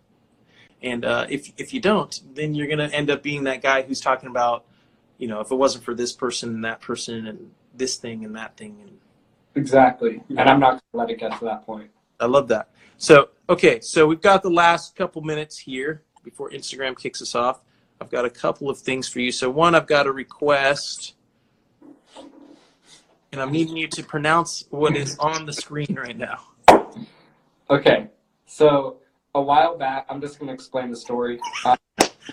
And 0.81 1.05
uh, 1.05 1.25
if 1.29 1.51
if 1.57 1.73
you 1.73 1.79
don't, 1.79 2.19
then 2.33 2.53
you're 2.53 2.67
going 2.67 2.79
to 2.79 2.93
end 2.95 3.09
up 3.09 3.23
being 3.23 3.45
that 3.45 3.61
guy 3.61 3.81
who's 3.81 4.01
talking 4.01 4.29
about, 4.29 4.65
you 5.17 5.27
know, 5.27 5.39
if 5.39 5.51
it 5.51 5.55
wasn't 5.55 5.83
for 5.83 5.95
this 5.95 6.13
person 6.13 6.49
and 6.49 6.65
that 6.65 6.81
person 6.81 7.27
and 7.27 7.51
this 7.73 7.97
thing 7.97 8.23
and 8.23 8.35
that 8.35 8.55
thing 8.57 8.77
and 8.81 8.99
Exactly. 9.55 10.21
And 10.29 10.41
I'm 10.41 10.59
not 10.59 10.71
going 10.71 10.79
to 10.91 10.97
let 10.97 11.09
it 11.09 11.19
get 11.19 11.39
to 11.39 11.45
that 11.45 11.65
point. 11.65 11.89
I 12.19 12.25
love 12.25 12.47
that. 12.49 12.69
So, 12.97 13.29
okay, 13.49 13.79
so 13.79 14.05
we've 14.05 14.21
got 14.21 14.43
the 14.43 14.49
last 14.49 14.95
couple 14.95 15.21
minutes 15.21 15.57
here 15.57 16.03
before 16.23 16.49
Instagram 16.51 16.97
kicks 16.97 17.21
us 17.21 17.35
off. 17.35 17.61
I've 17.99 18.09
got 18.09 18.25
a 18.25 18.29
couple 18.29 18.69
of 18.69 18.77
things 18.77 19.07
for 19.07 19.19
you. 19.21 19.31
So, 19.31 19.49
one, 19.49 19.75
I've 19.75 19.87
got 19.87 20.07
a 20.07 20.11
request, 20.11 21.14
and 23.35 23.41
I'm 23.41 23.51
needing 23.51 23.75
you 23.75 23.89
to 23.89 24.01
pronounce 24.01 24.63
what 24.69 24.95
is 24.95 25.19
on 25.19 25.45
the 25.45 25.51
screen 25.51 25.93
right 25.99 26.17
now. 26.17 26.39
Okay, 27.69 28.07
so 28.45 29.01
a 29.33 29.41
while 29.41 29.77
back, 29.77 30.05
I'm 30.07 30.21
just 30.21 30.39
going 30.39 30.47
to 30.47 30.53
explain 30.53 30.89
the 30.89 30.95
story. 30.95 31.41
Uh, 31.65 31.75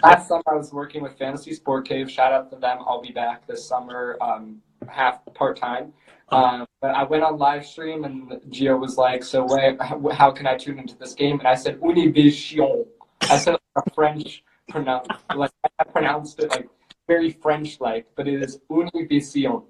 last 0.00 0.28
summer, 0.28 0.44
I 0.46 0.54
was 0.54 0.72
working 0.72 1.02
with 1.02 1.18
Fantasy 1.18 1.54
Sport 1.54 1.88
Cave. 1.88 2.08
Shout 2.08 2.32
out 2.32 2.50
to 2.50 2.56
them. 2.56 2.78
I'll 2.86 3.02
be 3.02 3.10
back 3.10 3.48
this 3.48 3.66
summer, 3.66 4.16
um, 4.20 4.62
half 4.86 5.18
part 5.34 5.56
time. 5.56 5.92
Um, 6.28 6.66
but 6.80 6.92
I 6.94 7.02
went 7.02 7.24
on 7.24 7.36
live 7.36 7.66
stream 7.66 8.04
and 8.04 8.30
Gio 8.50 8.78
was 8.78 8.96
like, 8.96 9.24
"So 9.24 9.44
wait, 9.44 9.82
how 10.12 10.30
can 10.30 10.46
I 10.46 10.56
tune 10.56 10.78
into 10.78 10.96
this 10.96 11.14
game?" 11.14 11.40
And 11.40 11.48
I 11.48 11.56
said 11.56 11.80
Univision. 11.80 12.86
I 13.22 13.38
said 13.38 13.56
a 13.74 13.90
French 13.90 14.44
pronounce, 14.68 15.08
like 15.34 15.50
I 15.80 15.84
pronounced 15.84 16.38
it 16.38 16.50
like 16.50 16.68
very 17.08 17.30
French-like, 17.30 18.06
but 18.14 18.28
it 18.28 18.40
is 18.40 18.60
Univision. 18.70 19.64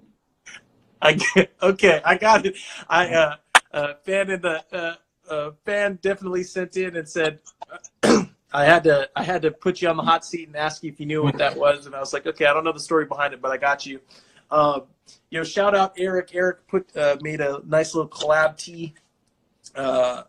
I 1.03 1.13
get, 1.13 1.53
okay, 1.61 2.01
I 2.05 2.17
got 2.17 2.45
it. 2.45 2.55
I 2.89 3.13
uh, 3.13 3.35
uh, 3.73 3.93
fan 4.03 4.29
in 4.29 4.41
the 4.41 4.63
uh, 4.71 4.95
uh, 5.29 5.51
fan 5.65 5.99
definitely 6.01 6.43
sent 6.43 6.77
in 6.77 6.95
and 6.95 7.07
said. 7.07 7.39
I 8.55 8.65
had 8.65 8.83
to 8.83 9.09
I 9.15 9.23
had 9.23 9.41
to 9.41 9.51
put 9.51 9.81
you 9.81 9.89
on 9.89 9.97
the 9.97 10.03
hot 10.03 10.23
seat 10.23 10.47
and 10.47 10.55
ask 10.55 10.83
you 10.83 10.91
if 10.91 10.99
you 10.99 11.07
knew 11.07 11.23
what 11.23 11.37
that 11.39 11.57
was, 11.57 11.87
and 11.87 11.95
I 11.95 11.99
was 11.99 12.13
like, 12.13 12.27
okay, 12.27 12.45
I 12.45 12.53
don't 12.53 12.63
know 12.63 12.71
the 12.71 12.79
story 12.79 13.05
behind 13.05 13.33
it, 13.33 13.41
but 13.41 13.51
I 13.51 13.57
got 13.57 13.83
you. 13.85 13.99
Uh, 14.51 14.81
you 15.31 15.39
know, 15.39 15.43
shout 15.43 15.75
out 15.75 15.93
Eric. 15.97 16.29
Eric 16.33 16.67
put 16.67 16.95
uh, 16.95 17.17
made 17.21 17.41
a 17.41 17.61
nice 17.65 17.95
little 17.95 18.09
collab 18.09 18.55
tee 18.55 18.93
uh, 19.75 20.23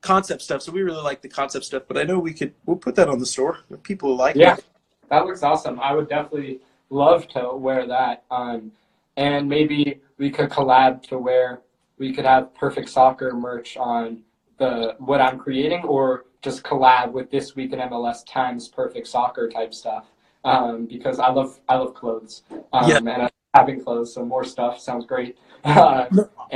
concept 0.00 0.42
stuff. 0.42 0.62
So 0.62 0.70
we 0.70 0.82
really 0.82 1.02
like 1.02 1.22
the 1.22 1.28
concept 1.28 1.64
stuff. 1.64 1.82
But 1.88 1.98
I 1.98 2.04
know 2.04 2.20
we 2.20 2.32
could 2.32 2.54
we'll 2.64 2.76
put 2.76 2.94
that 2.94 3.08
on 3.08 3.18
the 3.18 3.26
store. 3.26 3.58
People 3.82 4.14
like 4.16 4.36
yeah, 4.36 4.54
it. 4.54 4.64
that 5.08 5.26
looks 5.26 5.42
awesome. 5.42 5.80
I 5.80 5.92
would 5.92 6.08
definitely 6.08 6.60
love 6.90 7.26
to 7.28 7.50
wear 7.54 7.86
that. 7.88 8.24
Um, 8.30 8.70
and 9.16 9.48
maybe 9.48 10.00
we 10.18 10.30
could 10.30 10.50
collab 10.50 11.02
to 11.08 11.18
where 11.18 11.62
we 11.98 12.12
could 12.12 12.24
have 12.24 12.54
perfect 12.54 12.88
soccer 12.88 13.32
merch 13.32 13.76
on 13.76 14.22
the 14.58 14.94
what 14.98 15.20
I'm 15.20 15.38
creating, 15.38 15.84
or 15.84 16.24
just 16.42 16.62
collab 16.62 17.12
with 17.12 17.30
this 17.30 17.56
week 17.56 17.72
in 17.72 17.78
MLS 17.80 18.24
times 18.26 18.68
perfect 18.68 19.06
soccer 19.06 19.48
type 19.48 19.74
stuff. 19.74 20.06
Um, 20.44 20.86
because 20.86 21.18
I 21.18 21.30
love 21.30 21.58
I 21.68 21.76
love 21.76 21.94
clothes, 21.94 22.42
um, 22.72 22.88
yeah. 22.88 22.98
and 22.98 23.08
I 23.08 23.30
having 23.54 23.82
clothes, 23.82 24.12
so 24.14 24.24
more 24.24 24.44
stuff 24.44 24.78
sounds 24.78 25.06
great. 25.06 25.38
Uh, 25.64 26.06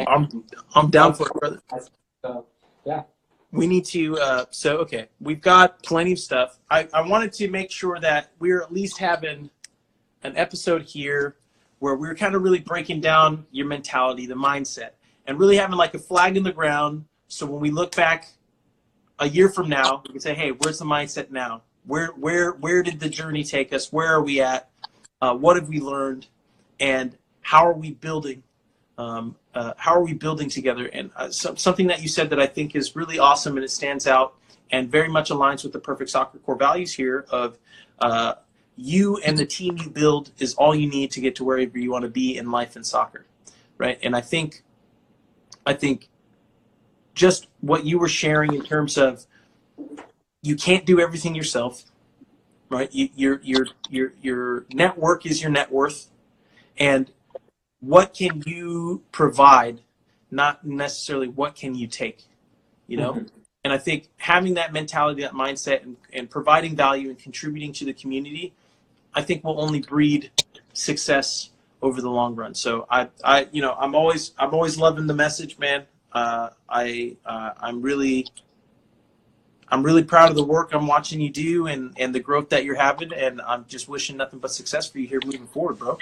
I'm 0.06 0.44
I'm 0.76 0.88
down 0.88 1.14
for 1.14 1.26
it, 1.26 1.32
brother. 1.34 1.60
So 2.22 2.46
yeah. 2.84 3.02
We 3.50 3.66
need 3.66 3.84
to. 3.86 4.16
Uh, 4.20 4.44
so 4.50 4.76
okay, 4.78 5.08
we've 5.18 5.40
got 5.40 5.82
plenty 5.82 6.12
of 6.12 6.20
stuff. 6.20 6.60
I, 6.70 6.86
I 6.94 7.00
wanted 7.00 7.32
to 7.32 7.48
make 7.48 7.72
sure 7.72 7.98
that 7.98 8.30
we're 8.38 8.62
at 8.62 8.72
least 8.72 8.98
having 8.98 9.50
an 10.22 10.36
episode 10.36 10.82
here 10.82 11.39
where 11.80 11.96
we're 11.96 12.14
kind 12.14 12.34
of 12.34 12.42
really 12.42 12.60
breaking 12.60 13.00
down 13.00 13.46
your 13.50 13.66
mentality, 13.66 14.26
the 14.26 14.34
mindset, 14.34 14.90
and 15.26 15.38
really 15.38 15.56
having 15.56 15.76
like 15.76 15.94
a 15.94 15.98
flag 15.98 16.36
in 16.36 16.44
the 16.44 16.52
ground. 16.52 17.04
So 17.26 17.46
when 17.46 17.60
we 17.60 17.70
look 17.70 17.96
back 17.96 18.28
a 19.18 19.28
year 19.28 19.48
from 19.48 19.68
now, 19.68 20.02
we 20.06 20.12
can 20.12 20.20
say, 20.20 20.34
"Hey, 20.34 20.50
where's 20.50 20.78
the 20.78 20.84
mindset 20.84 21.30
now? 21.30 21.62
Where 21.84 22.08
where 22.08 22.52
where 22.52 22.82
did 22.82 23.00
the 23.00 23.08
journey 23.08 23.42
take 23.42 23.72
us? 23.72 23.92
Where 23.92 24.08
are 24.14 24.22
we 24.22 24.40
at? 24.40 24.70
Uh, 25.20 25.34
what 25.34 25.56
have 25.56 25.68
we 25.68 25.80
learned? 25.80 26.26
And 26.78 27.16
how 27.42 27.66
are 27.66 27.72
we 27.72 27.92
building? 27.92 28.42
Um, 28.96 29.36
uh, 29.54 29.72
how 29.76 29.94
are 29.94 30.02
we 30.02 30.12
building 30.12 30.48
together? 30.50 30.86
And 30.86 31.10
uh, 31.16 31.30
so, 31.30 31.54
something 31.54 31.86
that 31.88 32.02
you 32.02 32.08
said 32.08 32.30
that 32.30 32.40
I 32.40 32.46
think 32.46 32.76
is 32.76 32.94
really 32.94 33.18
awesome 33.18 33.56
and 33.56 33.64
it 33.64 33.70
stands 33.70 34.06
out 34.06 34.34
and 34.70 34.90
very 34.90 35.08
much 35.08 35.30
aligns 35.30 35.62
with 35.62 35.72
the 35.72 35.80
perfect 35.80 36.10
soccer 36.10 36.38
core 36.38 36.56
values 36.56 36.92
here 36.92 37.26
of 37.30 37.58
uh, 38.00 38.34
you 38.76 39.18
and 39.18 39.36
the 39.36 39.46
team 39.46 39.76
you 39.76 39.90
build 39.90 40.30
is 40.38 40.54
all 40.54 40.74
you 40.74 40.88
need 40.88 41.10
to 41.12 41.20
get 41.20 41.34
to 41.36 41.44
wherever 41.44 41.78
you 41.78 41.90
want 41.90 42.04
to 42.04 42.10
be 42.10 42.36
in 42.36 42.50
life 42.50 42.76
and 42.76 42.86
soccer, 42.86 43.26
right? 43.78 43.98
And 44.02 44.16
I 44.16 44.20
think, 44.20 44.62
I 45.66 45.74
think, 45.74 46.08
just 47.14 47.48
what 47.60 47.84
you 47.84 47.98
were 47.98 48.08
sharing 48.08 48.54
in 48.54 48.62
terms 48.62 48.96
of 48.96 49.26
you 50.42 50.56
can't 50.56 50.86
do 50.86 51.00
everything 51.00 51.34
yourself, 51.34 51.84
right? 52.70 52.92
You, 52.92 53.10
your 53.14 53.40
your 53.42 53.66
your 53.90 54.12
your 54.22 54.66
network 54.72 55.26
is 55.26 55.42
your 55.42 55.50
net 55.50 55.70
worth, 55.70 56.08
and 56.78 57.10
what 57.80 58.14
can 58.14 58.42
you 58.46 59.02
provide, 59.12 59.80
not 60.30 60.64
necessarily 60.64 61.28
what 61.28 61.54
can 61.54 61.74
you 61.74 61.86
take, 61.86 62.24
you 62.86 62.96
know. 62.96 63.14
Mm-hmm. 63.14 63.26
And 63.62 63.72
I 63.74 63.78
think 63.78 64.08
having 64.16 64.54
that 64.54 64.72
mentality, 64.72 65.20
that 65.22 65.34
mindset, 65.34 65.82
and, 65.82 65.96
and 66.12 66.30
providing 66.30 66.74
value 66.74 67.10
and 67.10 67.18
contributing 67.18 67.72
to 67.74 67.84
the 67.84 67.92
community, 67.92 68.54
I 69.14 69.22
think 69.22 69.44
will 69.44 69.60
only 69.60 69.80
breed 69.80 70.30
success 70.72 71.50
over 71.82 72.00
the 72.00 72.10
long 72.10 72.34
run. 72.36 72.54
So 72.54 72.86
I, 72.90 73.08
I, 73.24 73.48
you 73.52 73.62
know, 73.62 73.74
I'm 73.78 73.94
always, 73.94 74.32
I'm 74.38 74.54
always 74.54 74.78
loving 74.78 75.06
the 75.06 75.14
message, 75.14 75.58
man. 75.58 75.86
Uh, 76.12 76.50
I, 76.68 77.16
uh, 77.24 77.52
I'm 77.58 77.80
really, 77.80 78.26
I'm 79.68 79.82
really 79.82 80.02
proud 80.02 80.30
of 80.30 80.36
the 80.36 80.44
work 80.44 80.70
I'm 80.72 80.86
watching 80.86 81.20
you 81.20 81.30
do 81.30 81.66
and, 81.66 81.94
and 81.98 82.14
the 82.14 82.20
growth 82.20 82.50
that 82.50 82.64
you're 82.64 82.76
having. 82.76 83.12
And 83.12 83.40
I'm 83.40 83.64
just 83.66 83.88
wishing 83.88 84.16
nothing 84.16 84.38
but 84.38 84.50
success 84.50 84.90
for 84.90 84.98
you 84.98 85.06
here 85.06 85.20
moving 85.24 85.46
forward, 85.46 85.78
bro. 85.78 85.98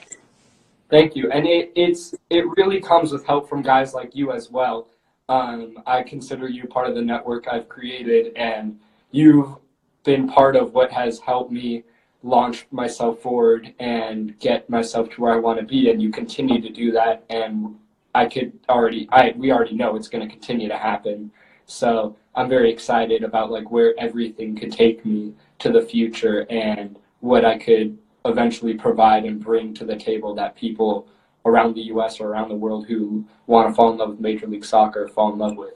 Thank 0.91 1.15
you. 1.15 1.31
And 1.31 1.47
it, 1.47 1.73
it's, 1.77 2.15
it 2.31 2.45
really 2.57 2.81
comes 2.81 3.13
with 3.13 3.25
help 3.27 3.49
from 3.49 3.63
guys 3.63 3.95
like 3.95 4.17
you 4.17 4.33
as 4.33 4.51
well. 4.51 4.89
Um, 5.29 5.83
I 5.87 6.03
consider 6.03 6.49
you 6.49 6.67
part 6.67 6.89
of 6.89 6.95
the 6.95 7.03
network 7.03 7.47
I've 7.47 7.69
created 7.69 8.33
and 8.37 8.81
you've 9.11 9.55
been 10.03 10.27
part 10.27 10.57
of 10.57 10.73
what 10.73 10.91
has 10.91 11.19
helped 11.19 11.53
me 11.53 11.85
launch 12.23 12.67
myself 12.71 13.21
forward 13.21 13.75
and 13.79 14.39
get 14.41 14.69
myself 14.69 15.11
to 15.11 15.21
where 15.21 15.33
I 15.33 15.39
want 15.39 15.59
to 15.61 15.65
be. 15.65 15.91
And 15.91 16.03
you 16.03 16.11
continue 16.11 16.61
to 16.61 16.71
do 16.71 16.93
that. 16.93 17.25
And 17.31 17.77
I 18.15 18.27
could 18.27 18.59
already, 18.69 19.09
I, 19.11 19.35
we 19.37 19.53
already 19.53 19.75
know 19.75 19.97
it's 19.97 20.09
going 20.09 20.27
to 20.27 20.33
continue 20.33 20.69
to 20.69 20.77
happen. 20.77 21.31
So 21.67 22.17
I'm 22.35 22.49
very 22.49 22.73
excited 22.73 23.23
about 23.23 23.51
like 23.51 23.71
where 23.71 23.95
everything 23.99 24.57
could 24.57 24.73
take 24.73 25.05
me 25.05 25.35
to 25.61 25.71
the 25.71 25.83
future 25.83 26.47
and 26.51 26.99
what 27.21 27.45
I 27.45 27.59
could 27.59 27.99
eventually 28.25 28.75
provide 28.75 29.25
and 29.25 29.43
bring 29.43 29.75
to 29.75 29.85
the 29.85 29.97
table 29.97 30.35
that 30.35 30.57
people 30.57 31.09
around 31.45 31.75
the 31.75 31.83
US 31.83 32.21
or 32.21 32.29
around 32.29 32.49
the 32.49 32.55
world 32.55 32.87
who 32.87 33.25
want 33.47 33.69
to 33.69 33.75
fall 33.75 33.93
in 33.93 33.99
love 33.99 34.11
with 34.11 34.21
Major 34.21 34.47
League 34.47 34.65
Soccer 34.65 35.09
fall 35.09 35.33
in 35.33 35.39
love 35.39 35.57
with. 35.57 35.75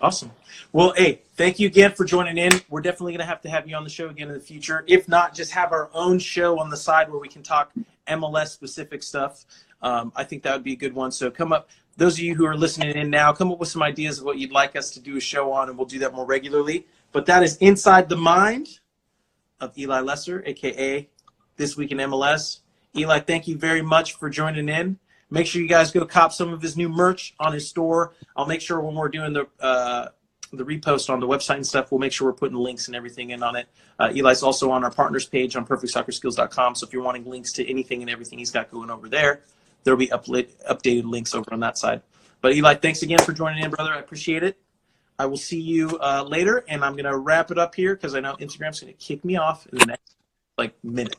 Awesome. 0.00 0.30
Well, 0.72 0.92
hey, 0.96 1.22
thank 1.38 1.60
you 1.60 1.68
again 1.68 1.92
for 1.92 2.04
joining 2.04 2.36
in. 2.36 2.50
We're 2.68 2.80
definitely 2.80 3.12
going 3.12 3.20
to 3.20 3.26
have 3.26 3.40
to 3.42 3.48
have 3.48 3.68
you 3.68 3.76
on 3.76 3.84
the 3.84 3.90
show 3.90 4.08
again 4.08 4.26
in 4.26 4.34
the 4.34 4.40
future. 4.40 4.84
If 4.88 5.08
not, 5.08 5.34
just 5.34 5.52
have 5.52 5.70
our 5.70 5.88
own 5.94 6.18
show 6.18 6.58
on 6.58 6.68
the 6.68 6.76
side 6.76 7.08
where 7.08 7.20
we 7.20 7.28
can 7.28 7.44
talk 7.44 7.70
MLS 8.08 8.48
specific 8.48 9.04
stuff. 9.04 9.44
Um, 9.80 10.12
I 10.16 10.24
think 10.24 10.42
that 10.42 10.52
would 10.52 10.64
be 10.64 10.72
a 10.72 10.76
good 10.76 10.92
one. 10.92 11.12
So 11.12 11.30
come 11.30 11.52
up, 11.52 11.70
those 11.96 12.14
of 12.14 12.20
you 12.20 12.34
who 12.34 12.44
are 12.44 12.56
listening 12.56 12.96
in 12.96 13.08
now, 13.08 13.32
come 13.32 13.52
up 13.52 13.60
with 13.60 13.68
some 13.68 13.84
ideas 13.84 14.18
of 14.18 14.24
what 14.24 14.38
you'd 14.38 14.50
like 14.50 14.74
us 14.74 14.90
to 14.90 15.00
do 15.00 15.16
a 15.16 15.20
show 15.20 15.52
on, 15.52 15.68
and 15.68 15.78
we'll 15.78 15.86
do 15.86 16.00
that 16.00 16.12
more 16.12 16.26
regularly. 16.26 16.86
But 17.12 17.26
that 17.26 17.44
is 17.44 17.56
Inside 17.58 18.08
the 18.08 18.16
Mind 18.16 18.80
of 19.60 19.78
Eli 19.78 20.00
Lesser, 20.00 20.42
aka 20.44 21.08
This 21.56 21.76
Week 21.76 21.92
in 21.92 21.98
MLS. 21.98 22.60
Eli, 22.96 23.20
thank 23.20 23.46
you 23.46 23.56
very 23.56 23.82
much 23.82 24.14
for 24.14 24.28
joining 24.28 24.68
in. 24.68 24.98
Make 25.30 25.46
sure 25.46 25.62
you 25.62 25.68
guys 25.68 25.92
go 25.92 26.04
cop 26.04 26.32
some 26.32 26.52
of 26.52 26.62
his 26.62 26.76
new 26.76 26.88
merch 26.88 27.34
on 27.38 27.52
his 27.52 27.68
store. 27.68 28.14
I'll 28.34 28.46
make 28.46 28.60
sure 28.60 28.80
when 28.80 28.96
we're 28.96 29.08
doing 29.08 29.34
the 29.34 29.46
uh, 29.60 30.08
the 30.52 30.64
repost 30.64 31.10
on 31.10 31.20
the 31.20 31.26
website 31.26 31.56
and 31.56 31.66
stuff, 31.66 31.92
we'll 31.92 31.98
make 31.98 32.12
sure 32.12 32.28
we're 32.28 32.34
putting 32.36 32.56
links 32.56 32.86
and 32.86 32.96
everything 32.96 33.30
in 33.30 33.42
on 33.42 33.56
it. 33.56 33.68
Uh, 33.98 34.12
Eli's 34.14 34.42
also 34.42 34.70
on 34.70 34.84
our 34.84 34.90
partners 34.90 35.26
page 35.26 35.56
on 35.56 35.66
perfectsoccerskills.com. 35.66 36.74
So 36.74 36.86
if 36.86 36.92
you're 36.92 37.02
wanting 37.02 37.24
links 37.24 37.52
to 37.54 37.68
anything 37.68 38.02
and 38.02 38.10
everything 38.10 38.38
he's 38.38 38.50
got 38.50 38.70
going 38.70 38.90
over 38.90 39.08
there, 39.08 39.42
there'll 39.84 39.98
be 39.98 40.08
upla- 40.08 40.48
updated 40.70 41.04
links 41.10 41.34
over 41.34 41.52
on 41.52 41.60
that 41.60 41.78
side. 41.78 42.02
But 42.40 42.54
Eli, 42.54 42.74
thanks 42.74 43.02
again 43.02 43.18
for 43.18 43.32
joining 43.32 43.64
in, 43.64 43.70
brother. 43.70 43.92
I 43.92 43.98
appreciate 43.98 44.42
it. 44.42 44.58
I 45.18 45.26
will 45.26 45.36
see 45.36 45.60
you 45.60 45.98
uh, 45.98 46.24
later, 46.26 46.64
and 46.68 46.84
I'm 46.84 46.94
gonna 46.94 47.16
wrap 47.16 47.50
it 47.50 47.58
up 47.58 47.74
here 47.74 47.96
because 47.96 48.14
I 48.14 48.20
know 48.20 48.36
Instagram's 48.36 48.80
gonna 48.80 48.92
kick 48.92 49.24
me 49.24 49.36
off 49.36 49.66
in 49.66 49.78
the 49.78 49.86
next 49.86 50.14
like 50.56 50.72
minute. 50.84 51.16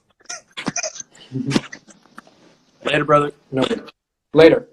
later, 2.86 3.04
brother. 3.04 3.34
No. 3.52 3.66
Later. 4.34 4.70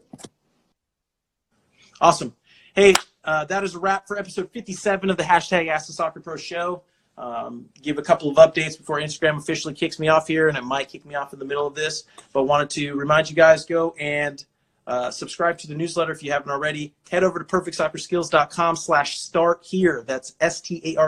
Awesome. 2.01 2.35
Hey, 2.75 2.95
uh, 3.27 3.45
that 3.45 3.63
is 3.65 3.75
a 3.75 3.79
wrap 3.79 4.07
for 4.07 4.19
episode 4.19 4.51
57 4.53 5.11
of 5.11 5.17
the 5.17 5.23
hashtag 5.25 5.69
Ask 5.69 5.89
the 5.89 5.93
Soccer 5.93 6.21
Pro 6.21 6.37
show. 6.37 6.83
Um, 7.19 7.67
give 7.83 7.99
a 7.99 8.03
couple 8.03 8.31
of 8.31 8.37
updates 8.37 8.79
before 8.79 9.01
Instagram 9.01 9.39
officially 9.39 9.75
kicks 9.75 9.99
me 9.99 10.07
off 10.09 10.29
here, 10.29 10.49
and 10.49 10.57
it 10.57 10.63
might 10.63 10.89
kick 10.89 11.05
me 11.05 11.17
off 11.17 11.33
in 11.33 11.41
the 11.41 11.45
middle 11.45 11.67
of 11.67 11.75
this. 11.75 12.05
But 12.33 12.45
wanted 12.45 12.71
to 12.71 12.95
remind 12.95 13.29
you 13.29 13.35
guys 13.35 13.65
go 13.65 13.97
and 13.99 14.45
uh, 14.87 15.11
subscribe 15.11 15.59
to 15.59 15.67
the 15.67 15.75
newsletter 15.75 16.13
if 16.13 16.23
you 16.23 16.31
haven't 16.31 16.53
already. 16.53 16.95
Head 17.11 17.25
over 17.25 17.41
to 17.41 17.45
perfectsoccerskills.com 17.45 18.77
slash 18.77 19.19
start 19.19 19.65
here. 19.65 20.05
That's 20.07 20.35
S-T-A-R-T-H-E-R-E. 20.41 20.99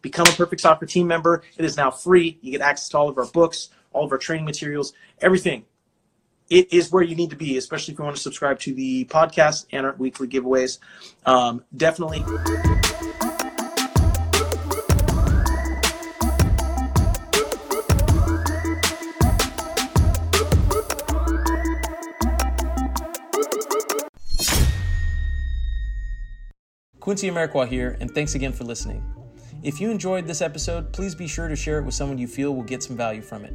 Become 0.00 0.26
a 0.26 0.32
Perfect 0.32 0.62
Soccer 0.62 0.86
team 0.86 1.06
member. 1.06 1.42
It 1.58 1.64
is 1.66 1.76
now 1.76 1.90
free. 1.90 2.38
You 2.40 2.52
get 2.52 2.62
access 2.62 2.88
to 2.90 2.98
all 2.98 3.10
of 3.10 3.18
our 3.18 3.26
books, 3.26 3.68
all 3.92 4.04
of 4.04 4.12
our 4.12 4.18
training 4.18 4.46
materials, 4.46 4.94
everything 5.20 5.64
it 6.52 6.70
is 6.70 6.92
where 6.92 7.02
you 7.02 7.14
need 7.14 7.30
to 7.30 7.36
be, 7.36 7.56
especially 7.56 7.94
if 7.94 7.98
you 7.98 8.04
want 8.04 8.14
to 8.14 8.22
subscribe 8.22 8.58
to 8.60 8.74
the 8.74 9.06
podcast 9.06 9.64
and 9.72 9.86
our 9.86 9.94
weekly 9.94 10.28
giveaways. 10.28 10.78
Um, 11.24 11.64
definitely. 11.74 12.22
Quincy 27.00 27.30
Amarikwa 27.30 27.66
here, 27.66 27.96
and 27.98 28.10
thanks 28.14 28.34
again 28.34 28.52
for 28.52 28.64
listening. 28.64 29.02
If 29.62 29.80
you 29.80 29.90
enjoyed 29.90 30.26
this 30.26 30.42
episode, 30.42 30.92
please 30.92 31.14
be 31.14 31.26
sure 31.26 31.48
to 31.48 31.56
share 31.56 31.78
it 31.78 31.86
with 31.86 31.94
someone 31.94 32.18
you 32.18 32.28
feel 32.28 32.54
will 32.54 32.62
get 32.62 32.82
some 32.82 32.96
value 32.96 33.22
from 33.22 33.46
it. 33.46 33.54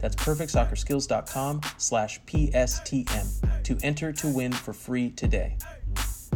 That's 0.00 0.16
perfectsoccerskills.com 0.16 1.60
slash 1.78 2.20
PSTM 2.22 3.62
to 3.64 3.78
enter 3.82 4.12
to 4.12 4.28
win 4.28 4.52
for 4.52 4.72
free 4.72 5.10
today. 5.10 5.56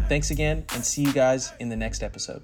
Thanks 0.08 0.30
again 0.30 0.64
and 0.74 0.84
see 0.84 1.02
you 1.02 1.12
guys 1.12 1.52
in 1.60 1.68
the 1.68 1.76
next 1.76 2.02
episode. 2.02 2.42